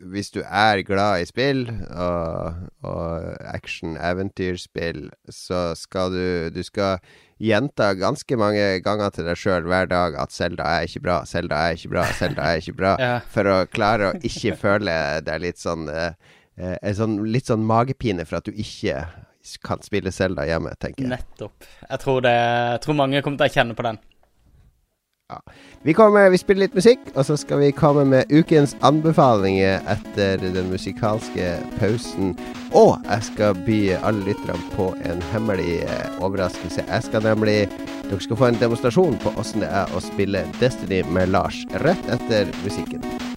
Hvis 0.09 0.31
du 0.33 0.38
er 0.40 0.81
glad 0.88 1.20
i 1.20 1.27
spill 1.29 1.66
og, 1.92 2.55
og 2.81 3.27
action-eventyrspill, 3.53 5.11
så 5.29 5.75
skal 5.77 6.12
du 6.14 6.51
Du 6.55 6.62
skal 6.64 6.99
gjenta 7.44 7.90
ganske 7.99 8.37
mange 8.40 8.62
ganger 8.85 9.11
til 9.12 9.27
deg 9.29 9.37
sjøl 9.37 9.66
hver 9.68 9.88
dag 9.90 10.14
at 10.23 10.33
Selda 10.33 10.68
er 10.79 10.87
ikke 10.88 11.03
bra, 11.05 11.16
Selda 11.29 11.59
er 11.66 11.77
ikke 11.77 11.90
bra, 11.92 12.05
Selda 12.16 12.47
er 12.55 12.62
ikke 12.62 12.77
bra, 12.79 12.94
Ja. 13.05 13.18
for 13.35 13.51
å 13.51 13.57
klare 13.68 14.12
å 14.12 14.16
ikke 14.25 14.55
føle 14.61 14.94
deg 15.27 15.42
litt 15.42 15.61
sånn 15.61 15.88
eh, 15.90 16.14
en 16.57 16.94
sånn, 16.94 17.18
Litt 17.35 17.51
sånn 17.51 17.66
magepine 17.66 18.25
for 18.25 18.38
at 18.38 18.47
du 18.49 18.55
ikke 18.55 19.03
kan 19.66 19.83
spille 19.85 20.09
Selda 20.14 20.47
hjemme, 20.49 20.70
tenker 20.81 21.05
jeg. 21.05 21.11
Nettopp. 21.18 21.66
Jeg 21.90 22.01
tror, 22.01 22.23
det, 22.25 22.33
jeg 22.33 22.81
tror 22.87 22.97
mange 22.97 23.20
kommer 23.27 23.42
til 23.42 23.51
å 23.51 23.55
kjenne 23.59 23.75
på 23.77 23.85
den. 23.85 23.99
Vi, 25.85 25.92
kommer, 25.92 26.31
vi 26.33 26.40
spiller 26.40 26.64
litt 26.64 26.77
musikk, 26.77 27.01
og 27.14 27.27
så 27.29 27.37
skal 27.37 27.61
vi 27.61 27.73
komme 27.77 28.07
med 28.09 28.33
ukens 28.33 28.73
anbefalinger 28.87 29.85
etter 29.90 30.40
den 30.40 30.70
musikalske 30.73 31.51
pausen. 31.79 32.33
Og 32.73 32.97
jeg 33.09 33.29
skal 33.31 33.61
by 33.66 33.79
alle 34.01 34.25
lytterne 34.31 34.73
på 34.79 34.90
en 35.05 35.23
hemmelig 35.35 35.83
eh, 35.85 36.25
overraskelse. 36.25 36.87
Jeg 36.88 37.09
skal 37.11 37.27
nemlig 37.27 37.68
Dere 38.05 38.20
skal 38.20 38.37
få 38.37 38.51
en 38.51 38.59
demonstrasjon 38.61 39.16
på 39.23 39.33
åssen 39.40 39.64
det 39.64 39.70
er 39.73 39.94
å 39.97 40.03
spille 40.05 40.44
Destiny 40.61 41.01
med 41.09 41.33
Lars 41.33 41.64
rett 41.87 42.12
etter 42.12 42.53
musikken. 42.66 43.34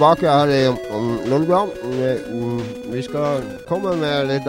Tilbake 0.00 0.26
her 0.26 0.48
i 0.48 1.28
Lolbua. 1.28 1.66
Mm, 2.32 2.60
Vi 2.92 3.02
skal 3.02 3.42
komme 3.68 3.92
med 4.00 4.30
litt 4.30 4.46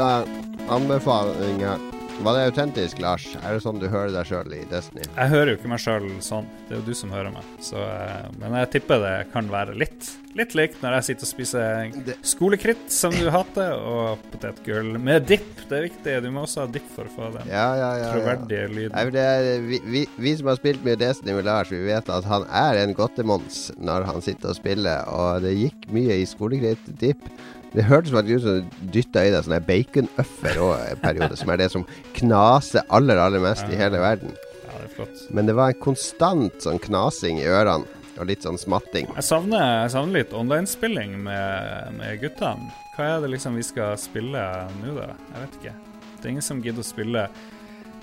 anbefalinger. 0.69 1.75
Var 2.21 2.35
det 2.37 2.41
autentisk, 2.51 2.99
Lars? 3.01 3.23
Er 3.41 3.55
det 3.55 3.61
sånn 3.63 3.79
du 3.81 3.87
hører 3.89 4.11
deg 4.13 4.27
sjøl 4.29 4.51
i 4.53 4.61
Destiny? 4.69 5.05
Jeg 5.15 5.31
hører 5.31 5.53
jo 5.53 5.57
ikke 5.57 5.69
meg 5.71 5.81
sjøl 5.81 6.07
sånn, 6.21 6.49
det 6.67 6.75
er 6.75 6.81
jo 6.81 6.83
du 6.91 6.97
som 6.97 7.13
hører 7.15 7.31
meg. 7.33 7.45
Så, 7.63 7.79
eh, 7.81 8.27
men 8.41 8.53
jeg 8.59 8.69
tipper 8.75 8.99
det 9.01 9.13
kan 9.33 9.47
være 9.49 9.73
litt, 9.79 10.09
litt 10.37 10.53
likt 10.55 10.83
når 10.83 10.99
jeg 10.99 11.07
sitter 11.07 11.25
og 11.25 11.31
spiser 11.31 12.19
skolekritt, 12.33 12.83
som 12.93 13.15
du 13.15 13.25
hater, 13.33 13.73
og 13.79 14.21
potetgull 14.33 14.91
med 15.01 15.25
dipp. 15.31 15.63
Det 15.69 15.79
er 15.79 15.87
viktig. 15.87 16.17
Du 16.25 16.29
må 16.35 16.43
også 16.45 16.65
ha 16.65 16.67
dipp 16.75 16.89
for 16.93 17.09
å 17.09 17.13
få 17.15 17.31
den 17.39 17.49
Ja, 17.49 17.65
ja, 17.79 17.89
ja. 18.03 18.11
troverdige 18.13 18.67
lyden. 18.69 18.93
Nei, 18.99 19.05
det 19.15 19.25
er, 19.31 19.49
vi, 19.65 19.81
vi, 19.95 20.03
vi 20.21 20.35
som 20.37 20.51
har 20.51 20.59
spilt 20.61 20.85
mye 20.85 20.99
Destiny 21.01 21.33
med 21.39 21.49
Lars, 21.49 21.73
vi 21.73 21.81
vet 21.87 22.11
at 22.13 22.27
han 22.29 22.45
er 22.51 22.83
en 22.83 22.93
godtemons 22.97 23.63
når 23.81 24.05
han 24.11 24.21
sitter 24.21 24.53
og 24.53 24.59
spiller, 24.61 25.09
og 25.09 25.41
det 25.47 25.55
gikk 25.57 25.89
mye 25.95 26.21
i 26.21 26.29
skolekritt 26.29 26.93
dipp. 27.01 27.25
Det 27.71 27.85
hørtes 27.87 28.11
faktisk 28.11 28.35
ut 28.35 28.43
som 28.43 28.57
du 28.59 28.87
dytta 28.91 29.21
i 29.23 29.31
deg 29.31 29.45
sånne 29.45 29.61
baconøffer 29.63 30.57
òg 30.59 30.73
en 30.89 30.99
periode, 30.99 31.37
som 31.39 31.49
er 31.53 31.61
det 31.61 31.69
som 31.71 31.85
knaser 32.17 32.83
aller, 32.91 33.17
aller 33.23 33.39
mest 33.43 33.69
i 33.71 33.77
hele 33.79 34.01
verden. 34.03 34.33
Ja, 34.65 34.73
det 34.81 34.89
er 34.89 34.93
flott. 34.97 35.21
Men 35.31 35.47
det 35.47 35.55
var 35.55 35.71
en 35.71 35.79
konstant 35.83 36.57
sånn 36.65 36.81
knasing 36.83 37.39
i 37.39 37.47
ørene, 37.47 37.87
og 38.19 38.27
litt 38.27 38.43
sånn 38.43 38.59
smatting. 38.59 39.07
Jeg 39.15 39.23
savner, 39.23 39.63
jeg 39.85 39.93
savner 39.95 40.19
litt 40.19 40.33
online-spilling 40.35 41.15
med, 41.23 41.95
med 41.95 42.19
guttene. 42.21 42.67
Hva 42.97 43.07
er 43.15 43.23
det 43.23 43.31
liksom 43.37 43.55
vi 43.55 43.63
skal 43.65 43.95
spille 43.97 44.43
nå, 44.81 44.91
da? 44.99 45.07
Jeg 45.31 45.45
vet 45.45 45.55
ikke. 45.61 45.73
Det 46.19 46.27
er 46.27 46.33
ingen 46.35 46.45
som 46.45 46.59
gidder 46.61 46.83
å 46.83 46.89
spille 46.91 47.23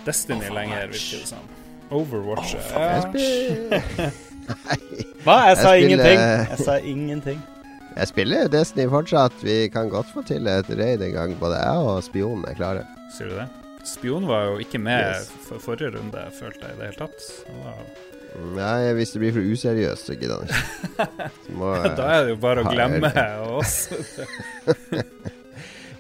Destiny 0.09 0.49
lenger, 0.55 0.89
virker 0.95 1.21
det 1.21 1.29
som. 1.29 1.45
Overwatch. 1.93 2.57
ja. 2.57 2.89
Jeg 2.97 4.11
Hva? 5.29 5.37
Jeg 5.51 5.57
sa 5.61 5.75
Jeg 5.77 5.85
spiller- 5.85 5.85
ingenting. 5.85 6.19
Jeg 6.49 6.59
sa 6.65 6.79
ingenting. 6.81 7.41
Jeg 7.99 8.11
spiller 8.13 8.49
Destiny 8.53 8.87
fortsatt. 8.91 9.35
Vi 9.45 9.69
kan 9.75 9.91
godt 9.93 10.11
få 10.15 10.23
til 10.27 10.47
et 10.51 10.69
raid 10.79 11.03
en 11.03 11.15
gang. 11.17 11.35
Både 11.41 11.59
jeg 11.61 11.89
og 11.93 12.03
spionen 12.07 12.45
er 12.49 12.55
klare. 12.59 12.85
Sier 13.17 13.33
du 13.33 13.39
det? 13.41 13.49
Spion 13.89 14.27
var 14.29 14.45
jo 14.51 14.59
ikke 14.63 14.79
med 14.83 15.01
Yes. 15.17 15.29
for 15.49 15.59
forrige 15.63 15.95
runde, 15.97 16.25
følte 16.39 16.67
jeg 16.67 16.75
i 16.75 16.79
det 16.81 16.89
hele 16.91 16.99
tatt. 16.99 17.21
Nei, 18.55 18.93
hvis 18.99 19.15
det 19.15 19.23
blir 19.23 19.33
for 19.33 19.41
useriøst, 19.55 20.11
så 20.11 20.17
gidder 20.19 20.43
han 20.43 20.51
ikke. 20.53 21.31
Da 21.99 22.09
er 22.19 22.27
det 22.27 22.35
jo 22.35 22.41
bare 22.43 22.63
å 22.67 22.71
glemme 22.75 23.13
oss. 23.57 23.89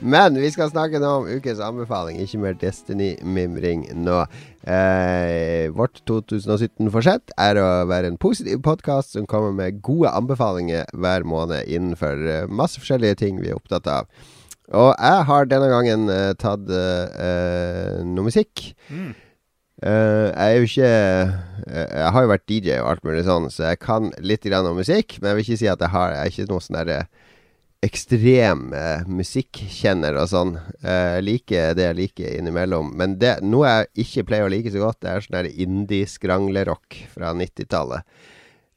Men 0.00 0.36
vi 0.38 0.50
skal 0.54 0.70
snakke 0.70 1.00
nå 1.02 1.10
om 1.20 1.26
ukens 1.26 1.60
anbefaling, 1.64 2.20
ikke 2.22 2.38
mer 2.42 2.56
Destiny-mimring 2.58 3.86
nå. 3.98 4.20
Eh, 4.62 5.66
vårt 5.74 6.02
2017-forsett 6.06 7.34
er 7.40 7.58
å 7.58 7.68
være 7.90 8.12
en 8.12 8.18
positiv 8.20 8.60
podkast 8.62 9.16
som 9.16 9.26
kommer 9.26 9.54
med 9.56 9.80
gode 9.82 10.12
anbefalinger 10.14 10.86
hver 10.94 11.26
måned 11.26 11.66
innenfor 11.66 12.22
eh, 12.30 12.50
masse 12.50 12.78
forskjellige 12.78 13.18
ting 13.24 13.40
vi 13.42 13.50
er 13.50 13.58
opptatt 13.58 13.90
av. 13.90 14.10
Og 14.68 14.92
jeg 14.92 15.24
har 15.30 15.48
denne 15.50 15.70
gangen 15.72 16.12
eh, 16.12 16.34
tatt 16.38 16.70
eh, 16.70 18.04
noe 18.06 18.28
musikk. 18.28 18.68
Mm. 18.92 19.16
Uh, 19.78 20.34
jeg 20.34 20.42
er 20.42 20.56
jo 20.56 20.66
ikke 20.66 20.86
uh, 21.70 21.84
Jeg 21.94 22.08
har 22.10 22.24
jo 22.24 22.30
vært 22.32 22.48
DJ 22.50 22.80
og 22.82 22.88
alt 22.90 23.04
mulig 23.06 23.20
sånn, 23.28 23.44
så 23.54 23.68
jeg 23.68 23.78
kan 23.78 24.08
litt 24.18 24.42
grann 24.42 24.66
om 24.66 24.74
musikk. 24.74 25.20
Men 25.20 25.30
jeg 25.30 25.38
vil 25.38 25.44
ikke 25.46 25.58
si 25.60 25.68
at 25.70 25.84
jeg 25.84 25.92
har 25.92 26.14
Jeg 26.16 26.18
er 26.18 26.32
ikke 26.32 26.46
noe 26.50 26.64
sånn 26.64 26.78
derre 26.80 26.96
ekstrem 27.84 28.72
eh, 28.74 29.04
musikkjenner 29.06 30.16
og 30.18 30.30
sånn. 30.32 30.56
Eh, 30.82 31.18
liker 31.22 31.76
det 31.78 31.86
jeg 31.90 31.98
liker 32.00 32.32
innimellom. 32.38 32.90
Men 32.98 33.18
det, 33.20 33.36
noe 33.46 33.68
jeg 33.70 34.06
ikke 34.06 34.26
pleier 34.30 34.48
å 34.48 34.52
like 34.52 34.72
så 34.74 34.82
godt, 34.82 35.00
det 35.04 35.12
er 35.12 35.26
sånn 35.26 35.52
indie-skranglerock 35.66 36.98
fra 37.12 37.30
90-tallet. 37.38 38.02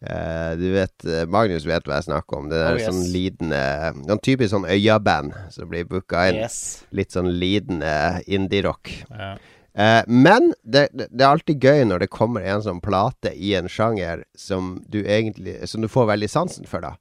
Eh, 0.01 0.51
du 0.57 0.67
vet 0.73 1.05
eh, 1.05 1.25
Magnus 1.29 1.65
vet 1.69 1.85
hva 1.85 1.99
jeg 1.99 2.07
snakker 2.09 2.39
om. 2.39 2.49
Det 2.49 2.61
der 2.61 2.73
Oh, 2.73 2.79
yes. 2.81 2.87
sånn 2.89 3.03
lidende 3.13 3.63
Noen 4.07 4.21
typisk 4.25 4.49
sånn 4.55 4.65
øyaband 4.65 5.35
som 5.53 5.69
blir 5.69 5.85
booka 5.89 6.27
inn. 6.29 6.41
Yes. 6.41 6.83
Litt 6.93 7.13
sånn 7.13 7.29
lidende 7.41 8.21
indie-rock. 8.25 8.93
Ja. 9.09 9.35
Eh, 9.73 10.01
men 10.09 10.53
det, 10.61 10.89
det, 10.93 11.09
det 11.09 11.25
er 11.25 11.29
alltid 11.29 11.63
gøy 11.63 11.85
når 11.89 12.05
det 12.05 12.13
kommer 12.13 12.43
en 12.43 12.65
sånn 12.65 12.81
plate 12.83 13.31
i 13.37 13.53
en 13.57 13.69
sjanger 13.71 14.25
som 14.35 14.81
du 14.91 14.99
egentlig 15.05 15.61
Som 15.69 15.85
du 15.85 15.87
får 15.87 16.09
veldig 16.09 16.27
sansen 16.29 16.67
for, 16.67 16.83
da. 16.83 16.97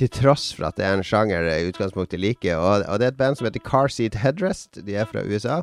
Til 0.00 0.08
tross 0.08 0.46
for 0.56 0.70
at 0.70 0.78
det 0.80 0.86
er 0.86 0.96
en 0.96 1.04
sjanger 1.04 1.44
jeg 1.44 1.60
i 1.60 1.70
utgangspunktet 1.74 2.22
liker. 2.22 2.56
Og, 2.56 2.86
og 2.88 3.00
det 3.00 3.04
er 3.04 3.12
et 3.12 3.18
band 3.20 3.36
som 3.36 3.44
heter 3.44 3.60
Car 3.60 3.92
Seat 3.92 4.16
Headrest. 4.22 4.80
De 4.86 4.96
er 4.96 5.08
fra 5.08 5.20
USA. 5.28 5.60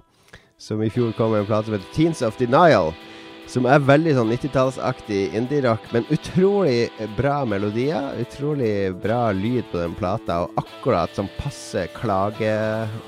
Som 0.61 0.83
i 0.85 0.91
fjor 0.93 1.15
kom 1.17 1.33
med 1.33 1.41
en 1.41 1.49
plate 1.49 1.71
som 1.71 1.77
heter 1.77 1.95
Teens 1.95 2.21
of 2.21 2.37
Denial. 2.37 2.91
Som 3.49 3.65
er 3.65 3.81
veldig 3.81 4.13
sånn 4.13 4.29
90-tallsaktig 4.35 5.33
indie-rock, 5.39 5.85
men 5.95 6.05
utrolig 6.13 6.89
bra 7.17 7.39
melodier. 7.49 8.11
Utrolig 8.21 8.91
bra 9.01 9.31
lyd 9.33 9.63
på 9.71 9.79
den 9.79 9.95
plata, 9.97 10.43
og 10.45 10.61
akkurat 10.61 11.17
sånn 11.17 11.31
passe 11.39 11.87
klage... 11.97 12.53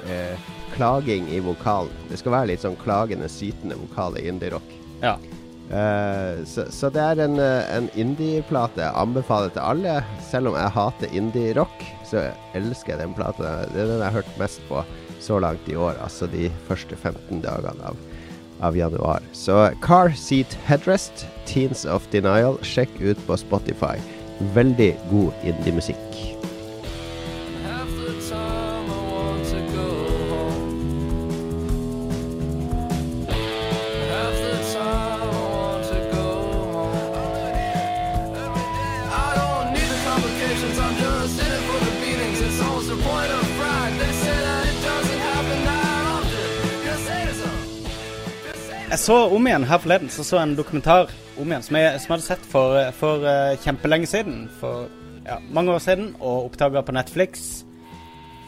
Eh, 0.10 0.56
klaging 0.80 1.26
i 1.34 1.40
vokalen. 1.44 1.92
Det 2.08 2.20
skal 2.22 2.32
være 2.38 2.52
litt 2.54 2.64
sånn 2.64 2.78
klagende, 2.80 3.28
sytende 3.28 3.76
vokal 3.82 4.16
i 4.22 4.28
indie-rock. 4.30 4.74
Ja. 5.02 5.18
Så, 5.70 6.66
så 6.74 6.90
det 6.90 7.02
er 7.04 7.20
en, 7.22 7.36
eh, 7.38 7.68
en 7.76 7.90
indie-plate 7.94 8.82
jeg 8.82 8.98
anbefaler 8.98 9.52
til 9.54 9.62
alle. 9.62 10.00
Selv 10.26 10.50
om 10.50 10.58
jeg 10.58 10.74
hater 10.74 11.14
indie-rock, 11.14 11.84
så 12.10 12.24
elsker 12.58 12.96
jeg 12.96 13.04
den 13.04 13.14
plata. 13.14 13.68
Det 13.70 13.84
er 13.84 13.92
den 13.92 14.02
jeg 14.02 14.08
har 14.08 14.18
hørt 14.18 14.40
mest 14.42 14.64
på 14.70 14.82
så 15.22 15.38
langt 15.40 15.70
i 15.70 15.78
år. 15.78 15.94
Altså 16.02 16.30
de 16.32 16.50
første 16.68 16.98
15 16.98 17.44
dagene 17.46 17.92
av, 17.92 18.02
av 18.66 18.78
januar. 18.78 19.22
Så 19.34 19.70
Car 19.86 20.16
Seat 20.18 20.58
Headrest, 20.66 21.28
Teens 21.46 21.86
of 21.86 22.10
Denial, 22.14 22.58
sjekk 22.66 22.98
ut 23.04 23.22
på 23.28 23.38
Spotify. 23.38 23.98
Veldig 24.56 24.94
god 25.12 25.50
indie-musikk. 25.54 26.09
Så 49.10 49.16
om 49.34 49.48
igjen 49.48 49.64
her 49.66 49.80
forleden 49.82 50.10
så, 50.14 50.22
så 50.22 50.36
jeg 50.38 50.46
en 50.46 50.58
dokumentar 50.58 51.08
om 51.42 51.50
igjen 51.50 51.64
som 51.66 51.78
jeg, 51.80 51.98
som 51.98 52.12
jeg 52.12 52.14
hadde 52.14 52.26
sett 52.28 52.44
for, 52.52 52.76
for 52.94 53.24
uh, 53.26 53.56
kjempelenge 53.64 54.06
siden. 54.12 54.44
For 54.60 54.84
ja, 55.26 55.40
mange 55.50 55.74
år 55.74 55.82
siden, 55.82 56.12
og 56.20 56.52
oppdaga 56.52 56.84
på 56.86 56.94
Netflix. 56.94 57.48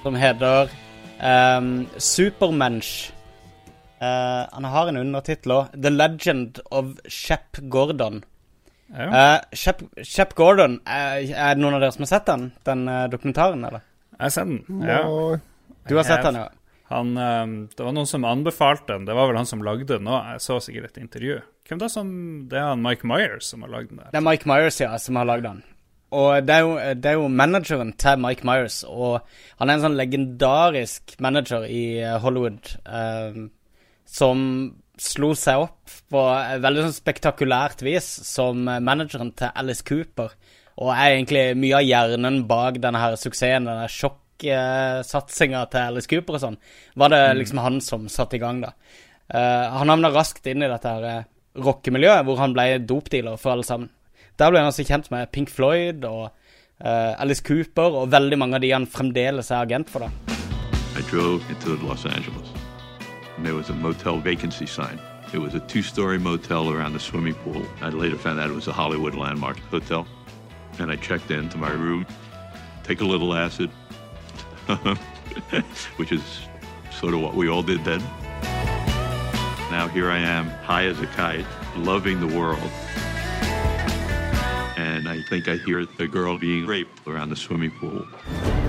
Som 0.04 0.20
heter 0.22 0.70
um, 1.18 1.88
Supermensch. 1.98 3.10
Uh, 3.98 4.46
han 4.54 4.70
har 4.76 4.92
en 4.92 5.02
undertittel 5.02 5.56
òg. 5.56 5.74
The 5.74 5.90
Legend 5.96 6.62
of 6.70 6.94
Shep 7.10 7.58
Gordon. 7.74 8.22
Ja. 8.94 9.10
Uh, 9.10 9.58
Shep, 9.58 9.82
Shep 10.06 10.38
Gordon, 10.38 10.78
er, 10.86 11.26
er 11.26 11.58
det 11.58 11.66
noen 11.66 11.80
av 11.80 11.88
dere 11.88 11.98
som 11.98 12.06
har 12.06 12.14
sett 12.14 12.30
den, 12.30 12.52
den 12.70 12.86
dokumentaren? 13.10 13.66
eller? 13.66 13.82
Jeg 14.20 14.28
har 14.28 14.38
sett 14.38 14.54
den. 14.54 14.86
Ja. 14.86 15.04
Du 15.90 15.98
har 15.98 16.06
sett 16.06 16.28
den, 16.30 16.44
ja. 16.44 16.50
Han, 16.92 17.16
eh, 17.18 17.58
det 17.72 17.86
var 17.86 17.96
noen 17.96 18.10
som 18.10 18.28
anbefalte 18.28 18.94
den. 18.94 19.08
Det 19.08 19.16
var 19.18 19.32
vel 19.32 19.40
han 19.40 19.50
som 19.50 19.64
lagde 19.66 19.88
den 19.94 20.10
òg. 20.12 20.34
Jeg 20.34 20.46
så 20.46 20.60
sikkert 20.64 20.92
et 20.92 21.04
intervju. 21.06 21.42
Hvem 21.70 21.80
da 21.80 21.88
som 21.88 22.08
Det 22.52 22.58
er 22.60 22.74
han 22.74 22.84
Mike 22.84 23.08
Myers 23.08 23.52
som 23.54 23.64
har 23.64 23.72
lagd 23.72 23.94
den 23.94 24.02
der. 24.02 24.12
Det 24.12 24.20
er 24.20 24.28
Mike 24.28 24.50
Myers, 24.50 24.82
ja, 24.84 24.98
som 25.00 25.16
har 25.16 25.30
lagd 25.30 25.48
den. 25.48 25.64
Og 26.12 26.44
det 26.44 26.56
er, 26.58 26.66
jo, 26.66 26.74
det 27.00 27.08
er 27.08 27.16
jo 27.16 27.28
manageren 27.32 27.94
til 27.96 28.20
Mike 28.20 28.44
Myers, 28.48 28.82
og 28.84 29.22
han 29.62 29.70
er 29.70 29.78
en 29.78 29.84
sånn 29.86 29.96
legendarisk 29.96 31.14
manager 31.24 31.64
i 31.72 32.02
eh, 32.04 32.18
Hollywood 32.20 32.68
eh, 32.84 33.38
som 34.12 34.42
slo 35.00 35.32
seg 35.40 35.64
opp 35.64 35.94
på 36.12 36.24
veldig 36.66 36.84
sånn 36.84 36.98
spektakulært 36.98 37.86
vis 37.88 38.10
som 38.28 38.68
eh, 38.68 38.84
manageren 38.84 39.32
til 39.40 39.56
Alice 39.56 39.88
Cooper, 39.88 40.36
og 40.84 40.92
er 40.92 41.14
egentlig 41.14 41.46
mye 41.64 41.80
av 41.80 41.88
hjernen 41.88 42.44
bak 42.50 42.82
denne 42.84 43.00
her 43.00 43.16
suksessen, 43.16 43.72
denne 43.72 43.88
sjokksatsinga 44.42 45.64
til 45.72 45.88
Alice 45.92 46.10
Cooper 46.10 46.38
og 46.38 46.44
sånn, 46.44 46.60
var 47.00 47.14
det 47.14 47.22
liksom 47.38 47.62
han 47.62 47.80
som 47.82 48.08
satte 48.12 48.40
i 48.40 48.42
gang, 48.42 48.62
da. 48.64 48.74
Eh, 49.32 49.66
han 49.78 49.90
havna 49.90 50.12
raskt 50.12 50.48
inn 50.52 50.64
i 50.64 50.70
dette 50.72 50.92
her 50.92 51.08
eh, 51.08 51.28
rockemiljøet, 51.62 52.26
hvor 52.28 52.40
han 52.42 52.56
ble 52.56 52.80
dopdealer 52.84 53.38
for 53.40 53.56
alle 53.56 53.68
sammen. 53.68 53.92
Der 54.40 54.52
ble 54.52 54.60
han 54.60 54.72
altså 54.72 54.86
kjent 54.88 55.12
med 55.12 55.32
Pink 55.32 55.52
Floyd 55.52 56.04
og 56.08 56.32
eh, 56.82 57.14
Alice 57.22 57.44
Cooper 57.46 58.02
og 58.02 58.12
veldig 58.12 58.40
mange 58.42 58.58
av 58.58 58.66
de 58.66 58.74
han 58.74 58.90
fremdeles 58.90 59.52
er 59.52 59.62
agent 59.62 59.92
for. 59.92 60.08
da. 60.08 60.12
I 60.98 61.02
drove 61.10 61.44
into 61.50 61.78
Los 61.88 62.06
Angeles, 62.06 62.50
and 63.38 63.46
there 63.46 63.56
was 63.56 63.70
a 63.70 63.74
motel 63.74 64.20
vacancy 64.20 64.66
sign. 64.66 65.00
It 65.34 65.40
was 65.40 65.56
a 65.56 65.62
two-story 65.62 66.20
motel 66.20 66.70
around 66.70 66.92
the 66.92 67.00
swimming 67.00 67.36
pool. 67.36 67.64
I 67.82 67.88
later 67.88 68.18
found 68.18 68.40
out 68.42 68.50
it 68.50 68.56
was 68.56 68.68
a 68.68 68.74
Hollywood 68.74 69.16
landmark 69.16 69.58
hotel. 69.72 70.06
And 70.78 70.92
I 70.92 70.98
checked 70.98 71.32
into 71.32 71.58
my 71.58 71.72
room, 71.72 72.06
take 72.84 73.00
a 73.00 73.06
little 73.06 73.34
acid, 73.34 73.70
which 75.98 76.12
is 76.12 76.48
sort 76.92 77.14
of 77.14 77.22
what 77.22 77.36
we 77.36 77.50
all 77.50 77.64
did 77.64 77.84
then. 77.84 78.02
Now 79.72 79.88
here 79.88 80.10
I 80.10 80.18
am, 80.18 80.50
high 80.64 80.86
as 80.86 81.00
a 81.00 81.08
kite, 81.08 81.46
loving 81.78 82.20
the 82.20 82.38
world. 82.38 82.60
And 84.78 85.08
I 85.08 85.22
think 85.30 85.48
I 85.48 85.58
hear 85.58 85.86
a 86.00 86.08
girl 86.08 86.38
being 86.38 86.66
raped 86.66 87.08
around 87.08 87.30
the 87.30 87.36
swimming 87.36 87.72
pool. 87.72 88.06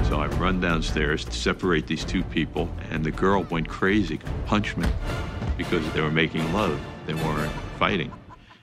So 0.09 0.21
I 0.21 0.27
run 0.39 0.61
downstairs 0.61 1.25
to 1.25 1.33
separate 1.33 1.87
these 1.87 2.05
two 2.05 2.23
people, 2.25 2.69
and 2.91 3.05
the 3.05 3.11
girl 3.11 3.45
went 3.45 3.69
crazy, 3.69 4.21
punched 4.47 4.77
me 4.77 4.87
because 5.57 5.91
they 5.93 6.01
were 6.01 6.11
making 6.11 6.53
love. 6.53 6.81
They 7.07 7.15
weren't 7.15 7.53
fighting. 7.79 8.13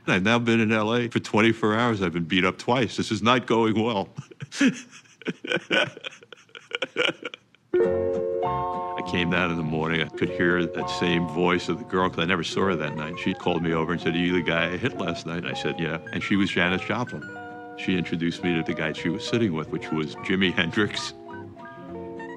And 0.05 0.15
I've 0.15 0.23
now 0.23 0.39
been 0.39 0.59
in 0.59 0.69
LA 0.69 1.07
for 1.09 1.19
24 1.19 1.75
hours. 1.75 2.01
I've 2.01 2.13
been 2.13 2.23
beat 2.23 2.45
up 2.45 2.57
twice. 2.57 2.97
This 2.97 3.11
is 3.11 3.21
not 3.21 3.45
going 3.45 3.81
well. 3.81 4.09
I 7.73 9.01
came 9.11 9.29
down 9.29 9.51
in 9.51 9.57
the 9.57 9.63
morning. 9.63 10.01
I 10.01 10.05
could 10.05 10.29
hear 10.29 10.65
that 10.65 10.89
same 10.89 11.27
voice 11.27 11.69
of 11.69 11.79
the 11.79 11.85
girl 11.85 12.09
because 12.09 12.23
I 12.23 12.27
never 12.27 12.43
saw 12.43 12.65
her 12.65 12.75
that 12.75 12.95
night. 12.95 13.15
She 13.19 13.33
called 13.33 13.63
me 13.63 13.73
over 13.73 13.91
and 13.91 14.01
said, 14.01 14.15
Are 14.15 14.17
you 14.17 14.33
the 14.33 14.41
guy 14.41 14.71
I 14.73 14.77
hit 14.77 14.97
last 14.97 15.25
night? 15.25 15.45
I 15.45 15.53
said, 15.53 15.79
Yeah. 15.79 15.99
And 16.11 16.23
she 16.23 16.35
was 16.35 16.49
Janis 16.49 16.81
Joplin. 16.81 17.23
She 17.77 17.97
introduced 17.97 18.43
me 18.43 18.55
to 18.55 18.63
the 18.63 18.73
guy 18.73 18.93
she 18.93 19.09
was 19.09 19.25
sitting 19.25 19.53
with, 19.53 19.69
which 19.69 19.91
was 19.91 20.15
Jimi 20.17 20.53
Hendrix. 20.53 21.13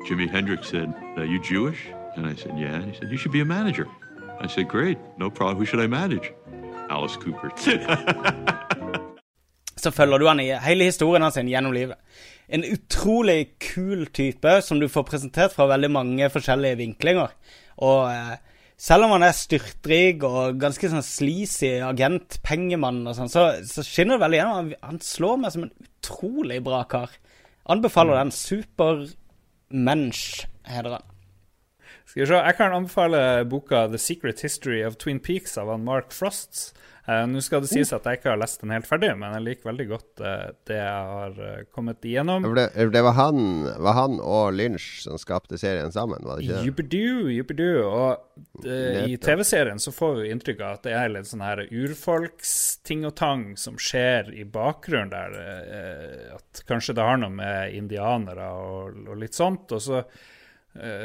Jimi 0.06 0.28
Hendrix 0.28 0.68
said, 0.68 0.94
Are 1.16 1.24
you 1.24 1.40
Jewish? 1.42 1.86
And 2.16 2.26
I 2.26 2.34
said, 2.34 2.58
Yeah. 2.58 2.74
And 2.74 2.92
he 2.92 2.98
said, 2.98 3.10
You 3.10 3.16
should 3.16 3.32
be 3.32 3.40
a 3.40 3.44
manager. 3.44 3.88
I 4.40 4.46
said, 4.46 4.68
Great, 4.68 4.98
no 5.18 5.30
problem. 5.30 5.58
Who 5.58 5.64
should 5.64 5.80
I 5.80 5.86
manage? 5.86 6.32
Alice 6.90 7.16
Cooper. 7.16 7.50
Så 9.76 9.90
følger 9.90 10.18
du 10.18 10.26
han 10.26 10.40
i 10.40 10.52
hele 10.62 10.84
historien 10.84 11.22
hans 11.22 11.36
gjennom 11.36 11.72
livet. 11.72 11.96
En 12.52 12.64
utrolig 12.68 13.54
kul 13.62 14.06
type 14.12 14.58
som 14.64 14.80
du 14.80 14.88
får 14.92 15.06
presentert 15.08 15.54
fra 15.54 15.70
veldig 15.70 15.88
mange 15.94 16.28
forskjellige 16.32 16.80
vinklinger. 16.82 17.32
Og 17.80 18.10
eh, 18.12 18.34
selv 18.82 19.06
om 19.06 19.14
han 19.14 19.24
er 19.24 19.36
styrtrik 19.36 20.24
og 20.26 20.58
ganske 20.60 20.90
sånn 20.90 21.04
sleazy 21.06 21.78
agent, 21.86 22.40
pengemann 22.44 23.04
og 23.06 23.16
sånn, 23.16 23.30
så, 23.32 23.46
så 23.64 23.84
skinner 23.86 24.18
det 24.18 24.24
veldig 24.26 24.40
gjennom. 24.40 24.58
Han, 24.58 24.90
han 24.90 25.00
slår 25.06 25.40
meg 25.40 25.54
som 25.54 25.64
en 25.68 25.72
utrolig 25.86 26.58
bra 26.66 26.82
kar. 26.90 27.14
Anbefaler 27.72 28.18
den. 28.18 28.34
Supermensch 28.34 30.24
heter 30.68 30.98
han. 30.98 31.08
Skal 32.04 32.20
vi 32.20 32.26
se, 32.28 32.40
Jeg 32.42 32.56
kan 32.58 32.74
anbefale 32.76 33.44
boka 33.48 33.86
'The 33.86 33.98
Secret 33.98 34.42
History 34.42 34.82
of 34.84 34.96
Twin 34.96 35.20
Peaks' 35.20 35.56
av 35.56 35.70
han 35.70 35.84
Mark 35.84 36.12
Frost. 36.12 36.74
Eh, 37.08 37.24
Nå 37.26 37.40
skal 37.42 37.64
det 37.64 37.70
sies 37.72 37.90
at 37.96 38.04
jeg 38.06 38.20
ikke 38.20 38.30
har 38.30 38.38
lest 38.38 38.60
den 38.62 38.70
helt 38.70 38.86
ferdig, 38.86 39.10
men 39.18 39.34
jeg 39.34 39.44
liker 39.46 39.70
veldig 39.72 39.86
godt 39.90 40.22
eh, 40.22 40.44
det 40.70 40.76
jeg 40.78 41.06
har 41.08 41.40
eh, 41.48 41.64
kommet 41.74 42.04
igjennom. 42.06 42.46
Det, 42.54 42.68
det 42.94 43.02
var, 43.02 43.16
han, 43.18 43.40
var 43.82 43.96
han 43.98 44.20
og 44.22 44.52
Lynch 44.54 44.86
som 45.02 45.18
skapte 45.18 45.58
serien 45.58 45.90
sammen, 45.94 46.22
var 46.22 46.38
det 46.38 46.46
ikke 46.46 46.60
det? 46.60 46.68
Juppidu, 46.68 47.32
juppidu. 47.34 47.66
Og 47.88 48.62
i 48.62 49.16
TV-serien 49.22 49.82
så 49.82 49.94
får 49.94 50.20
vi 50.20 50.30
inntrykk 50.32 50.62
av 50.62 50.78
at 50.78 50.86
det 50.86 50.94
er 50.96 51.10
litt 51.16 51.30
sånn 51.30 51.42
her 51.44 51.64
urfolksting 51.66 53.02
og 53.08 53.16
tang 53.18 53.48
som 53.58 53.80
skjer 53.82 54.30
i 54.38 54.46
bakgrunnen 54.46 55.10
der. 55.12 55.34
at 56.36 56.62
kanskje 56.68 56.94
det 56.96 57.06
har 57.06 57.18
noe 57.18 57.34
med 57.34 57.74
indianere 57.74 58.46
og, 58.54 59.02
og 59.08 59.18
litt 59.18 59.34
sånt. 59.34 59.74
Og 59.74 59.82
så 59.82 60.04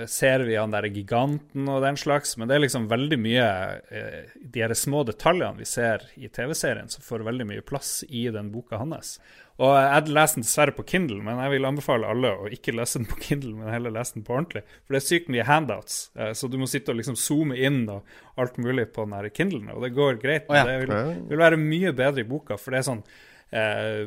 ser 0.08 0.46
vi 0.48 0.56
han 0.56 0.72
der 0.72 0.88
giganten 0.88 1.68
og 1.68 1.82
den 1.84 1.98
slags, 2.00 2.38
men 2.38 2.48
det 2.48 2.56
er 2.56 2.64
liksom 2.64 2.86
veldig 2.88 3.18
mye 3.20 3.48
eh, 3.92 4.30
De 4.40 4.64
her 4.64 4.72
små 4.78 5.02
detaljene 5.08 5.60
vi 5.60 5.68
ser 5.68 6.06
i 6.16 6.30
TV-serien, 6.32 6.88
som 6.88 7.04
får 7.04 7.26
veldig 7.28 7.50
mye 7.50 7.66
plass 7.68 8.00
i 8.08 8.30
den 8.32 8.52
boka 8.54 8.80
hans. 8.80 9.18
Og 9.58 9.74
jeg 9.74 10.14
leser 10.14 10.38
den 10.38 10.46
dessverre 10.46 10.76
på 10.78 10.86
Kindle, 10.88 11.18
men 11.26 11.40
jeg 11.42 11.56
vil 11.56 11.68
anbefale 11.68 12.08
alle 12.14 12.32
å 12.32 12.50
ikke 12.54 12.76
lese 12.78 13.02
den 13.02 13.10
på 13.10 13.18
Kindle, 13.26 13.56
men 13.58 13.74
heller 13.74 13.96
lese 13.96 14.16
den 14.16 14.26
på 14.28 14.36
ordentlig. 14.38 14.64
For 14.86 14.96
det 14.96 15.02
er 15.02 15.08
sykt 15.08 15.32
mye 15.34 15.48
handouts, 15.48 15.96
eh, 16.16 16.34
så 16.38 16.50
du 16.52 16.60
må 16.62 16.70
sitte 16.70 16.94
og 16.94 17.02
liksom 17.02 17.18
zoome 17.20 17.58
inn 17.58 17.84
og 17.92 18.06
alt 18.40 18.60
mulig 18.62 18.92
på 18.94 19.08
den 19.08 19.18
her 19.18 19.32
Kindlen, 19.34 19.72
og 19.74 19.84
det 19.84 19.96
går 19.98 20.22
greit. 20.22 20.46
Men 20.52 20.70
det 20.70 20.78
vil, 20.86 20.94
vil 21.34 21.42
være 21.42 21.60
mye 21.60 21.96
bedre 21.98 22.24
i 22.24 22.30
boka, 22.30 22.60
for 22.62 22.72
det 22.72 22.84
er 22.84 22.88
sånn 22.92 23.04
eh, 23.52 24.06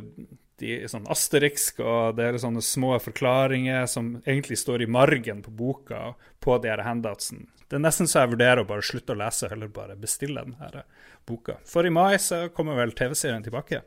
er 0.63 0.91
sånn 0.91 1.09
asteriksk, 1.11 1.81
og 1.81 2.19
det 2.19 2.27
er 2.27 2.41
sånne 2.43 2.63
små 2.65 2.95
forklaringer 3.03 3.87
som 3.91 4.17
egentlig 4.25 4.61
står 4.61 4.85
i 4.85 4.91
margen 4.91 5.41
på 5.45 5.55
boka 5.55 6.15
på 6.45 6.59
de 6.61 6.73
her 6.73 6.85
handoutsen. 6.87 7.47
Det 7.71 7.79
er 7.79 7.85
nesten 7.85 8.11
så 8.11 8.25
jeg 8.25 8.33
vurderer 8.33 8.65
å 8.65 8.69
bare 8.69 8.85
slutte 8.85 9.15
å 9.15 9.21
lese, 9.21 9.49
heller 9.51 9.71
bare 9.71 9.97
bestille 9.99 10.43
den 10.43 10.57
her 10.59 10.83
boka. 11.29 11.61
For 11.69 11.87
i 11.87 11.93
mai 11.95 12.19
så 12.19 12.49
kommer 12.55 12.79
vel 12.81 12.93
TV-serien 12.99 13.47
tilbake. 13.47 13.85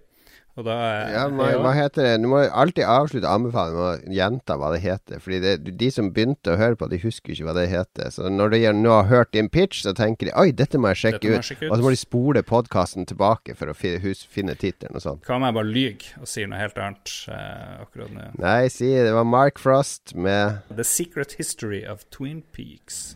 Og 0.53 0.67
da 0.67 0.73
er 0.85 1.07
Ja, 1.15 1.21
hva, 1.33 1.47
hva 1.63 1.71
heter 1.73 2.05
det? 2.05 2.11
Du 2.21 2.27
må 2.29 2.43
alltid 2.45 2.85
avslutte 2.85 3.29
anbefalingen 3.29 3.79
med 3.79 3.85
å 3.87 4.13
gjenta 4.19 4.57
hva 4.61 4.69
det 4.75 4.83
heter. 4.83 5.21
Fordi 5.23 5.39
det, 5.41 5.53
de 5.79 5.89
som 5.93 6.11
begynte 6.13 6.53
å 6.53 6.59
høre 6.59 6.77
på, 6.77 6.89
de 6.91 6.99
husker 7.01 7.33
ikke 7.33 7.47
hva 7.47 7.55
det 7.57 7.65
heter. 7.71 8.11
Så 8.13 8.29
når 8.29 8.53
de 8.53 8.59
nå 8.77 8.91
har 8.93 9.09
hørt 9.09 9.33
din 9.33 9.49
pitch, 9.49 9.81
så 9.81 9.95
tenker 9.97 10.29
de 10.29 10.35
oi, 10.37 10.51
dette 10.53 10.77
må 10.77 10.93
jeg 10.93 11.01
sjekke, 11.01 11.25
må 11.25 11.39
jeg 11.39 11.41
ut. 11.41 11.49
sjekke 11.49 11.65
ut. 11.65 11.71
Og 11.71 11.75
så 11.79 11.87
må 11.87 11.95
de 11.95 12.01
spole 12.03 12.45
podkasten 12.45 13.09
tilbake 13.09 13.57
for 13.57 13.73
å 13.73 13.77
fi, 13.77 13.95
hus, 14.05 14.21
finne 14.29 14.53
tittelen 14.53 15.01
og 15.01 15.05
sånn. 15.07 15.25
Hva 15.25 15.39
om 15.39 15.47
jeg 15.49 15.57
bare 15.57 15.71
lyver 15.79 16.21
og 16.21 16.29
sier 16.29 16.53
noe 16.53 16.61
helt 16.61 16.77
annet 16.77 17.17
eh, 17.33 17.73
akkurat 17.87 18.13
nå? 18.13 18.29
Nei, 18.45 18.61
si 18.69 18.93
det 18.93 19.17
var 19.17 19.25
Mark 19.25 19.61
Frost 19.61 20.13
med 20.13 20.61
The 20.69 20.85
Secret 20.85 21.33
History 21.41 21.81
of 21.81 22.05
Twin 22.13 22.43
Peaks. 22.53 23.15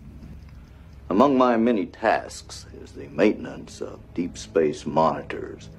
Among 1.09 1.37
my 1.37 1.55
many 1.55 1.85
tasks 1.85 2.65
is 2.83 2.97
the 2.97 3.07
maintenance 3.13 3.79
of 3.79 4.01
deep 4.13 4.37
space 4.37 4.85
monitors 4.85 5.69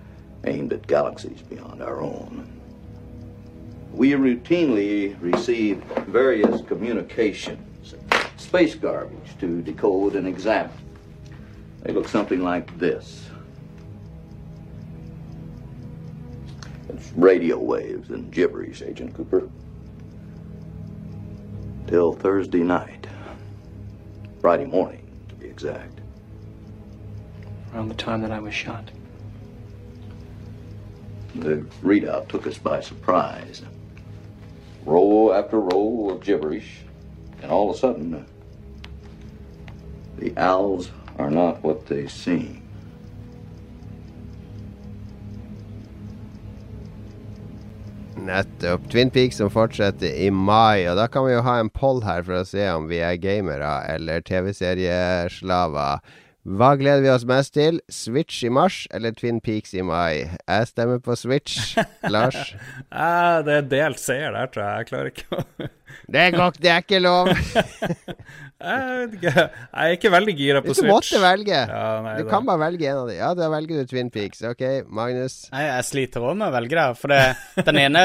aimed 0.45 0.73
at 0.73 0.87
galaxies 0.87 1.43
beyond 1.43 1.83
our 1.83 2.01
own. 2.01 2.47
We 3.93 4.13
routinely 4.13 5.17
receive 5.21 5.83
various 6.07 6.61
communications, 6.63 7.95
space 8.37 8.75
garbage 8.75 9.39
to 9.41 9.61
decode 9.63 10.15
and 10.15 10.27
examine. 10.27 10.71
They 11.83 11.93
look 11.93 12.09
something 12.09 12.43
like 12.43 12.79
this. 12.79 13.29
It's 16.89 17.13
radio 17.13 17.59
waves 17.59 18.11
and 18.11 18.31
gibberish, 18.31 18.83
Agent 18.83 19.15
Cooper. 19.15 19.49
Till 21.87 22.13
Thursday 22.13 22.63
night. 22.63 23.07
Friday 24.41 24.67
morning, 24.67 25.05
to 25.29 25.35
be 25.35 25.47
exact. 25.47 26.01
Around 27.73 27.89
the 27.89 27.95
time 27.95 28.23
that 28.23 28.31
I 28.31 28.39
was 28.39 28.55
shot. 28.55 28.91
The 31.35 31.65
readout 31.83 32.29
took 32.29 32.47
us 32.47 32.59
by 32.59 32.81
surprise. 32.81 33.63
Row 34.85 35.33
after 35.33 35.61
row 35.61 36.11
of 36.11 36.23
gibberish, 36.23 36.81
and 37.43 37.51
all 37.51 37.71
of 37.71 37.77
a 37.77 37.79
sudden, 37.79 38.27
the 40.19 40.37
owls 40.37 40.91
are 41.19 41.31
not 41.31 41.63
what 41.63 41.87
they 41.87 42.09
seem. 42.09 42.63
Nettopp. 48.29 48.91
Twin 48.91 49.11
Peaks 49.11 49.37
som 49.37 49.51
fortsetter 49.51 50.11
i 50.11 50.31
mai, 50.31 50.89
og 50.91 50.97
da 50.99 51.07
kan 51.09 51.25
vi 51.25 51.33
jo 51.33 51.43
ha 51.47 51.59
en 51.61 51.71
poll 51.71 52.03
her 52.05 52.25
for 52.27 52.41
å 52.41 52.47
se 52.47 52.67
om 52.73 52.89
vi 52.91 52.99
er 53.05 53.21
gamere 53.21 53.71
eller 53.89 54.25
TV-serieslaver. 54.27 56.03
Hva 56.49 56.71
gleder 56.81 57.03
vi 57.05 57.11
oss 57.13 57.27
mest 57.29 57.53
til? 57.53 57.77
Switch 57.93 58.41
i 58.47 58.49
mars 58.49 58.87
eller 58.95 59.13
Twin 59.13 59.37
Peaks 59.45 59.75
i 59.77 59.83
mai? 59.85 60.23
Jeg 60.49 60.69
stemmer 60.71 61.01
på 61.05 61.13
Switch. 61.19 61.75
Lars? 62.15 62.55
Eh, 62.89 63.35
det 63.45 63.57
er 63.59 63.67
delt 63.69 64.01
seier 64.01 64.33
der, 64.33 64.49
tror 64.55 64.65
jeg. 64.65 64.79
Jeg 64.79 64.89
klarer 64.89 65.11
ikke 65.13 65.27
å 65.29 65.69
Det 66.09 66.21
er, 66.21 66.33
godt, 66.37 66.57
det 66.63 66.71
er 66.73 66.83
ikke 66.85 67.01
lov! 67.05 67.29
Jeg 68.59 68.87
vet 68.89 69.13
ikke. 69.19 69.33
Jeg 69.45 69.85
er 69.85 69.93
ikke 69.95 70.11
veldig 70.11 70.33
gira 70.39 70.61
på 70.65 70.71
Hvis 70.73 70.81
du 70.81 70.83
Switch. 70.83 70.91
måtte 71.13 71.21
velge. 71.23 71.59
Ja, 71.71 71.85
nei, 72.05 72.15
Du 72.19 72.25
det... 72.25 72.31
kan 72.33 72.47
bare 72.49 72.61
velge 72.65 72.89
en 72.91 73.01
av 73.03 73.11
dem. 73.11 73.19
Ja, 73.21 73.29
da 73.39 73.49
velger 73.53 73.79
du 73.83 73.91
Twin 73.93 74.09
Peaks. 74.15 74.41
Ok, 74.49 74.65
Magnus. 74.99 75.37
Nei, 75.53 75.63
jeg 75.69 75.87
sliter 75.87 76.25
òg 76.27 76.35
med 76.41 76.49
å 76.49 76.55
velge 76.57 76.75
der, 76.81 76.97
for 76.99 77.13
det, 77.15 77.21
den 77.69 77.81
ene 77.85 78.03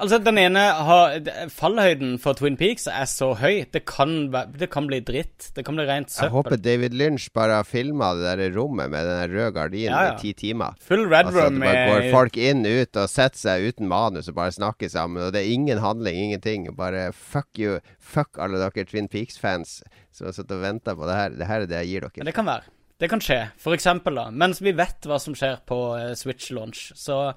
Altså, 0.00 0.18
den 0.24 0.38
ene 0.40 0.60
har 0.88 1.14
Fallhøyden 1.52 2.14
for 2.22 2.38
Twin 2.38 2.56
Peaks 2.60 2.86
er 2.90 3.04
så 3.10 3.30
høy. 3.38 3.66
Det 3.72 3.82
kan, 3.88 4.30
det 4.56 4.70
kan 4.72 4.86
bli 4.88 4.98
dritt. 5.04 5.50
Det 5.56 5.64
kan 5.66 5.76
bli 5.76 5.84
rent 5.88 6.10
søppel. 6.12 6.26
Jeg 6.28 6.34
håper. 6.38 6.56
David 6.64 6.96
Lynch 6.96 7.28
bare 7.36 7.58
har 7.60 7.68
filma 7.68 8.10
det 8.18 8.32
der 8.40 8.54
rommet 8.56 8.90
med 8.92 9.06
den 9.06 9.34
røde 9.34 9.52
gardinen 9.56 9.92
Ja, 9.92 10.02
ja. 10.08 10.16
i 10.16 10.22
ti 10.22 10.32
timer. 10.46 10.78
Full 10.80 11.04
red 11.10 11.28
Altså 11.30 11.46
room 11.46 11.60
bare 11.62 11.84
går 11.90 12.08
folk 12.14 12.40
inn 12.40 12.64
ut 12.66 13.00
og 13.04 13.12
setter 13.12 13.42
seg 13.44 13.68
uten 13.70 13.90
manus 13.90 14.30
og 14.32 14.38
bare 14.40 14.56
snakker 14.56 14.90
sammen. 14.92 15.22
Og 15.28 15.32
det 15.36 15.44
er 15.44 15.52
ingen 15.54 15.80
handling, 15.84 16.18
ingenting. 16.30 16.66
Bare 16.76 17.10
fuck 17.12 17.48
you. 17.60 17.78
Fuck 18.00 18.40
alle 18.40 18.60
dere 18.64 18.88
Twin 18.88 19.08
Peaks-fans 19.12 19.80
som 20.16 20.26
har 20.30 20.34
sittet 20.36 20.56
og 20.56 20.64
venta 20.64 20.96
på 20.98 21.06
det 21.08 21.16
her. 21.20 21.36
Det 21.38 21.48
her 21.48 21.64
er 21.66 21.70
det 21.70 21.82
jeg 21.84 21.92
gir 21.94 22.06
dere. 22.08 22.20
Men 22.24 22.30
det 22.32 22.38
kan 22.40 22.48
være. 22.48 22.70
Det 23.00 23.08
kan 23.08 23.22
skje. 23.24 23.38
For 23.56 23.72
eksempel, 23.72 24.18
da, 24.18 24.26
mens 24.28 24.58
vi 24.60 24.74
vet 24.76 25.06
hva 25.08 25.16
som 25.22 25.32
skjer 25.38 25.62
på 25.64 25.76
eh, 25.96 26.10
Switch-launch, 26.20 26.90
så 27.00 27.30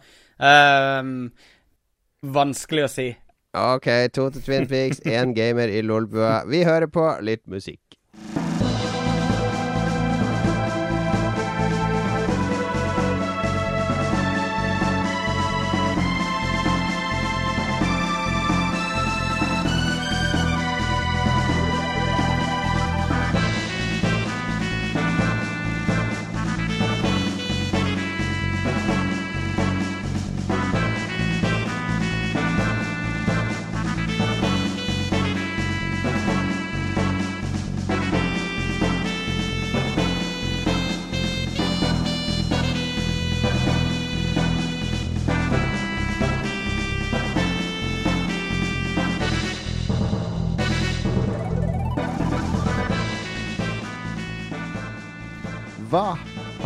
ehm, 0.43 1.29
Vanskelig 2.23 2.85
å 2.85 2.91
si. 2.91 3.09
Ok, 3.53 3.89
to 4.15 4.29
til 4.33 4.45
Twin 4.45 4.67
Peaks, 4.69 5.01
én 5.05 5.33
gamer 5.35 5.69
i 5.69 5.81
Lolbua. 5.83 6.45
Vi 6.49 6.63
hører 6.63 6.87
på 6.87 7.03
litt 7.21 7.43
musikk. 7.51 7.81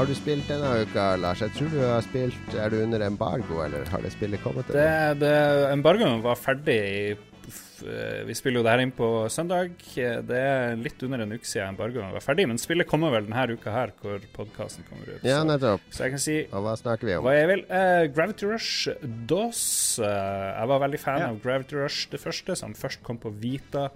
Har 0.08 0.14
du 0.16 0.22
spilt 0.22 0.48
denne 0.48 0.70
uka, 0.88 1.06
Lars? 1.20 1.42
Jeg 1.44 1.52
tror 1.58 1.72
du 1.74 1.82
har 1.84 2.04
spilt 2.06 2.54
Er 2.56 2.72
du 2.72 2.78
under 2.80 3.02
embargo, 3.04 3.58
eller 3.66 3.90
har 3.92 4.00
det 4.06 4.14
spillet 4.14 4.40
kommet? 4.40 4.70
Det, 4.72 4.86
det, 5.20 5.32
embargoen 5.74 6.22
var 6.24 6.40
ferdig 6.40 6.78
eh, 7.12 8.22
Vi 8.24 8.38
spiller 8.40 8.62
jo 8.62 8.64
det 8.64 8.72
her 8.72 8.84
inn 8.86 8.94
på 8.96 9.10
søndag. 9.28 9.74
Det 9.98 10.40
er 10.40 10.80
litt 10.80 11.04
under 11.04 11.26
en 11.26 11.36
uke 11.36 11.44
siden 11.44 11.74
embargoen 11.74 12.16
var 12.16 12.24
ferdig, 12.24 12.46
men 12.48 12.62
spillet 12.62 12.88
kommer 12.88 13.12
vel 13.18 13.28
denne 13.28 13.58
uka 13.60 13.74
her, 13.76 13.92
hvor 14.00 14.24
podkasten 14.38 14.88
kommer 14.88 15.12
ut. 15.12 15.28
Ja, 15.28 15.42
nettopp. 15.44 15.84
så 15.92 16.08
jeg 16.08 16.16
kan 16.16 16.24
si 16.24 16.38
Og 16.54 16.64
hva 16.64 16.78
snakker 16.80 17.10
vi 17.12 17.18
om? 17.18 17.28
hva 17.28 17.36
jeg 17.36 17.52
vil. 17.52 17.66
Uh, 17.68 18.08
Gravity 18.16 18.48
Rush 18.48 18.88
DOS. 19.04 19.66
Uh, 20.00 20.08
jeg 20.08 20.72
var 20.72 20.86
veldig 20.88 21.04
fan 21.04 21.20
Ja. 21.20 21.34
av 21.34 21.44
Gravity 21.44 21.82
Rush 21.84 22.08
det 22.16 22.24
første, 22.24 22.56
som 22.56 22.72
først 22.80 23.04
kom 23.04 23.20
på 23.20 23.36
Vita. 23.44 23.90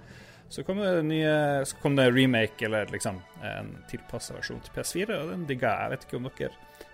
Så 0.52 0.66
kom 0.68 0.82
det 0.84 0.90
nye 1.08 1.64
Så 1.66 1.78
kom 1.82 1.96
det 1.96 2.10
remake, 2.12 2.66
eller 2.68 2.90
liksom 2.92 3.22
en 3.48 3.72
tilpassa 3.90 4.36
versjon 4.36 4.60
til 4.66 4.74
PS4, 4.76 5.16
og 5.24 5.32
den 5.32 5.48
digga 5.50 5.72
jeg. 5.72 5.82
Jeg 5.88 5.94
vet 5.96 6.06
ikke 6.10 6.20
om 6.20 6.28
dere 6.30 6.52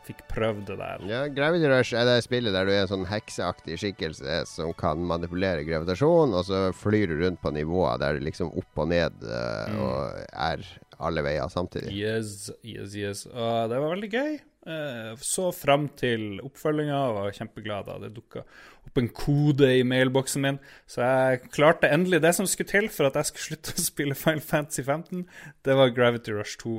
fikk 0.08 0.22
prøvd 0.32 0.62
det 0.70 0.76
der. 0.80 1.02
Ja, 1.10 1.22
Gravity 1.36 1.68
Rush 1.68 1.98
er 2.00 2.06
det 2.08 2.22
spillet 2.24 2.54
der 2.56 2.64
du 2.64 2.72
er 2.72 2.86
en 2.86 2.92
sånn 2.94 3.08
hekseaktig 3.10 3.76
skikkelse 3.82 4.38
som 4.48 4.72
kan 4.80 5.02
manipulere 5.04 5.66
gravitasjon, 5.68 6.32
og 6.38 6.46
så 6.48 6.62
flyr 6.80 7.12
du 7.12 7.18
rundt 7.26 7.42
på 7.44 7.52
nivåer 7.52 8.00
der 8.00 8.16
det 8.16 8.24
liksom 8.30 8.54
opp 8.56 8.84
og 8.86 8.88
ned 8.94 9.26
eh, 9.28 9.74
Mm. 9.74 9.82
og 9.84 10.22
er 10.32 10.64
alle 11.04 11.22
veier 11.26 11.50
samtidig. 11.52 11.92
Yes, 11.92 12.52
yes, 12.64 12.96
yes. 12.96 13.26
Og 13.28 13.68
det 13.74 13.82
var 13.84 13.92
veldig 13.98 14.12
gøy. 14.14 14.38
Eh, 14.68 15.16
Så 15.24 15.48
fram 15.56 15.88
til 15.96 16.42
oppfølginga 16.44 16.98
og 17.08 17.16
var 17.22 17.36
kjempeglad 17.38 17.88
da 17.88 17.94
det 18.02 18.10
dukka 18.18 18.44
opp 18.88 19.00
en 19.00 19.08
kode 19.16 19.70
i 19.78 19.86
mailboksen 19.88 20.44
min. 20.44 20.60
Så 20.90 21.06
jeg 21.06 21.52
klarte 21.56 21.88
endelig 21.92 22.20
det 22.26 22.34
som 22.36 22.50
skulle 22.50 22.72
til 22.72 22.90
for 22.92 23.08
at 23.08 23.16
jeg 23.20 23.30
skulle 23.30 23.48
slutte 23.52 23.76
å 23.78 23.86
spille 23.86 24.18
Final 24.20 24.44
Fantasy 24.44 24.84
15. 24.84 25.24
Det 25.64 25.78
var 25.80 25.94
Gravity 25.96 26.36
Rush 26.36 26.60
2. 26.66 26.76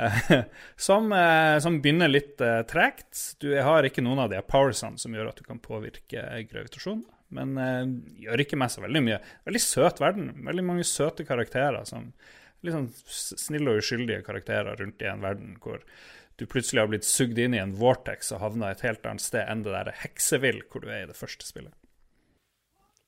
Eh, 0.00 0.32
som, 0.88 1.12
eh, 1.12 1.58
som 1.64 1.76
begynner 1.84 2.12
litt 2.12 2.40
tregt. 2.72 3.36
Du 3.42 3.50
har 3.52 3.84
ikke 3.84 4.04
noen 4.04 4.24
av 4.24 4.32
de 4.32 4.40
powersene 4.40 5.00
som 5.00 5.12
gjør 5.12 5.34
at 5.34 5.42
du 5.42 5.44
kan 5.44 5.60
påvirke 5.60 6.24
gravitasjon. 6.48 7.04
Men 7.36 7.56
gjør 8.22 8.44
ikke 8.44 8.56
meg 8.56 8.70
så 8.70 8.84
veldig 8.84 9.00
mye. 9.02 9.16
Veldig 9.48 9.60
søt 9.60 9.98
verden. 9.98 10.28
Veldig 10.46 10.62
mange 10.64 10.84
søte 10.86 11.24
karakterer. 11.26 11.82
som 11.84 12.12
Litt 12.62 12.72
sånn 12.72 12.92
snille 13.10 13.72
og 13.74 13.82
uskyldige 13.82 14.22
karakterer 14.24 14.78
rundt 14.78 15.02
i 15.02 15.08
en 15.10 15.24
verden 15.24 15.56
hvor 15.60 15.82
du 16.36 16.46
plutselig 16.46 16.82
har 16.82 16.90
blitt 16.92 17.08
sugd 17.08 17.38
inn 17.40 17.56
i 17.56 17.62
en 17.62 17.74
vortex 17.78 18.32
og 18.34 18.42
havna 18.42 18.70
et 18.72 18.84
helt 18.84 19.06
annet 19.08 19.24
sted 19.24 19.46
enn 19.48 19.64
det 19.64 19.72
der 19.72 19.92
heksevill 20.02 20.62
hvor 20.68 20.84
du 20.84 20.90
er 20.90 21.04
i 21.04 21.10
det 21.10 21.16
første 21.16 21.48
spillet. 21.48 21.72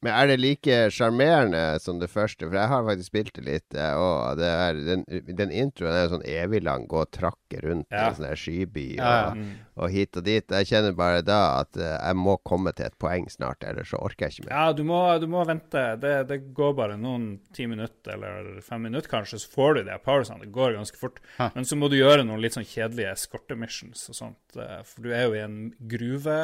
Men 0.00 0.12
er 0.14 0.28
det 0.30 0.36
like 0.38 0.74
sjarmerende 0.94 1.62
som 1.82 1.98
det 1.98 2.06
første? 2.12 2.46
For 2.46 2.54
jeg 2.54 2.70
har 2.70 2.84
faktisk 2.86 3.08
spilt 3.10 3.32
det 3.34 3.44
litt. 3.48 3.74
Og 3.98 4.36
det 4.38 4.46
er, 4.46 4.76
den, 4.86 5.00
den 5.34 5.50
introen 5.50 5.90
er 5.90 6.04
jo 6.04 6.12
sånn 6.12 6.26
evig 6.30 6.60
lang. 6.62 6.84
Gå 6.86 7.00
og 7.02 7.10
trakke 7.16 7.62
rundt 7.64 7.88
i 7.90 7.96
Ja. 7.96 8.04
en 8.12 8.14
sånn 8.14 8.28
her 8.28 8.38
skyby 8.38 8.84
og, 8.92 9.02
Ja, 9.02 9.34
ja. 9.34 9.48
og 9.82 9.90
hit 9.90 10.16
og 10.20 10.22
dit. 10.28 10.46
Jeg 10.54 10.68
kjenner 10.70 10.94
bare 10.94 11.24
da 11.26 11.40
at 11.64 11.76
eh, 11.82 11.96
jeg 11.98 12.14
må 12.20 12.36
komme 12.46 12.70
til 12.78 12.86
et 12.86 12.94
poeng 13.02 13.26
snart, 13.32 13.64
ellers 13.66 13.90
så 13.90 13.98
orker 13.98 14.28
jeg 14.28 14.36
ikke 14.38 14.46
mer. 14.50 14.54
Ja, 14.54 14.72
du 14.78 14.84
må, 14.86 15.00
du 15.18 15.26
må 15.34 15.42
vente. 15.48 15.82
Det, 15.98 16.14
det 16.30 16.38
går 16.54 16.76
bare 16.78 16.96
noen 17.00 17.26
ti 17.56 17.66
minutter 17.66 18.14
eller 18.14 18.60
fem 18.62 18.86
minutter, 18.86 19.10
kanskje, 19.10 19.40
så 19.42 19.50
får 19.50 19.80
du 19.80 19.82
de 19.90 19.98
powersene. 20.06 20.44
Det 20.46 20.52
går 20.54 20.78
ganske 20.78 20.96
fort. 21.02 21.18
Hæ? 21.40 21.50
Men 21.58 21.66
så 21.66 21.74
må 21.80 21.90
du 21.90 21.98
gjøre 21.98 22.22
noen 22.22 22.38
litt 22.44 22.54
sånn 22.54 22.68
kjedelige 22.70 23.16
eskortemissions 23.18 24.06
og 24.14 24.20
sånt. 24.22 24.56
eh, 24.62 24.78
For 24.86 25.02
du 25.02 25.10
er 25.10 25.26
jo 25.26 25.34
i 25.34 25.42
en 25.42 25.58
gruve, 25.90 26.38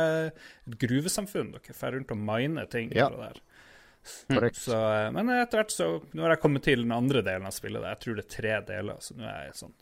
et 0.67 0.79
gruvesamfunn. 0.83 1.55
Dere 1.55 1.79
drar 1.79 1.95
rundt 2.01 2.11
og 2.11 2.19
miner 2.19 2.67
ting. 2.67 2.91
Ja. 2.95 3.09
der. 3.15 3.39
Korrekt. 4.29 4.61
Så, 4.65 4.77
eh, 4.77 5.09
men 5.15 5.33
etter 5.37 5.63
hvert 5.63 5.75
så 5.75 5.89
Nå 6.13 6.27
har 6.27 6.35
jeg 6.35 6.43
kommet 6.45 6.67
til 6.67 6.85
den 6.85 6.93
andre 6.95 7.25
delen 7.25 7.49
av 7.49 7.57
spillet. 7.57 7.81
der. 7.81 7.97
Jeg 7.97 8.05
tror 8.05 8.21
det 8.21 8.27
er 8.27 8.35
tre 8.37 8.61
deler, 8.75 9.01
så 9.05 9.17
nå 9.19 9.27
er 9.29 9.49
jeg 9.49 9.59
sånn 9.63 9.75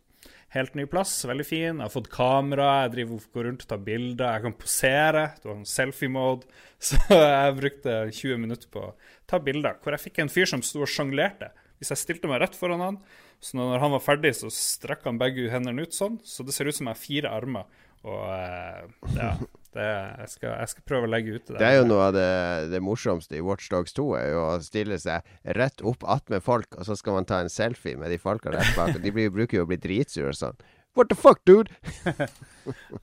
helt 0.52 0.74
ny 0.76 0.84
plass. 0.86 1.14
Veldig 1.28 1.46
fin. 1.46 1.78
Jeg 1.78 1.82
har 1.82 1.92
fått 1.92 2.10
kamera. 2.12 2.68
Jeg 2.84 2.92
driver 2.96 3.26
går 3.34 3.48
rundt 3.48 3.64
og 3.64 3.72
tar 3.72 3.82
bilder. 3.86 4.36
Jeg 4.36 4.44
kan 4.46 4.56
posere. 4.60 5.24
Du 5.40 5.48
har 5.48 5.56
en 5.56 5.68
selfie-mode. 5.68 6.48
Så 6.82 6.98
jeg 7.08 7.58
brukte 7.58 7.98
20 8.10 8.40
minutter 8.42 8.72
på 8.72 8.86
å 8.90 8.94
ta 9.30 9.40
bilder. 9.42 9.78
Hvor 9.82 9.96
jeg 9.96 10.04
fikk 10.08 10.22
en 10.22 10.32
fyr 10.32 10.50
som 10.50 10.64
sto 10.66 10.84
og 10.84 10.90
sjonglerte. 10.90 11.52
Hvis 11.80 11.92
jeg 11.94 12.02
stilte 12.02 12.30
meg 12.30 12.42
rett 12.42 12.54
foran 12.54 12.82
han, 12.84 12.98
så 13.42 13.56
når 13.58 13.80
han 13.82 13.90
var 13.96 14.02
ferdig, 14.04 14.30
så 14.38 14.46
strakk 14.54 15.02
han 15.08 15.18
begge 15.18 15.48
hendene 15.50 15.82
ut 15.82 15.96
sånn. 15.96 16.20
Så 16.22 16.44
det 16.46 16.54
ser 16.54 16.68
ut 16.70 16.76
som 16.76 16.86
jeg 16.86 16.94
har 16.94 17.00
fire 17.00 17.32
armer. 17.34 17.80
Og 18.02 18.22
eh, 18.34 18.82
ja, 19.14 19.30
det, 19.72 19.86
jeg, 19.86 20.28
skal, 20.34 20.54
jeg 20.58 20.70
skal 20.72 20.86
prøve 20.90 21.08
å 21.08 21.12
legge 21.12 21.36
ut 21.36 21.46
det 21.46 21.54
der. 21.54 21.60
Det 21.62 21.70
er 21.70 21.78
jo 21.78 21.88
noe 21.88 22.08
av 22.08 22.14
det, 22.16 22.28
det 22.74 22.82
morsomste 22.84 23.38
i 23.38 23.44
Watch 23.46 23.70
Dogs 23.72 23.94
2, 23.96 24.06
er 24.18 24.28
jo 24.34 24.44
å 24.48 24.60
stille 24.64 24.98
seg 25.00 25.28
rett 25.58 25.84
opp 25.86 26.04
attmed 26.10 26.44
folk, 26.44 26.74
og 26.76 26.88
så 26.88 26.98
skal 26.98 27.20
man 27.20 27.28
ta 27.28 27.40
en 27.44 27.52
selfie 27.52 27.98
med 28.00 28.12
de 28.12 28.18
folka 28.22 28.52
rett 28.54 28.74
bak. 28.78 28.98
De 29.02 29.14
blir, 29.14 29.32
bruker 29.34 29.60
jo 29.60 29.66
å 29.66 29.70
bli 29.70 29.78
dritsure 29.80 30.34
og 30.34 30.38
sånn. 30.38 30.62
What 30.98 31.08
the 31.08 31.16
fuck, 31.16 31.44
dude? 31.48 31.72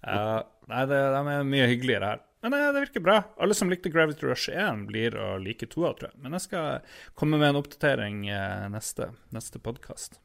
Ja, 0.06 0.46
nei, 0.70 0.84
det, 0.88 0.98
de 1.16 1.22
er 1.34 1.48
mye 1.48 1.66
hyggeligere 1.72 2.12
her. 2.14 2.26
Men 2.46 2.54
eh, 2.56 2.70
det 2.72 2.86
virker 2.86 3.04
bra. 3.04 3.18
Alle 3.42 3.56
som 3.58 3.72
likte 3.72 3.92
Gravity 3.92 4.28
Rush 4.28 4.52
1, 4.54 4.86
blir 4.92 5.18
å 5.20 5.34
like 5.42 5.68
2 5.68 5.82
tror 5.98 6.12
jeg. 6.12 6.20
Men 6.24 6.38
jeg 6.38 6.46
skal 6.46 7.00
komme 7.20 7.40
med 7.42 7.52
en 7.52 7.60
oppdatering 7.60 8.22
eh, 8.32 8.68
neste, 8.72 9.10
neste 9.36 9.60
podkast. 9.64 10.20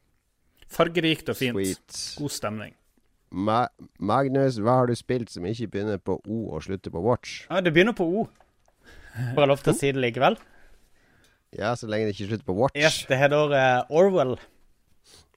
Fargerikt 0.71 1.29
og 1.33 1.39
fint. 1.39 1.57
Sweet. 1.57 1.99
God 2.21 2.33
stemning. 2.33 2.77
Ma 3.35 3.65
Magnus, 3.99 4.57
hva 4.63 4.77
har 4.79 4.87
du 4.87 4.95
spilt 4.95 5.29
som 5.33 5.43
ikke 5.49 5.67
begynner 5.73 5.99
på 5.99 6.15
O 6.23 6.37
og 6.55 6.63
slutter 6.63 6.93
på 6.93 7.01
Watch? 7.03 7.41
Ja, 7.49 7.59
det 7.65 7.73
begynner 7.75 7.95
på 7.97 8.05
O. 8.07 8.25
Får 9.15 9.41
jeg 9.43 9.49
lov 9.51 9.63
til 9.63 9.73
å 9.73 9.77
si 9.79 9.91
det 9.95 10.01
likevel? 10.03 10.37
Ja, 11.55 11.73
så 11.79 11.87
lenge 11.91 12.07
det 12.09 12.15
ikke 12.15 12.29
slutter 12.31 12.47
på 12.47 12.55
Watch. 12.61 12.75
Yes, 12.79 13.01
det 13.09 13.17
heter 13.19 13.51
uh, 13.55 13.91
Orwell. 13.95 14.37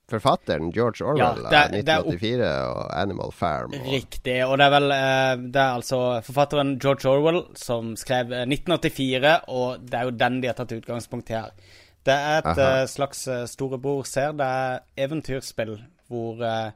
forfatteren 0.08 0.70
George 0.72 1.04
Orwell 1.04 1.20
Ja, 1.20 1.32
det 1.34 1.42
er- 1.42 1.46
av 1.46 1.50
det 1.50 1.88
er 1.94 2.02
1984 2.06 2.52
og 2.70 2.84
Animal 3.02 3.32
Farm. 3.32 3.74
Og, 3.76 3.90
Riktig. 3.92 4.36
Og 4.46 4.54
det 4.58 4.66
er 4.66 4.70
vel 4.72 4.90
uh, 4.90 5.42
Det 5.52 5.60
er 5.62 5.74
altså 5.74 5.98
forfatteren 6.24 6.78
George 6.80 7.08
Orwell 7.10 7.42
som 7.60 7.94
skrev 7.96 8.32
eh, 8.32 8.46
1984, 8.46 9.34
og 9.48 9.82
det 9.84 9.94
er 10.00 10.04
jo 10.08 10.14
den 10.22 10.40
de 10.40 10.48
har 10.48 10.56
tatt 10.58 10.72
utgangspunkt 10.78 11.30
i 11.30 11.36
her. 11.36 11.50
Det 12.08 12.14
er 12.14 12.38
et 12.40 12.58
eh, 12.64 12.86
slags 12.88 13.26
eh, 13.28 13.44
storebror 13.50 14.06
ser. 14.08 14.32
Det 14.38 14.46
er 14.46 14.78
eventyrspill 15.04 15.74
hvor 16.08 16.40
eh, 16.46 16.70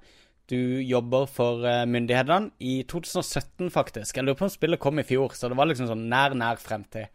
du 0.50 0.82
jobber 0.82 1.26
for 1.30 1.66
eh, 1.66 1.84
myndighetene 1.86 2.50
i 2.58 2.82
2017, 2.88 3.70
faktisk. 3.72 4.16
Jeg 4.16 4.26
lurer 4.26 4.38
på 4.38 4.48
om 4.48 4.52
spillet 4.52 4.80
kom 4.82 4.98
i 4.98 5.06
fjor, 5.06 5.34
så 5.36 5.50
det 5.50 5.58
var 5.58 5.70
liksom 5.70 5.90
sånn 5.90 6.08
nær, 6.10 6.34
nær 6.38 6.60
fremtid. 6.60 7.12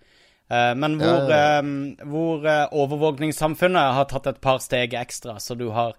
Eh, 0.47 0.73
men 0.79 0.95
hvor, 1.01 1.27
Ja, 1.27 1.39
ja, 1.39 1.57
eh, 1.59 2.05
hvor 2.07 2.47
overvåkningssamfunnet 2.83 3.97
har 3.97 4.07
tatt 4.11 4.31
et 4.31 4.39
par 4.41 4.61
steg 4.63 4.95
ekstra, 4.97 5.37
så 5.43 5.57
du 5.59 5.69
har 5.75 5.97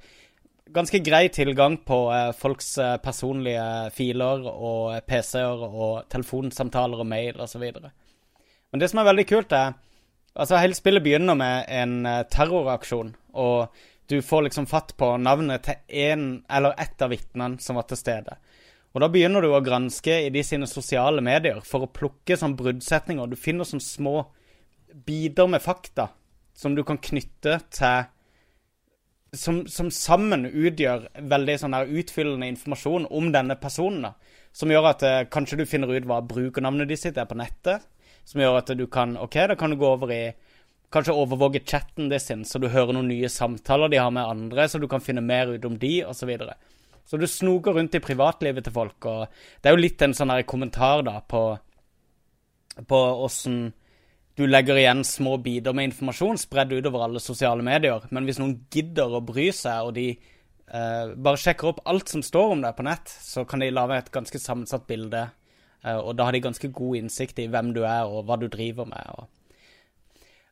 ganske 0.72 1.00
grei 1.00 1.28
tilgang 1.32 1.78
på 1.80 1.96
folks 2.36 2.74
personlige 3.00 3.62
filer 3.96 4.42
og 4.44 4.98
PC-er 5.08 5.62
og 5.64 6.10
telefonsamtaler 6.12 7.00
og 7.00 7.08
mail 7.08 7.40
osv. 7.40 7.64
Men 7.72 8.82
det 8.82 8.90
som 8.90 9.00
er 9.00 9.12
veldig 9.12 9.28
kult, 9.28 9.52
er 9.52 9.76
Altså, 10.38 10.54
hele 10.60 10.76
spillet 10.76 11.02
begynner 11.02 11.34
med 11.34 11.64
en 11.66 12.04
terroraksjon, 12.30 13.08
og 13.34 13.72
du 14.08 14.22
får 14.22 14.46
liksom 14.46 14.66
fatt 14.66 14.94
på 14.96 15.10
navnet 15.20 15.66
til 15.66 15.74
én 15.88 16.28
eller 16.48 16.76
ett 16.80 17.02
av 17.02 17.12
vitnene 17.12 17.60
som 17.60 17.76
var 17.76 17.88
til 17.90 18.00
stede. 18.00 18.38
Og 18.96 19.02
da 19.04 19.08
begynner 19.12 19.44
du 19.44 19.50
å 19.52 19.60
granske 19.60 20.14
i 20.24 20.30
de 20.32 20.42
sine 20.42 20.66
sosiale 20.66 21.20
medier 21.24 21.60
for 21.64 21.84
å 21.84 21.90
plukke 21.92 22.38
sånn 22.40 22.56
bruddsetninger. 22.56 23.28
Du 23.28 23.36
finner 23.36 23.68
sånne 23.68 23.84
små 23.84 24.14
biter 25.06 25.50
med 25.52 25.60
fakta 25.62 26.08
som 26.56 26.74
du 26.74 26.82
kan 26.88 26.98
knytte 26.98 27.58
til 27.68 28.08
som, 29.36 29.60
som 29.68 29.90
sammen 29.92 30.46
utgjør 30.48 31.04
veldig 31.28 31.58
sånn 31.60 31.76
der 31.76 31.90
utfyllende 32.00 32.48
informasjon 32.48 33.06
om 33.12 33.28
denne 33.32 33.58
personen. 33.60 34.08
da. 34.08 34.14
Som 34.56 34.72
gjør 34.72 34.88
at 34.94 35.04
eh, 35.04 35.24
kanskje 35.28 35.60
du 35.60 35.66
finner 35.68 35.92
ut 35.92 36.08
hva 36.08 36.22
brukernavnet 36.24 36.88
ditt 36.88 37.12
er 37.12 37.28
på 37.28 37.36
nettet. 37.36 37.84
Som 38.24 38.40
gjør 38.40 38.62
at 38.62 38.72
du 38.76 38.86
kan 38.88 39.16
OK, 39.20 39.36
da 39.52 39.56
kan 39.56 39.72
du 39.72 39.76
gå 39.76 39.88
over 39.88 40.12
i 40.12 40.22
Kanskje 40.92 41.16
overvåke 41.20 41.60
chatten 41.66 42.08
det 42.08 42.22
sin, 42.24 42.46
så 42.48 42.60
du 42.60 42.70
hører 42.72 42.96
noen 42.96 43.10
nye 43.10 43.28
samtaler 43.28 43.90
de 43.92 44.00
har 44.00 44.12
med 44.14 44.24
andre, 44.24 44.64
så 44.68 44.80
du 44.80 44.88
kan 44.88 45.04
finne 45.04 45.20
mer 45.20 45.50
ut 45.52 45.64
om 45.68 45.76
de, 45.78 45.98
osv. 46.08 46.22
Så, 46.22 46.28
videre. 46.30 46.54
så 47.04 47.20
du 47.20 47.26
snoker 47.28 47.76
rundt 47.76 47.96
i 47.98 48.00
privatlivet 48.00 48.64
til 48.64 48.72
folk, 48.72 48.96
og 49.04 49.26
det 49.60 49.68
er 49.68 49.76
jo 49.76 49.82
litt 49.82 50.04
en 50.06 50.16
sånn 50.16 50.32
her 50.32 50.46
kommentar 50.48 51.04
da 51.04 51.18
på 51.20 51.50
på 52.86 52.98
åssen 53.26 53.72
du 54.38 54.46
legger 54.46 54.78
igjen 54.78 55.00
små 55.04 55.32
biter 55.42 55.74
med 55.74 55.88
informasjon 55.88 56.38
spredd 56.38 56.70
utover 56.76 57.02
alle 57.08 57.18
sosiale 57.18 57.64
medier. 57.66 58.04
Men 58.14 58.22
hvis 58.28 58.38
noen 58.38 58.54
gidder 58.70 59.16
å 59.18 59.22
bry 59.26 59.48
seg, 59.50 59.88
og 59.88 59.96
de 59.96 60.12
eh, 60.14 61.14
bare 61.18 61.40
sjekker 61.42 61.72
opp 61.72 61.80
alt 61.90 62.12
som 62.12 62.22
står 62.22 62.54
om 62.54 62.62
deg 62.62 62.76
på 62.78 62.86
nett, 62.86 63.10
så 63.10 63.42
kan 63.50 63.64
de 63.64 63.72
lage 63.74 63.98
et 63.98 64.12
ganske 64.14 64.38
sammensatt 64.38 64.86
bilde. 64.86 65.24
Eh, 65.82 65.98
og 65.98 66.14
da 66.14 66.28
har 66.28 66.38
de 66.38 66.44
ganske 66.44 66.70
god 66.70 67.00
innsikt 67.00 67.42
i 67.42 67.48
hvem 67.50 67.72
du 67.74 67.82
er, 67.82 68.06
og 68.06 68.28
hva 68.28 68.38
du 68.38 68.46
driver 68.46 68.86
med. 68.86 69.10
Og 69.18 69.26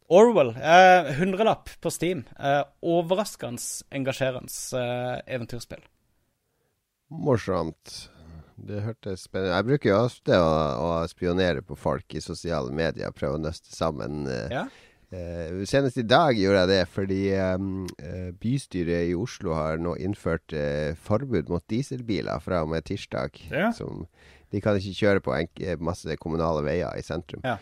Orwell, 0.08 0.52
eh, 0.56 1.12
hundrelapp 1.18 1.68
på 1.82 1.90
Steam. 1.90 2.24
Eh, 2.38 2.62
overraskende 2.82 3.62
engasjerende 3.90 4.52
eh, 4.78 5.34
eventyrspill. 5.34 5.82
Morsomt. 7.10 8.08
Det 8.56 8.80
hørtes 8.86 9.26
spennende 9.26 9.52
Jeg 9.58 9.66
bruker 9.68 9.90
jo 9.90 9.96
ofte 10.06 10.38
å, 10.40 10.52
å 10.80 10.90
spionere 11.10 11.60
på 11.66 11.76
folk 11.78 12.14
i 12.16 12.22
sosiale 12.24 12.72
medier. 12.74 13.12
Prøve 13.14 13.36
å 13.36 13.42
nøste 13.42 13.74
sammen. 13.76 14.24
eh, 14.30 14.48
Ja. 14.54 14.64
eh, 15.12 15.60
senest 15.68 15.98
i 16.00 16.06
dag 16.08 16.38
gjorde 16.38 16.62
jeg 16.64 16.72
det 16.72 16.80
fordi 16.88 17.20
eh, 17.34 17.68
eh, 18.02 18.30
bystyret 18.40 19.10
i 19.10 19.14
Oslo 19.14 19.54
har 19.54 19.76
nå 19.78 19.96
innført 20.00 20.54
eh, 20.56 20.94
forbud 20.96 21.50
mot 21.52 21.66
dieselbiler 21.68 22.40
fra 22.42 22.62
og 22.64 22.70
med 22.72 22.84
tirsdag. 22.88 23.36
Ja. 23.52 23.72
Som, 23.76 24.06
de 24.50 24.60
kan 24.64 24.78
ikke 24.78 24.94
kjøre 25.02 25.20
på 25.26 25.34
enk 25.36 25.62
masse 25.82 26.16
kommunale 26.22 26.62
veier 26.64 26.94
i 26.96 27.02
sentrum. 27.04 27.42
Ja. 27.44 27.58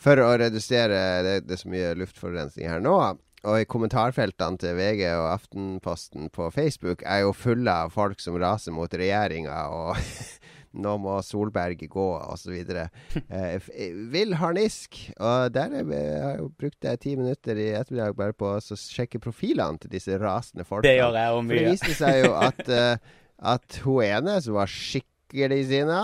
For 0.00 0.20
å 0.22 0.30
redusere 0.40 1.00
det, 1.26 1.34
det 1.48 1.56
er 1.56 1.60
så 1.60 1.70
mye 1.72 1.96
luftforurensning 2.00 2.70
her 2.70 2.80
nå. 2.84 2.96
Og 3.40 3.56
i 3.56 3.66
kommentarfeltene 3.68 4.60
til 4.60 4.76
VG 4.76 5.06
og 5.14 5.26
Aftenposten 5.30 6.28
på 6.32 6.50
Facebook 6.52 7.04
er 7.08 7.22
jo 7.24 7.36
fulle 7.36 7.72
av 7.86 7.92
folk 7.94 8.20
som 8.20 8.36
raser 8.40 8.74
mot 8.76 8.92
regjeringa 8.92 9.62
og 9.72 10.00
nå 10.84 10.92
må 11.02 11.16
Solberg 11.24 11.80
gå, 11.90 12.08
osv. 12.30 12.56
Eh, 13.30 13.56
eh, 13.56 13.94
vill 14.12 14.34
harnisk. 14.38 14.98
Og 15.16 15.52
der 15.54 15.72
er, 15.80 15.92
jeg 15.94 16.24
har 16.24 16.36
jo 16.40 16.50
brukt 16.60 16.84
jeg 16.86 17.00
ti 17.02 17.14
minutter 17.18 17.58
i 17.58 17.70
ettermiddag 17.78 18.16
bare 18.18 18.36
på 18.36 18.52
å 18.56 18.76
sjekke 18.78 19.20
profilene 19.22 19.80
til 19.82 19.92
disse 19.92 20.16
rasende 20.20 20.66
folka. 20.68 20.88
Det 20.88 20.98
gjør 20.98 21.16
jeg 21.20 21.36
og 21.36 21.40
For 21.40 21.52
det 21.54 21.62
mye. 21.62 21.72
viste 21.74 21.96
seg 21.98 22.20
jo 22.24 22.34
at, 22.48 22.60
eh, 22.66 23.14
at 23.54 23.80
hun 23.86 24.04
ene 24.04 24.36
som 24.44 24.58
var 24.60 24.70
skikkelig 24.72 25.62
sinna, 25.72 26.02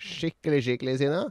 skikkelig, 0.00 0.62
skikkelig 0.70 0.96
sinna, 1.04 1.26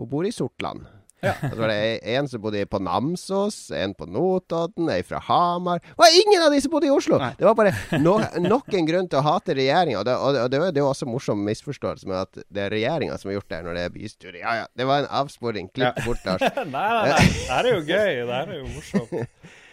hun 0.00 0.10
bor 0.10 0.24
i 0.28 0.32
Sortland. 0.34 0.88
Og 1.22 1.52
så 1.52 1.60
var 1.60 1.72
det 1.72 2.00
en 2.14 2.28
som 2.30 2.42
bodde 2.42 2.64
på 2.70 2.80
Namsos, 2.82 3.58
en 3.76 3.94
på 3.96 4.08
Notodden, 4.08 4.88
ei 4.92 5.02
fra 5.06 5.20
Hamar. 5.26 5.82
Det 5.84 5.98
var 6.00 6.16
ingen 6.22 6.44
av 6.46 6.54
de 6.54 6.60
som 6.64 6.72
bodde 6.72 6.88
i 6.88 6.94
Oslo! 6.94 7.20
Nei. 7.20 7.32
Det 7.38 7.48
var 7.48 7.56
bare 7.58 8.00
no, 8.00 8.16
nok 8.44 8.72
en 8.76 8.88
grunn 8.88 9.10
til 9.10 9.20
å 9.20 9.24
hate 9.26 9.56
regjeringa. 9.58 10.00
Og, 10.00 10.08
det, 10.08 10.16
og, 10.16 10.50
det, 10.52 10.62
er 10.70 10.82
jo 10.82 10.88
også 10.90 11.08
morsom 11.10 11.44
misforståelse 11.46 12.10
med 12.10 12.20
at 12.22 12.44
det 12.48 12.66
er 12.66 12.74
regjeringa 12.74 13.18
som 13.20 13.32
har 13.32 13.40
gjort 13.40 13.50
det 13.50 13.60
her 13.60 13.68
når 13.68 13.78
det 13.78 13.86
er 13.86 13.96
bystyret. 13.96 14.42
Ja 14.42 14.58
ja, 14.62 14.68
det 14.76 14.88
var 14.88 15.04
en 15.04 15.10
avsporing. 15.22 15.72
Klipp 15.74 16.04
bort, 16.06 16.22
Lars. 16.28 16.44
nei, 16.60 16.68
nei, 16.70 17.08
nei. 17.14 17.24
Det 17.30 17.50
her 17.50 17.70
er 17.70 17.74
jo 17.74 17.82
gøy. 17.84 18.20
Det 18.20 18.38
her 18.38 18.54
er 18.54 18.62
jo 18.62 18.70
morsomt. 18.76 19.18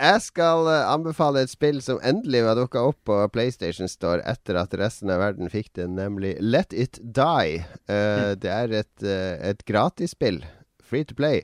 Jeg 0.00 0.22
skal 0.24 0.68
eh, 0.72 0.86
anbefale 0.88 1.42
et 1.44 1.50
spill 1.52 1.82
som 1.84 1.98
endelig 2.00 2.40
var 2.46 2.56
dukka 2.56 2.80
opp 2.88 3.02
på 3.04 3.16
PlayStation 3.34 3.90
Store 3.90 4.24
etter 4.24 4.56
at 4.56 4.72
resten 4.80 5.12
av 5.12 5.20
verden 5.20 5.52
fikk 5.52 5.68
det, 5.76 5.90
nemlig 5.92 6.38
Let 6.40 6.72
It 6.72 6.96
Die. 7.02 7.60
Uh, 7.90 8.32
Det 8.40 8.48
er 8.48 8.72
et, 8.80 8.94
uh, 9.04 9.36
et 9.44 9.60
gratisspill, 9.68 10.40
free 10.80 11.04
to 11.04 11.14
play, 11.14 11.42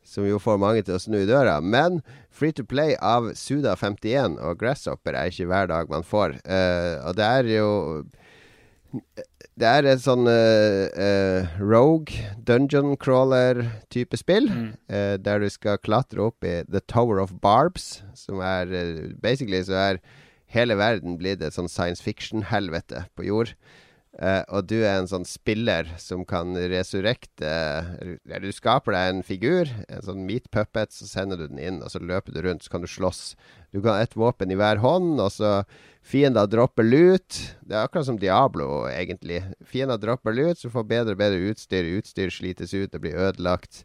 som 0.00 0.24
jo 0.24 0.40
får 0.40 0.56
mange 0.62 0.86
til 0.86 0.96
å 0.96 1.02
snu 1.02 1.18
i 1.20 1.28
døra. 1.28 1.58
Men 1.60 2.00
free 2.32 2.56
to 2.56 2.64
play 2.64 2.96
av 2.96 3.34
Suda51 3.36 4.40
og 4.40 4.56
Grasshopper 4.62 5.12
er 5.12 5.28
ikke 5.28 5.50
hver 5.52 5.68
dag 5.68 5.92
man 5.92 6.06
får. 6.06 6.40
Uh, 6.48 7.04
og 7.04 7.20
det 7.20 7.28
er 7.28 7.52
jo 7.52 7.68
det 9.60 9.68
er 9.68 9.86
et 9.90 10.00
sånn 10.00 10.24
uh, 10.24 10.86
uh, 10.88 11.58
rogue, 11.60 12.16
dungeon 12.48 12.94
crawler-type 13.00 14.16
spill. 14.16 14.48
eh, 14.88 15.16
der 15.20 15.42
du 15.42 15.48
skal 15.52 15.80
klatre 15.82 16.22
opp 16.30 16.46
i 16.46 16.62
The 16.64 16.80
Tower 16.88 17.20
of 17.20 17.36
Barbs, 17.44 18.00
som 18.16 18.40
er 18.40 18.72
Basically 19.20 19.60
så 19.66 19.76
er 19.76 20.00
hele 20.50 20.78
verden 20.80 21.18
blitt 21.20 21.44
et 21.44 21.54
sånn 21.54 21.70
science 21.70 22.02
fiction-helvete 22.02 23.04
på 23.14 23.28
jord. 23.28 23.54
Eh, 24.18 24.42
og 24.50 24.66
du 24.66 24.80
er 24.80 24.98
en 24.98 25.08
sånn 25.08 25.24
spiller 25.28 25.86
som 26.02 26.24
kan 26.26 26.56
resurrekte 26.58 27.46
Eller 27.46 28.42
du 28.42 28.50
skaper 28.50 28.96
deg 28.96 29.10
en 29.12 29.20
figur, 29.22 29.70
en 29.86 30.02
sånn 30.02 30.24
meat 30.26 30.48
puppet, 30.50 30.90
så 30.90 31.06
sender 31.06 31.38
du 31.38 31.46
den 31.46 31.62
inn, 31.62 31.78
og 31.78 31.92
så 31.92 32.02
løper 32.02 32.34
du 32.34 32.40
rundt, 32.42 32.66
så 32.66 32.74
kan 32.74 32.82
du 32.82 32.90
slåss. 32.90 33.36
Du 33.70 33.78
kan 33.78 33.94
ha 33.94 34.02
ett 34.02 34.18
våpen 34.18 34.50
i 34.50 34.58
hver 34.58 34.82
hånd, 34.82 35.22
og 35.22 35.30
så 35.36 35.60
Fiender 36.00 36.48
dropper 36.48 36.86
lut. 36.86 37.36
Det 37.60 37.76
er 37.76 37.84
akkurat 37.84 38.06
som 38.08 38.18
Diablo, 38.18 38.86
egentlig. 38.88 39.42
Fiender 39.68 40.00
dropper 40.00 40.34
lut, 40.34 40.58
så 40.58 40.70
får 40.72 40.86
bedre 40.88 41.14
og 41.14 41.20
bedre 41.20 41.50
utstyr. 41.52 41.90
Utstyr 42.00 42.32
slites 42.32 42.72
ut 42.74 42.94
og 42.96 43.04
blir 43.04 43.18
ødelagt. 43.20 43.84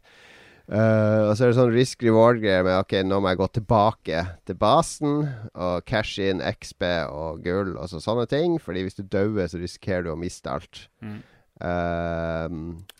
Eh, 0.66 1.20
og 1.28 1.36
så 1.38 1.46
er 1.46 1.52
det 1.52 1.58
sånn 1.60 1.70
risk 1.70 2.00
reward-greier 2.02 2.64
med 2.66 2.74
ok, 2.80 2.96
nå 3.06 3.20
må 3.22 3.30
jeg 3.30 3.38
gå 3.38 3.46
tilbake 3.60 4.22
til 4.48 4.58
basen 4.58 5.20
og 5.54 5.84
cash 5.86 6.18
inn 6.24 6.42
XP 6.42 6.82
og 7.06 7.44
gull 7.46 7.76
og 7.76 7.86
så, 7.92 8.00
sånne 8.02 8.26
ting. 8.30 8.58
Fordi 8.62 8.82
hvis 8.86 8.98
du 8.98 9.04
dauer, 9.06 9.46
så 9.52 9.62
risikerer 9.62 10.08
du 10.08 10.12
å 10.14 10.18
miste 10.18 10.50
alt. 10.50 10.86
Eh, 11.06 12.48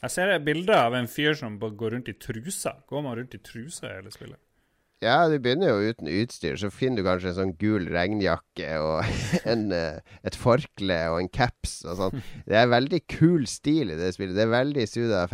Jeg 0.06 0.14
ser 0.14 0.30
et 0.36 0.46
bilde 0.46 0.78
av 0.78 0.94
en 0.96 1.10
fyr 1.10 1.34
som 1.38 1.58
går 1.58 1.96
rundt 1.96 2.10
i 2.12 2.18
trusa. 2.22 2.76
Går 2.88 3.02
man 3.04 3.18
rundt 3.18 3.34
i 3.34 3.42
trusa 3.42 3.90
i 3.90 3.96
hele 3.98 4.14
spillet? 4.14 4.38
Ja, 5.04 5.26
du 5.28 5.34
begynner 5.36 5.74
jo 5.74 5.90
uten 5.92 6.08
utstyr, 6.08 6.54
så 6.56 6.70
finner 6.72 7.02
du 7.02 7.04
kanskje 7.04 7.28
en 7.28 7.36
sånn 7.36 7.50
gul 7.60 7.84
regnjakke 7.92 8.78
og 8.80 9.04
en, 9.52 9.66
eh, 9.76 9.98
et 10.24 10.38
forkle 10.40 10.96
og 11.12 11.18
en 11.20 11.28
caps 11.28 11.82
og 11.84 11.98
sånn. 11.98 12.22
Det 12.48 12.56
er 12.62 12.70
veldig 12.72 13.02
kul 13.12 13.44
stil 13.50 13.92
i 13.92 13.98
det 13.98 14.14
spillet. 14.16 14.38
Det 14.38 14.46
er 14.46 14.54
veldig 14.54 14.86
Suda 14.88 15.26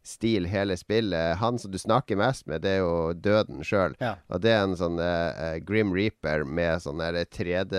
51-stil, 0.00 0.46
hele 0.46 0.76
spillet. 0.76 1.36
Han 1.38 1.58
som 1.58 1.70
du 1.70 1.78
snakker 1.78 2.16
mest 2.16 2.46
med, 2.46 2.62
det 2.62 2.70
er 2.70 2.78
jo 2.80 3.12
døden 3.12 3.62
sjøl. 3.64 3.94
Ja. 4.00 4.16
Og 4.28 4.40
det 4.40 4.50
er 4.50 4.64
en 4.64 4.76
sånn 4.76 4.98
uh, 4.98 5.58
Grim 5.64 5.92
Reaper 5.92 6.44
med 6.44 6.82
sånn 6.82 6.98
der 6.98 7.24
3D 7.24 7.74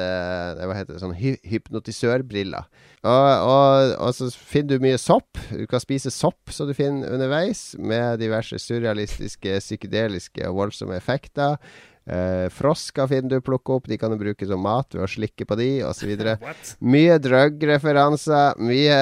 Hva 0.61 0.75
heter 0.75 0.93
det? 0.93 1.01
Sånn 1.01 1.15
hy 1.15 1.37
hypnotisørbriller. 1.43 2.67
Og, 3.01 3.49
og, 3.49 3.95
og 3.97 4.13
så 4.13 4.29
finner 4.31 4.77
du 4.77 4.85
mye 4.85 4.97
sopp. 4.97 5.37
Du 5.49 5.65
kan 5.67 5.81
spise 5.81 6.11
sopp 6.11 6.51
som 6.51 6.69
du 6.69 6.73
finner 6.77 7.11
underveis, 7.11 7.75
med 7.79 8.19
diverse 8.21 8.59
surrealistiske, 8.61 9.59
psykedeliske 9.59 10.45
og 10.49 10.59
voldsomme 10.59 10.97
effekter. 10.97 11.57
Eh, 12.09 12.47
frosker 12.49 13.05
finner 13.11 13.35
du 13.35 13.43
plukke 13.45 13.75
opp. 13.75 13.85
De 13.89 13.97
kan 14.01 14.13
du 14.13 14.17
bruke 14.19 14.47
som 14.49 14.63
mat 14.65 14.95
ved 14.95 15.03
å 15.05 15.09
slikke 15.09 15.45
på 15.47 15.57
de, 15.59 15.69
osv. 15.85 16.15
Mye 16.93 17.19
drug-referanser. 17.21 18.57
Mye 18.61 18.97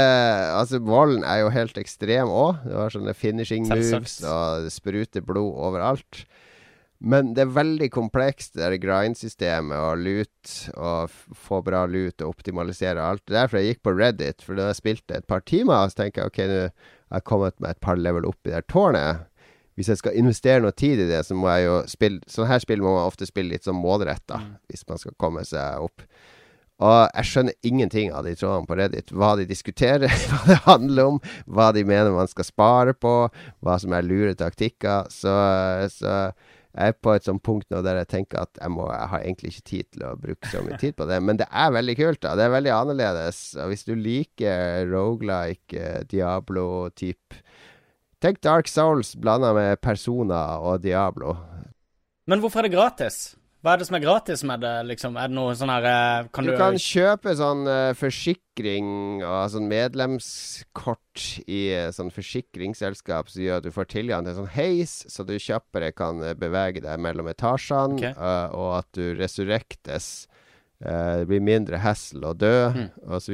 Altså, 0.59 0.81
volden 0.83 1.23
er 1.23 1.45
jo 1.45 1.53
helt 1.55 1.79
ekstrem 1.79 2.31
òg. 2.31 2.65
Du 2.67 2.75
har 2.75 2.93
sånne 2.93 3.15
finishing 3.15 3.69
moves, 3.69 4.19
og 4.27 4.67
det 4.67 4.75
spruter 4.75 5.23
blod 5.25 5.55
overalt. 5.69 6.25
Men 6.99 7.29
det 7.31 7.45
er 7.45 7.51
veldig 7.55 7.87
komplekst, 7.95 8.57
det 8.57 8.65
der 8.65 8.81
grind-systemet 8.83 9.71
og 9.79 10.01
lut, 10.03 10.55
og 10.75 11.13
få 11.47 11.61
bra 11.63 11.85
lut 11.87 12.19
og 12.25 12.33
optimalisere 12.33 12.99
alt. 12.99 13.23
Er 13.29 13.37
derfor 13.37 13.61
jeg 13.61 13.71
gikk 13.77 13.85
på 13.87 13.93
Reddit, 13.95 14.43
for 14.43 14.59
da 14.59 14.67
jeg 14.67 14.81
spilte 14.81 15.15
et 15.15 15.27
par 15.29 15.45
timer, 15.47 15.87
så 15.87 16.01
tenker 16.01 16.25
jeg 16.25 16.33
ok, 16.33 16.41
nå 16.51 16.59
har 16.67 17.21
jeg 17.21 17.27
kommet 17.31 17.55
med 17.63 17.71
et 17.71 17.79
par 17.87 17.95
level 17.95 18.27
opp 18.27 18.43
i 18.43 18.51
det 18.51 18.57
her 18.59 18.67
tårnet. 18.67 19.28
Hvis 19.79 19.87
jeg 19.93 20.01
skal 20.01 20.17
investere 20.19 20.59
noe 20.59 20.75
tid 20.75 20.99
i 20.99 21.07
det, 21.07 21.21
så 21.23 21.37
må 21.39 21.47
jeg 21.53 21.69
jo 21.69 21.77
spille 21.87 22.19
Sånne 22.27 22.49
her 22.49 22.59
spill 22.59 22.81
må 22.83 22.97
man 22.97 23.07
ofte 23.07 23.27
spille 23.29 23.53
litt 23.55 23.63
sånn 23.63 23.79
målretta, 23.79 24.41
hvis 24.67 24.83
man 24.89 24.99
skal 24.99 25.15
komme 25.15 25.45
seg 25.47 25.85
opp. 25.85 26.03
Og 26.83 26.99
jeg 27.15 27.27
skjønner 27.27 27.55
ingenting 27.67 28.11
av 28.15 28.27
de 28.27 28.33
trådene 28.39 28.67
på 28.67 28.75
Reddit. 28.79 29.11
Hva 29.15 29.33
de 29.39 29.47
diskuterer, 29.47 30.11
hva 30.31 30.39
det 30.47 30.59
handler 30.65 31.13
om, 31.13 31.23
hva 31.47 31.71
de 31.75 31.83
mener 31.87 32.11
man 32.15 32.27
skal 32.31 32.47
spare 32.47 32.95
på, 32.95 33.15
hva 33.63 33.79
som 33.79 33.95
er 33.95 34.07
lure 34.07 34.35
taktikker. 34.39 35.07
Så, 35.11 35.33
så 35.95 36.13
jeg 36.75 36.93
er 36.93 36.99
på 36.99 37.15
et 37.15 37.27
sånt 37.27 37.43
punkt 37.43 37.71
nå 37.71 37.81
der 37.83 37.99
jeg 37.99 38.11
tenker 38.13 38.43
at 38.43 38.59
jeg, 38.59 38.71
må, 38.71 38.85
jeg 38.91 39.11
har 39.11 39.23
egentlig 39.23 39.51
ikke 39.51 39.67
tid 39.71 39.87
til 39.95 40.05
å 40.07 40.15
bruke 40.19 40.51
så 40.51 40.63
mye 40.63 40.79
tid 40.79 40.95
på 40.99 41.07
det. 41.07 41.23
Men 41.23 41.39
det 41.39 41.47
er 41.51 41.75
veldig 41.75 41.95
kult, 41.99 42.21
da. 42.23 42.35
Det 42.39 42.47
er 42.47 42.55
veldig 42.55 42.75
annerledes. 42.75 43.43
Og 43.59 43.71
hvis 43.73 43.87
du 43.87 43.95
liker 43.95 44.87
rogelike, 44.91 46.03
Diablo-type 46.11 47.47
Tenk 48.19 48.41
Dark 48.43 48.67
Souls 48.67 49.13
blanda 49.15 49.53
med 49.55 49.79
Persona 49.79 50.59
og 50.59 50.81
Diablo. 50.83 51.37
Men 52.27 52.41
hvorfor 52.43 52.59
er 52.59 52.67
det 52.67 52.75
gratis? 52.75 53.19
Hva 53.63 53.73
er 53.73 53.81
det 53.81 53.85
som 53.89 53.95
er 53.97 54.03
gratis 54.03 54.41
med 54.47 54.61
det, 54.63 54.73
liksom? 54.87 55.15
Er 55.19 55.27
det 55.31 55.35
noe 55.35 55.51
sånn 55.59 55.71
her 55.71 55.85
eh, 55.87 56.27
Kan 56.35 56.47
Du 56.47 56.53
du, 56.53 56.57
kan 56.59 56.77
kjøpe 56.79 57.33
sånn 57.35 57.65
uh, 57.67 57.91
forsikring 57.99 59.19
og 59.19 59.49
sånn 59.51 59.67
medlemskort 59.71 61.25
i 61.43 61.61
uh, 61.75 61.89
sånn 61.95 62.11
forsikringsselskap 62.15 63.31
som 63.31 63.43
gjør 63.43 63.59
at 63.59 63.67
du 63.67 63.73
får 63.75 63.89
tilgang 63.91 64.27
til 64.27 64.37
sånn 64.37 64.51
heis, 64.55 64.93
så 65.11 65.27
du 65.27 65.35
kjappere 65.35 65.91
kan 65.95 66.23
bevege 66.39 66.83
deg 66.85 67.03
mellom 67.03 67.27
etasjene, 67.31 67.99
okay. 67.99 68.15
uh, 68.15 68.47
og 68.55 68.71
at 68.81 68.91
du 68.95 69.11
resurrektes. 69.19 70.27
Det 70.79 71.25
blir 71.27 71.41
mindre 71.43 71.81
hassle 71.83 72.23
å 72.23 72.35
dø, 72.39 72.69
Mm. 72.71 72.85
og 73.11 73.19
så 73.19 73.33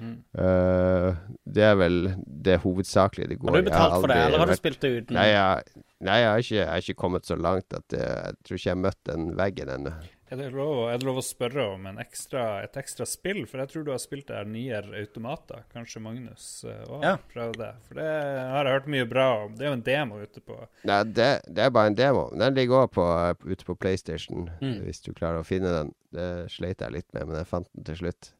Eh, 0.00 1.20
det 1.44 1.64
er 1.66 1.74
vel 1.80 1.98
det 2.26 2.60
hovedsakelige 2.64 3.28
det 3.34 3.38
går 3.42 3.50
Har 3.54 3.62
du 3.62 3.70
betalt 3.70 3.98
for 4.00 4.12
det, 4.12 4.20
eller 4.26 4.38
har 4.44 4.46
du 4.52 4.56
spilt 4.58 4.80
det 4.80 4.92
uten? 5.00 5.18
Nei, 5.18 5.26
jeg, 5.32 5.84
nei 6.06 6.20
jeg, 6.22 6.30
har 6.30 6.46
ikke, 6.46 6.56
jeg 6.60 6.70
har 6.70 6.86
ikke 6.86 7.00
kommet 7.02 7.28
så 7.28 7.36
langt 7.36 7.76
at 7.76 7.96
jeg, 7.96 8.06
jeg 8.06 8.40
tror 8.46 8.60
ikke 8.60 8.68
jeg 8.70 8.76
har 8.76 8.82
møtt 8.86 9.04
den 9.10 9.28
veggen 9.38 9.74
ennå. 9.76 9.92
Er 10.30 10.38
det 10.38 10.52
lov, 10.54 10.84
er 10.86 11.00
det 11.00 11.06
lov 11.08 11.16
å 11.18 11.22
spørre 11.26 11.64
om 11.72 11.88
en 11.90 11.96
ekstra, 11.98 12.60
et 12.62 12.76
ekstra 12.78 13.02
spill? 13.08 13.40
For 13.50 13.58
jeg 13.58 13.72
tror 13.72 13.82
du 13.88 13.90
har 13.90 13.98
spilt 13.98 14.28
det 14.28 14.36
her 14.38 14.46
Nier 14.46 14.86
Automata. 15.00 15.64
Kanskje 15.74 15.98
Magnus 16.04 16.44
uh, 16.62 16.84
Ja. 17.02 17.16
prøvde 17.32 17.58
det? 17.64 17.70
For 17.88 17.98
det 17.98 18.06
har 18.52 18.68
jeg 18.68 18.76
hørt 18.76 18.86
mye 18.94 19.08
bra 19.10 19.24
om. 19.40 19.56
Det 19.58 19.66
er 19.66 19.72
jo 19.72 19.78
en 19.80 19.82
demo 19.88 20.20
ute 20.22 20.42
på 20.46 20.60
Nei, 20.86 21.00
det, 21.18 21.30
det 21.50 21.64
er 21.66 21.74
bare 21.74 21.90
en 21.90 21.98
demo. 21.98 22.28
Den 22.30 22.54
ligger 22.54 22.84
òg 22.86 23.42
ute 23.42 23.66
på 23.66 23.74
PlayStation, 23.82 24.46
Mm. 24.62 24.84
hvis 24.86 25.02
du 25.02 25.10
klarer 25.12 25.42
å 25.42 25.46
finne 25.50 25.74
den. 25.74 25.90
Det 26.14 26.28
sleit 26.54 26.78
jeg 26.86 26.94
litt 26.94 27.10
med, 27.12 27.26
men 27.26 27.40
jeg 27.42 27.50
fant 27.50 27.66
den 27.74 27.90
til 27.90 27.98
slutt. 27.98 28.30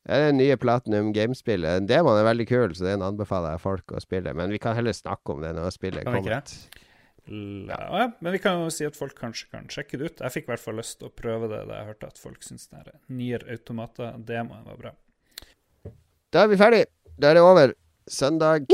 Det 0.00 0.16
er 0.16 0.30
den 0.30 0.38
nye 0.40 0.56
Platinum 0.56 1.10
Games-spillet. 1.12 1.84
Demoen 1.88 2.18
er 2.22 2.24
veldig 2.30 2.46
kul, 2.48 2.72
så 2.76 2.86
den 2.86 3.04
anbefaler 3.04 3.56
jeg 3.56 3.62
folk 3.62 3.92
å 3.92 4.00
spille. 4.00 4.32
Men 4.36 4.52
vi 4.54 4.60
kan 4.62 4.76
heller 4.78 4.96
snakke 4.96 5.34
om 5.34 5.42
det 5.44 5.52
når 5.56 5.74
spillet 5.76 6.06
er 6.06 6.08
kommet. 6.08 6.54
Ja, 7.30 7.80
ja, 8.00 8.06
men 8.24 8.32
vi 8.34 8.40
kan 8.42 8.62
jo 8.64 8.70
si 8.74 8.86
at 8.88 8.96
folk 8.98 9.12
kanskje 9.18 9.50
kan 9.52 9.68
sjekke 9.70 10.00
det 10.00 10.08
ut. 10.08 10.22
Jeg 10.24 10.34
fikk 10.34 10.48
i 10.48 10.52
hvert 10.54 10.64
fall 10.64 10.80
lyst 10.80 10.98
til 10.98 11.10
å 11.10 11.14
prøve 11.14 11.50
det 11.52 11.60
da 11.68 11.82
jeg 11.82 11.90
hørte 11.92 12.08
at 12.10 12.18
folk 12.18 12.42
syntes 12.42 12.70
den 12.72 12.80
her 12.80 12.96
Nier 13.12 13.44
Automata-demoen 13.52 14.64
var 14.66 14.80
bra. 14.80 14.94
Da 16.32 16.46
er 16.46 16.50
vi 16.50 16.58
ferdig. 16.58 16.84
Da 17.20 17.30
er 17.30 17.38
det 17.38 17.44
over. 17.44 17.76
Søndag 18.10 18.66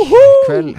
kveld. 0.46 0.78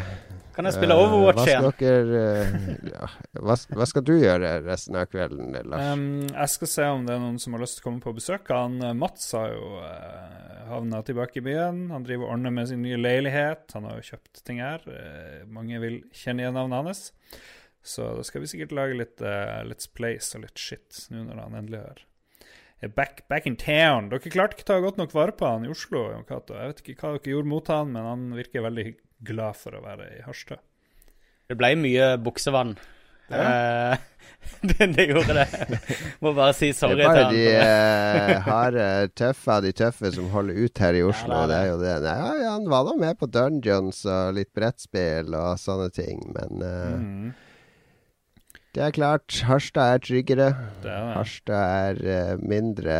Kan 0.57 0.65
jeg 0.65 0.73
spille 0.73 0.95
Overwatch 0.97 1.43
hva 1.43 1.45
igjen? 1.45 1.65
dere 1.77 2.21
uh, 2.41 2.69
ja, 2.89 3.07
hva, 3.45 3.55
hva 3.77 3.85
skal 3.85 4.05
du 4.07 4.15
gjøre 4.17 4.55
resten 4.65 4.97
av 4.97 5.05
kvelden, 5.11 5.53
Lars? 5.69 5.91
Um, 5.93 6.23
jeg 6.31 6.53
skal 6.55 6.71
se 6.71 6.87
om 6.95 7.05
det 7.05 7.13
er 7.13 7.21
noen 7.21 7.37
som 7.43 7.53
har 7.53 7.61
lyst 7.61 7.77
til 7.77 7.83
å 7.83 7.87
komme 7.91 8.01
på 8.01 8.15
besøk. 8.17 8.49
Han, 8.49 8.79
eh, 8.81 8.95
Mats 8.97 9.29
har 9.37 9.53
jo 9.53 9.67
uh, 9.83 10.65
havna 10.71 11.03
tilbake 11.05 11.37
i 11.37 11.45
byen. 11.45 11.83
Han 11.93 12.07
driver 12.07 12.25
og 12.25 12.33
ordner 12.39 12.57
med 12.57 12.71
sin 12.71 12.81
nye 12.81 12.97
leilighet. 12.97 13.69
Han 13.77 13.85
har 13.85 14.01
jo 14.01 14.09
kjøpt 14.09 14.41
ting 14.49 14.63
her. 14.65 14.81
Uh, 14.89 15.45
mange 15.45 15.77
vil 15.83 16.01
kjenne 16.09 16.41
igjen 16.41 16.57
navnet 16.57 16.89
hans. 16.89 17.05
Så 17.85 18.09
da 18.17 18.25
skal 18.25 18.41
vi 18.41 18.49
sikkert 18.49 18.73
lage 18.73 18.97
litt 18.97 19.21
uh, 19.21 19.61
Let's 19.69 19.85
Plays 19.93 20.33
og 20.33 20.47
litt 20.47 20.57
shit 20.57 21.05
nå 21.13 21.21
når 21.29 21.43
han 21.45 21.61
endelig 21.61 21.85
er 21.85 22.07
back, 22.97 23.27
back 23.29 23.45
in 23.45 23.61
town. 23.61 24.09
Dere 24.09 24.33
klarte 24.33 24.57
ikke 24.57 24.65
å 24.65 24.73
ta 24.73 24.81
godt 24.81 24.97
nok 25.05 25.13
vare 25.13 25.37
på 25.37 25.53
han 25.53 25.69
i 25.69 25.69
Oslo. 25.69 26.07
Jeg 26.17 26.25
vet 26.25 26.81
ikke 26.81 26.97
hva 27.03 27.19
dere 27.19 27.35
gjorde 27.35 27.53
mot 27.53 27.69
han, 27.77 27.93
men 27.93 28.09
han 28.09 28.25
virker 28.37 28.65
veldig 28.65 28.95
glad 29.23 29.55
for 29.57 29.77
å 29.77 29.81
være 29.83 30.11
i 30.17 30.21
Harstad. 30.25 30.59
Det 31.47 31.55
ble 31.57 31.73
mye 31.79 32.13
buksevann. 32.19 32.75
Eh, 33.31 33.97
det, 34.69 34.85
det 34.95 35.05
gjorde 35.09 35.33
det. 35.35 35.79
Må 36.23 36.31
bare 36.37 36.53
si 36.55 36.69
Det 36.71 36.77
sorry 36.79 37.01
er 37.03 37.09
bare 37.09 37.23
til 37.27 37.37
de 37.37 37.45
han. 37.55 38.35
eh, 38.35 38.45
harde, 38.45 38.85
tøffe 39.19 39.55
av 39.57 39.65
de 39.65 39.71
tøffe 39.75 40.11
som 40.15 40.29
holder 40.31 40.61
ut 40.63 40.83
her 40.83 40.99
i 40.99 41.03
Oslo. 41.07 41.33
Ja, 41.33 41.47
det 41.49 41.57
er 41.57 41.65
det 41.65 41.65
er 41.65 41.71
jo 41.71 41.81
det. 41.81 41.95
Nei, 42.07 42.37
ja, 42.43 42.53
han 42.55 42.69
var 42.71 42.85
da 42.87 42.95
med 42.99 43.19
på 43.19 43.27
Dungeons 43.31 44.03
og 44.07 44.37
litt 44.37 44.53
brettspill 44.55 45.35
og 45.35 45.59
sånne 45.59 45.89
ting, 45.95 46.23
men 46.37 46.63
eh, 46.63 46.95
Mm, 46.97 47.33
det 48.77 48.83
er 48.85 48.93
klart. 48.93 49.39
Harstad 49.47 49.95
er 49.95 50.01
tryggere. 50.05 50.47
det 50.83 50.91
er. 50.93 51.13
Harstad 51.15 51.61
er 51.97 52.01
eh, 52.13 52.33
mindre, 52.37 52.97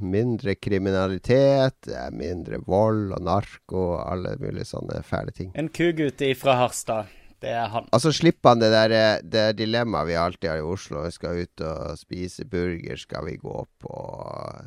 mindre 0.00 0.54
kriminalitet, 0.56 1.76
det 1.84 1.98
er 2.00 2.14
mindre 2.16 2.62
vold 2.64 3.12
og 3.12 3.20
narko 3.26 3.82
og 3.90 4.06
alle 4.06 4.38
mulige 4.40 4.70
sånne 4.70 5.02
fæle 5.04 5.34
ting. 5.36 5.50
En 5.58 5.68
kugutt 5.68 6.24
fra 6.40 6.56
Harstad. 6.62 7.18
Det 7.42 7.50
er 7.50 7.66
han. 7.66 7.88
Altså 7.90 8.12
slipper 8.14 8.52
han 8.52 8.60
det 8.62 8.68
der 8.70 8.92
eh, 8.94 9.20
det 9.26 9.44
dilemmaet 9.58 10.06
vi 10.08 10.16
alltid 10.16 10.48
har 10.48 10.60
i 10.60 10.64
Oslo. 10.64 11.02
Vi 11.04 11.10
skal 11.12 11.40
ut 11.42 11.64
og 11.66 11.98
spise 11.98 12.46
burger. 12.48 13.00
Skal 13.02 13.26
vi 13.26 13.34
gå 13.42 13.64
på 13.82 13.96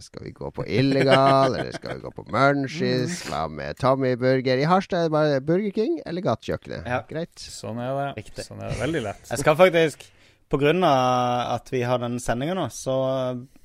Skal 0.04 0.28
vi 0.28 0.34
gå 0.36 0.52
på 0.52 0.66
illegal, 0.68 1.56
eller 1.56 1.72
skal 1.72 1.96
vi 1.96 2.04
gå 2.04 2.12
på 2.18 2.28
Munchies? 2.36 3.24
Hva 3.32 3.46
med 3.50 3.80
Tommy 3.80 4.14
Burger? 4.20 4.60
I 4.60 4.68
Harstad 4.70 5.06
er 5.06 5.08
det 5.08 5.16
bare 5.16 5.40
Burger 5.42 5.72
King 5.72 6.02
eller 6.06 6.22
Gatekjøkkenet. 6.28 6.84
Ja. 6.86 7.00
Greit. 7.10 7.40
Sånn 7.40 7.80
er 7.80 7.96
det. 7.96 8.10
Riktig. 8.20 8.46
Sånn 8.46 8.60
er 8.60 8.76
det 8.76 8.84
veldig 8.84 9.06
lett. 9.08 9.32
Jeg 9.32 9.42
skal 9.42 9.58
faktisk 9.64 10.06
Av 10.56 11.54
at 11.56 11.70
vi 11.74 11.82
har 11.84 12.00
den 12.00 12.20
sendinga 12.20 12.56
nå, 12.58 12.70
så 12.72 12.96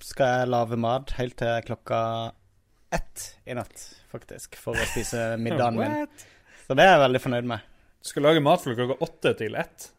skal 0.03 0.41
jeg 0.41 0.51
lage 0.51 0.79
mat 0.81 1.15
helt 1.19 1.37
til 1.39 1.63
klokka 1.69 2.01
ett 2.95 3.29
i 3.47 3.55
natt, 3.55 3.87
faktisk. 4.11 4.59
For 4.59 4.75
å 4.75 4.91
spise 4.91 5.35
middagen 5.45 5.79
min. 5.79 6.09
Så 6.67 6.75
det 6.75 6.87
er 6.87 6.97
jeg 6.97 7.05
veldig 7.07 7.23
fornøyd 7.23 7.49
med. 7.53 7.71
Du 8.01 8.09
skal 8.11 8.25
lage 8.29 8.43
mat 8.45 8.63
fra 8.65 8.77
klokka 8.79 8.99
åtte 9.05 9.35
til 9.39 9.57
ett? 9.61 9.91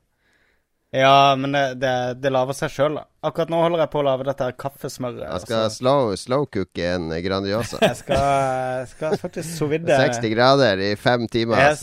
Ja, 0.92 1.36
men 1.40 1.54
det, 1.56 1.76
det, 1.80 1.92
det 2.20 2.30
lager 2.34 2.56
seg 2.58 2.74
sjøl. 2.74 2.98
Akkurat 3.24 3.52
nå 3.54 3.62
holder 3.64 3.86
jeg 3.86 3.92
på 3.94 4.02
å 4.02 4.06
lage 4.10 4.26
dette 4.28 4.50
kaffesmøret. 4.60 5.24
Jeg 5.24 5.44
skal 5.46 5.62
altså. 5.70 5.78
slow, 5.80 6.12
slow 6.20 6.44
cooke 6.52 6.90
en 6.98 7.08
Grandiosa. 7.24 7.80
Jeg 7.80 7.96
skal, 8.02 8.84
skal 8.92 9.16
faktisk 9.22 9.54
sovide 9.56 9.88
60 9.88 10.34
grader 10.34 10.84
i 10.84 10.92
fem 11.00 11.24
timer, 11.32 11.64
Yes. 11.70 11.80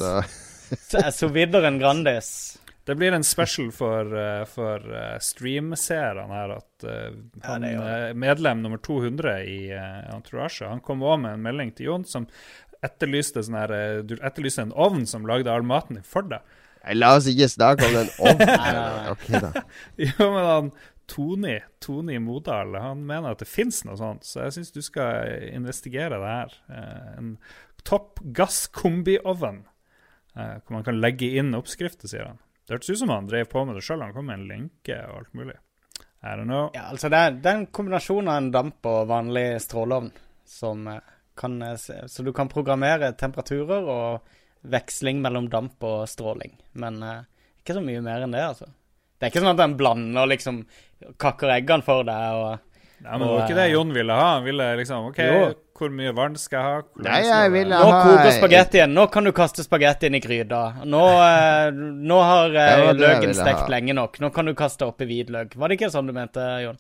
så 0.91 1.01
jeg 1.07 1.33
vide 1.33 1.65
en 1.65 1.81
Grandis. 1.81 2.58
Det 2.89 2.95
blir 2.97 3.13
en 3.13 3.25
special 3.25 3.67
for, 3.73 4.09
eh, 4.17 4.45
for 4.49 4.85
eh, 4.97 5.19
streamseerne 5.21 6.25
her 6.33 6.55
at 6.55 6.85
eh, 6.89 7.19
han, 7.45 7.65
eh, 7.69 8.15
medlem 8.17 8.63
nummer 8.65 8.81
200 8.81 9.35
i 9.45 9.59
uh, 9.77 10.15
Entourage 10.15 10.65
han 10.65 10.81
kom 10.81 11.05
òg 11.05 11.19
med 11.21 11.37
en 11.37 11.45
melding 11.45 11.75
til 11.77 11.91
Jon 11.91 12.07
som 12.09 12.25
etterlyste 12.81 13.43
sånn 13.45 13.59
her 13.59 13.75
etterlyste 14.17 14.65
en 14.65 14.73
ovn 14.73 15.05
som 15.11 15.29
lagde 15.29 15.53
all 15.53 15.67
maten 15.67 15.99
din 15.99 16.07
for 16.07 16.25
deg. 16.31 16.41
Nei, 16.87 16.97
La 16.97 17.13
oss 17.19 17.29
ikke 17.29 17.51
snakke 17.53 17.91
om 17.91 17.97
den 17.99 18.11
ovnen. 18.31 18.83
okay, 19.13 19.43
da. 19.45 19.65
Jo, 20.07 20.31
men 20.33 20.49
han 20.49 20.73
Tony, 21.11 21.59
Tony 21.85 22.17
Modal 22.23 22.77
han 22.81 23.05
mener 23.05 23.35
at 23.35 23.45
det 23.45 23.51
fins 23.53 23.83
noe 23.85 24.01
sånt, 24.01 24.25
så 24.25 24.47
jeg 24.47 24.57
syns 24.57 24.73
du 24.73 24.81
skal 24.85 25.29
investigere 25.53 26.17
det 26.21 26.33
her. 26.39 26.57
En 27.19 27.35
topp 27.85 28.21
gasskombiovn 28.37 29.63
eh, 30.37 30.57
hvor 30.63 30.79
man 30.79 30.85
kan 30.87 31.01
legge 31.01 31.31
inn 31.41 31.57
oppskrifter, 31.57 32.11
sier 32.11 32.31
han. 32.31 32.45
Det 32.69 32.77
hørtes 32.77 32.91
ut 32.91 33.01
som 33.01 33.09
han 33.15 33.29
drev 33.31 33.47
på 33.49 33.65
med 33.65 33.79
det 33.79 33.83
sjøl. 33.87 34.03
Han 34.05 34.13
kom 34.13 34.27
med 34.29 34.43
en 34.43 34.49
lenke 34.51 34.97
og 35.09 35.23
alt 35.23 35.37
mulig. 35.39 35.55
I 36.21 36.35
don't 36.37 36.51
know. 36.51 36.67
Ja, 36.75 36.91
altså 36.91 37.09
det 37.09 37.17
er, 37.17 37.37
det 37.41 37.49
er 37.49 37.61
en 37.63 37.71
kombinasjon 37.73 38.29
av 38.29 38.43
en 38.43 38.51
damp 38.53 38.89
og 38.91 39.07
vanlig 39.09 39.47
stråleovn 39.65 40.11
som 40.45 40.83
eh, 40.93 41.15
kan 41.39 41.63
eh, 41.63 41.79
Så 41.79 42.23
du 42.27 42.33
kan 42.37 42.51
programmere 42.53 43.15
temperaturer 43.17 43.89
og 43.89 44.35
veksling 44.69 45.23
mellom 45.25 45.49
damp 45.49 45.81
og 45.89 46.05
stråling. 46.11 46.59
Men 46.77 47.01
eh, 47.03 47.23
ikke 47.63 47.79
så 47.79 47.85
mye 47.85 48.03
mer 48.05 48.27
enn 48.27 48.37
det, 48.37 48.45
altså. 48.51 48.69
Det 49.17 49.27
er 49.27 49.33
ikke 49.33 49.47
sånn 49.47 49.55
at 49.55 49.63
den 49.63 49.79
blander 49.81 50.29
liksom 50.29 50.61
kakker 51.17 51.55
eggene 51.57 51.87
for 51.87 52.05
deg 52.07 52.43
og 52.43 52.67
Nei, 52.99 53.13
men 53.15 53.23
det 53.23 53.31
var 53.31 53.45
ikke 53.45 53.57
det 53.61 53.67
Jon 53.71 53.93
ville 53.95 54.15
ha. 54.19 54.29
Han 54.35 54.45
ville 54.45 54.65
liksom 54.81 55.09
OK, 55.13 55.19
Jo. 55.23 55.43
Hvor 55.79 55.93
mye 55.95 56.11
vann 56.17 56.35
skal 56.41 56.59
jeg 56.59 56.67
ha? 56.67 56.81
Hvor 56.83 57.07
Nei, 57.07 57.21
jeg 57.27 57.45
det 57.51 57.53
ville? 57.55 57.79
Nå 57.79 57.93
koker 58.03 58.27
et- 58.27 58.39
spagettien. 58.41 58.95
Nå 58.99 59.07
kan 59.15 59.25
du 59.25 59.33
kaste 59.37 59.63
spagettien 59.67 60.15
i 60.19 60.21
gryta. 60.25 60.63
Nå, 60.85 61.05
eh, 61.23 61.71
nå 62.11 62.19
har 62.23 62.59
eh, 62.65 62.93
løken 62.99 63.35
stekt 63.35 63.65
ha. 63.65 63.71
lenge 63.77 63.95
nok. 63.95 64.19
Nå 64.21 64.33
kan 64.35 64.45
du 64.51 64.55
kaste 64.59 64.87
oppi 64.89 65.07
hvitløk. 65.07 65.55
Var 65.57 65.69
det 65.69 65.79
ikke 65.79 65.91
sånn 65.95 66.07
du 66.11 66.13
mente, 66.17 66.45
Jon? 66.65 66.79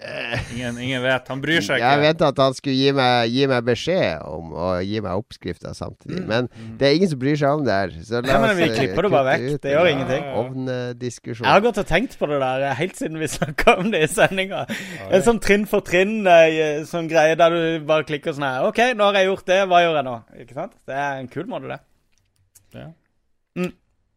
Ingen, 0.00 0.78
ingen 0.80 1.02
vet. 1.04 1.26
Han 1.28 1.40
bryr 1.42 1.60
seg 1.60 1.78
ikke. 1.78 1.88
Jeg 1.92 2.00
vet 2.00 2.22
at 2.24 2.38
han 2.40 2.54
skulle 2.56 2.76
gi 2.78 2.92
meg, 2.96 3.32
gi 3.34 3.46
meg 3.50 3.66
beskjed 3.66 4.22
om 4.24 4.54
å 4.56 4.68
gi 4.84 5.02
meg 5.04 5.20
oppskrifta 5.20 5.74
samtidig, 5.76 6.22
men 6.28 6.48
det 6.80 6.88
er 6.88 6.96
ingen 6.96 7.10
som 7.12 7.20
bryr 7.20 7.36
seg 7.40 7.58
om 7.58 7.66
det 7.66 7.76
her. 7.76 7.92
Så 8.06 8.22
Nei, 8.24 8.38
men 8.44 8.54
vi 8.56 8.66
eh, 8.66 8.74
klipper 8.78 9.06
det 9.06 9.10
bare 9.12 9.26
vekk. 9.28 9.44
ut 9.46 9.66
Det 9.66 9.74
gjør 9.74 9.88
ja, 9.88 9.94
ingenting. 9.94 10.28
Ovndiskusjon. 10.42 11.44
Jeg 11.44 11.52
har 11.52 11.64
gått 11.66 11.82
og 11.82 11.90
tenkt 11.90 12.16
på 12.20 12.30
det 12.30 12.40
der 12.42 12.64
eh, 12.70 12.78
helt 12.80 12.96
siden 13.00 13.20
vi 13.20 13.28
snakka 13.30 13.76
om 13.82 13.90
det 13.92 14.04
i 14.06 14.10
sendinga. 14.12 14.62
En 15.10 15.26
sånn 15.26 15.42
trinn 15.44 15.66
for 15.70 15.84
trinn 15.86 16.16
eh, 16.30 16.80
sånn 16.88 17.10
greie 17.10 17.36
der 17.40 17.56
du 17.56 17.86
bare 17.88 18.08
klikker 18.08 18.36
sånn 18.36 18.48
her 18.48 18.70
OK, 18.70 18.80
nå 18.96 19.10
har 19.10 19.20
jeg 19.20 19.30
gjort 19.30 19.52
det, 19.52 19.60
hva 19.68 19.82
gjør 19.84 20.00
jeg 20.00 20.08
nå? 20.08 20.16
Ikke 20.46 20.56
sant? 20.56 20.78
Det 20.88 20.96
er 20.96 21.20
en 21.20 21.30
kul 21.32 21.50
måte, 21.50 21.76
det. 21.76 21.80
Ja. 22.80 22.88
Mm. 23.58 23.74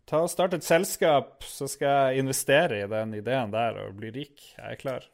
Ta 0.07 0.23
og 0.23 0.31
Start 0.31 0.55
et 0.55 0.65
selskap, 0.67 1.43
så 1.47 1.67
skal 1.71 2.13
jeg 2.13 2.23
investere 2.23 2.84
i 2.84 2.88
den 2.91 3.17
ideen 3.19 3.51
der 3.51 3.84
og 3.84 3.97
bli 3.99 4.11
rik. 4.13 4.36
Jeg 4.55 4.77
er 4.77 4.79
klar. 4.79 5.09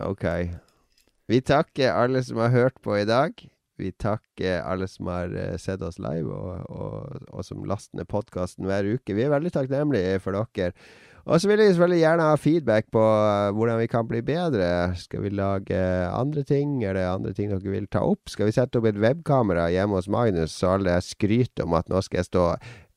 Ok. 0.00 0.24
Vi 1.28 1.40
takker 1.44 1.92
alle 1.92 2.22
som 2.24 2.38
har 2.40 2.54
hørt 2.54 2.78
på 2.84 2.96
i 2.96 3.06
dag. 3.08 3.34
Vi 3.78 3.92
takker 3.94 4.64
alle 4.66 4.88
som 4.90 5.10
har 5.10 5.34
eh, 5.38 5.58
sett 5.60 5.82
oss 5.86 6.00
live, 6.02 6.32
og, 6.34 6.64
og, 6.66 7.26
og 7.30 7.44
som 7.46 7.62
laster 7.68 8.00
ned 8.00 8.08
podkasten 8.10 8.66
hver 8.66 8.88
uke. 8.88 9.14
Vi 9.14 9.26
er 9.26 9.30
veldig 9.30 9.52
takknemlige 9.54 10.18
for 10.24 10.34
dere. 10.34 10.72
Og 11.28 11.42
så 11.42 11.50
vil 11.50 11.60
jeg 11.60 11.74
selvfølgelig 11.74 12.00
gjerne 12.00 12.26
ha 12.30 12.38
feedback 12.40 12.88
på 12.94 13.02
eh, 13.04 13.50
hvordan 13.54 13.78
vi 13.82 13.90
kan 13.92 14.08
bli 14.08 14.22
bedre. 14.24 14.70
Skal 14.98 15.22
vi 15.26 15.34
lage 15.36 15.78
andre 16.08 16.42
ting? 16.48 16.78
Er 16.82 16.96
det 16.96 17.06
andre 17.06 17.34
ting 17.36 17.52
dere 17.52 17.74
vil 17.74 17.86
ta 17.92 18.02
opp? 18.02 18.32
Skal 18.32 18.48
vi 18.48 18.56
sette 18.56 18.80
opp 18.80 18.88
et 18.88 18.98
webkamera 18.98 19.68
hjemme 19.74 20.00
hos 20.00 20.10
Magnus, 20.10 20.56
så 20.56 20.78
alle 20.78 20.98
skryter 21.04 21.68
om 21.68 21.76
at 21.78 21.92
nå 21.92 22.02
skal 22.02 22.22
jeg 22.22 22.30
stå 22.32 22.48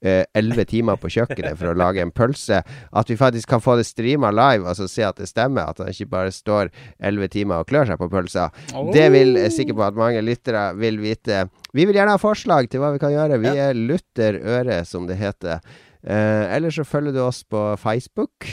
elleve 0.02 0.66
timer 0.66 0.98
på 0.98 1.10
kjøkkenet 1.14 1.58
for 1.60 1.72
å 1.72 1.76
lage 1.78 2.02
en 2.02 2.12
pølse? 2.12 2.62
At 2.92 3.10
vi 3.12 3.18
faktisk 3.20 3.50
kan 3.52 3.62
få 3.62 3.76
det 3.78 3.86
streama 3.86 4.32
live, 4.34 4.66
altså 4.68 4.88
se 4.90 5.04
at 5.06 5.20
det 5.22 5.28
stemmer. 5.30 5.70
At 5.70 5.78
han 5.84 5.92
ikke 5.94 6.10
bare 6.10 6.32
står 6.34 6.72
elleve 7.00 7.28
timer 7.34 7.62
og 7.62 7.70
klør 7.70 7.92
seg 7.92 8.00
på 8.02 8.10
pølsa. 8.10 8.48
Det 8.96 9.06
vil 9.14 9.36
jeg 9.38 9.46
er 9.52 9.56
sikker 9.56 9.78
på 9.78 9.86
at 9.86 10.00
mange 10.00 10.24
lyttere 10.26 10.66
vil 10.80 10.98
vite. 11.04 11.44
Vi 11.74 11.86
vil 11.86 11.96
gjerne 12.00 12.18
ha 12.18 12.22
forslag 12.22 12.70
til 12.74 12.82
hva 12.82 12.92
vi 12.96 13.02
kan 13.04 13.14
gjøre. 13.14 13.38
Vi 13.44 13.54
er 13.54 13.78
lutter 13.78 14.42
øre, 14.42 14.82
som 14.90 15.06
det 15.08 15.20
heter. 15.22 15.62
Eh, 16.02 16.46
eller 16.56 16.74
så 16.74 16.82
følger 16.88 17.14
du 17.14 17.22
oss 17.22 17.44
på 17.46 17.62
Facebook, 17.78 18.48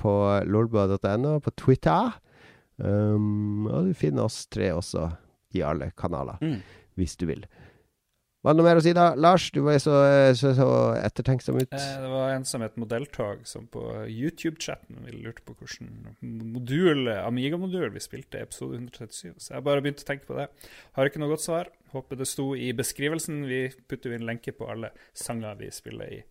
på 0.00 0.12
lolbua.no, 0.48 1.38
på 1.44 1.52
Twitter. 1.60 2.14
Um, 2.78 3.66
og 3.70 3.86
du 3.86 3.92
finner 3.94 4.26
oss 4.26 4.46
tre 4.50 4.72
også 4.74 5.06
i 5.54 5.60
alle 5.62 5.92
kanaler, 5.96 6.40
Mm. 6.42 6.56
hvis 6.98 7.14
du 7.16 7.26
vil. 7.28 7.44
Var 8.44 8.52
det 8.52 8.58
noe 8.60 8.66
mer 8.66 8.76
å 8.76 8.82
si 8.84 8.92
da? 8.92 9.06
Lars, 9.16 9.46
du 9.54 9.62
var 9.64 9.78
så, 9.80 9.94
så, 10.36 10.50
så 10.58 10.66
ettertenksom 11.00 11.56
ut. 11.62 11.70
Eh, 11.72 11.86
Det 12.02 12.10
var 12.12 12.34
en 12.34 12.44
som 12.44 12.60
het 12.60 12.74
Modelltog, 12.76 13.46
som 13.48 13.64
på 13.72 13.80
YouTube-chatten 14.04 15.06
lurte 15.16 15.40
på 15.48 15.54
hvilken 15.56 15.88
modul, 16.52 17.08
Amiga-modul 17.22 17.88
vi 17.94 18.02
spilte 18.04 18.36
i 18.42 18.44
episode 18.44 18.76
137. 18.76 19.32
Så 19.40 19.54
jeg 19.56 19.64
bare 19.64 19.80
begynte 19.80 20.04
å 20.04 20.10
tenke 20.10 20.28
på 20.28 20.36
det. 20.36 20.50
Har 20.98 21.08
ikke 21.08 21.22
noe 21.22 21.32
godt 21.32 21.46
svar. 21.46 21.72
Håper 21.94 22.20
det 22.20 22.26
sto 22.28 22.50
i 22.58 22.68
beskrivelsen. 22.76 23.46
Vi 23.48 23.62
putter 23.88 24.10
jo 24.12 24.18
inn 24.18 24.28
lenke 24.28 24.52
på 24.52 24.68
alle 24.68 24.92
sanger 25.16 25.56
vi 25.64 25.70
spiller 25.72 26.12
i 26.20 26.22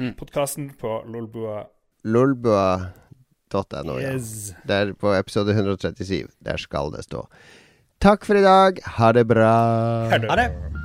Mm. 0.00 0.14
podkasten 0.16 0.70
på 0.80 0.90
Lolbua. 1.06 1.66
Lolbua.no, 2.04 3.98
ja. 4.00 4.12
Yes. 4.16 4.52
Der 4.66 4.92
på 4.98 5.12
episode 5.16 5.52
137. 5.56 6.28
Der 6.42 6.56
skal 6.56 6.90
det 6.92 7.04
stå. 7.06 7.26
Takk 8.02 8.24
for 8.26 8.34
i 8.40 8.42
dag. 8.44 8.80
Ha 8.98 9.12
det 9.12 9.26
bra. 9.30 9.52
Ha 10.10 10.18
det. 10.18 10.28
Ha 10.32 10.36
det. 10.42 10.81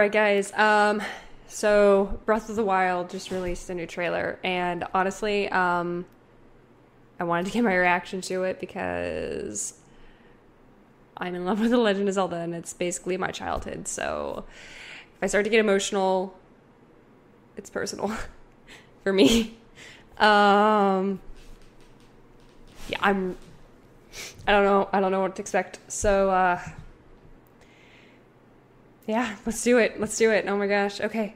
Right, 0.00 0.12
guys. 0.12 0.50
Um, 0.54 1.02
so 1.46 2.20
Breath 2.24 2.48
of 2.48 2.56
the 2.56 2.64
Wild 2.64 3.10
just 3.10 3.30
released 3.30 3.68
a 3.68 3.74
new 3.74 3.86
trailer, 3.86 4.38
and 4.42 4.84
honestly, 4.94 5.46
um, 5.50 6.06
I 7.18 7.24
wanted 7.24 7.46
to 7.46 7.52
get 7.52 7.64
my 7.64 7.74
reaction 7.74 8.22
to 8.22 8.44
it 8.44 8.60
because 8.60 9.74
I'm 11.18 11.34
in 11.34 11.44
love 11.44 11.60
with 11.60 11.70
The 11.70 11.76
Legend 11.76 12.08
of 12.08 12.14
Zelda, 12.14 12.36
and 12.36 12.54
it's 12.54 12.72
basically 12.72 13.18
my 13.18 13.30
childhood. 13.30 13.86
So 13.88 14.46
if 15.16 15.22
I 15.22 15.26
start 15.26 15.44
to 15.44 15.50
get 15.50 15.60
emotional, 15.60 16.34
it's 17.58 17.68
personal 17.68 18.10
for 19.02 19.12
me. 19.12 19.58
Um, 20.16 21.20
yeah, 22.88 22.98
I'm. 23.02 23.36
I 24.46 24.52
don't 24.52 24.64
know. 24.64 24.88
I 24.94 25.00
don't 25.00 25.12
know 25.12 25.20
what 25.20 25.36
to 25.36 25.42
expect. 25.42 25.78
So, 25.88 26.30
uh, 26.30 26.58
yeah, 29.10 29.36
let's 29.44 29.62
do 29.62 29.78
it. 29.78 30.00
Let's 30.00 30.16
do 30.16 30.30
it. 30.30 30.46
Oh 30.46 30.56
my 30.56 30.66
gosh. 30.66 31.00
Okay. 31.00 31.34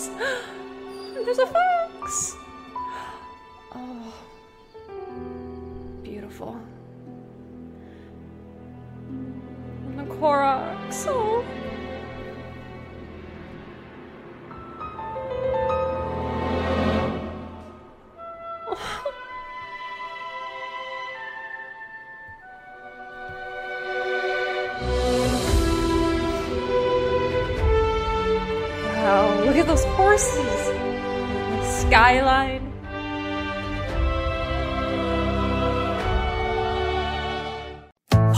Oh. 0.08 0.59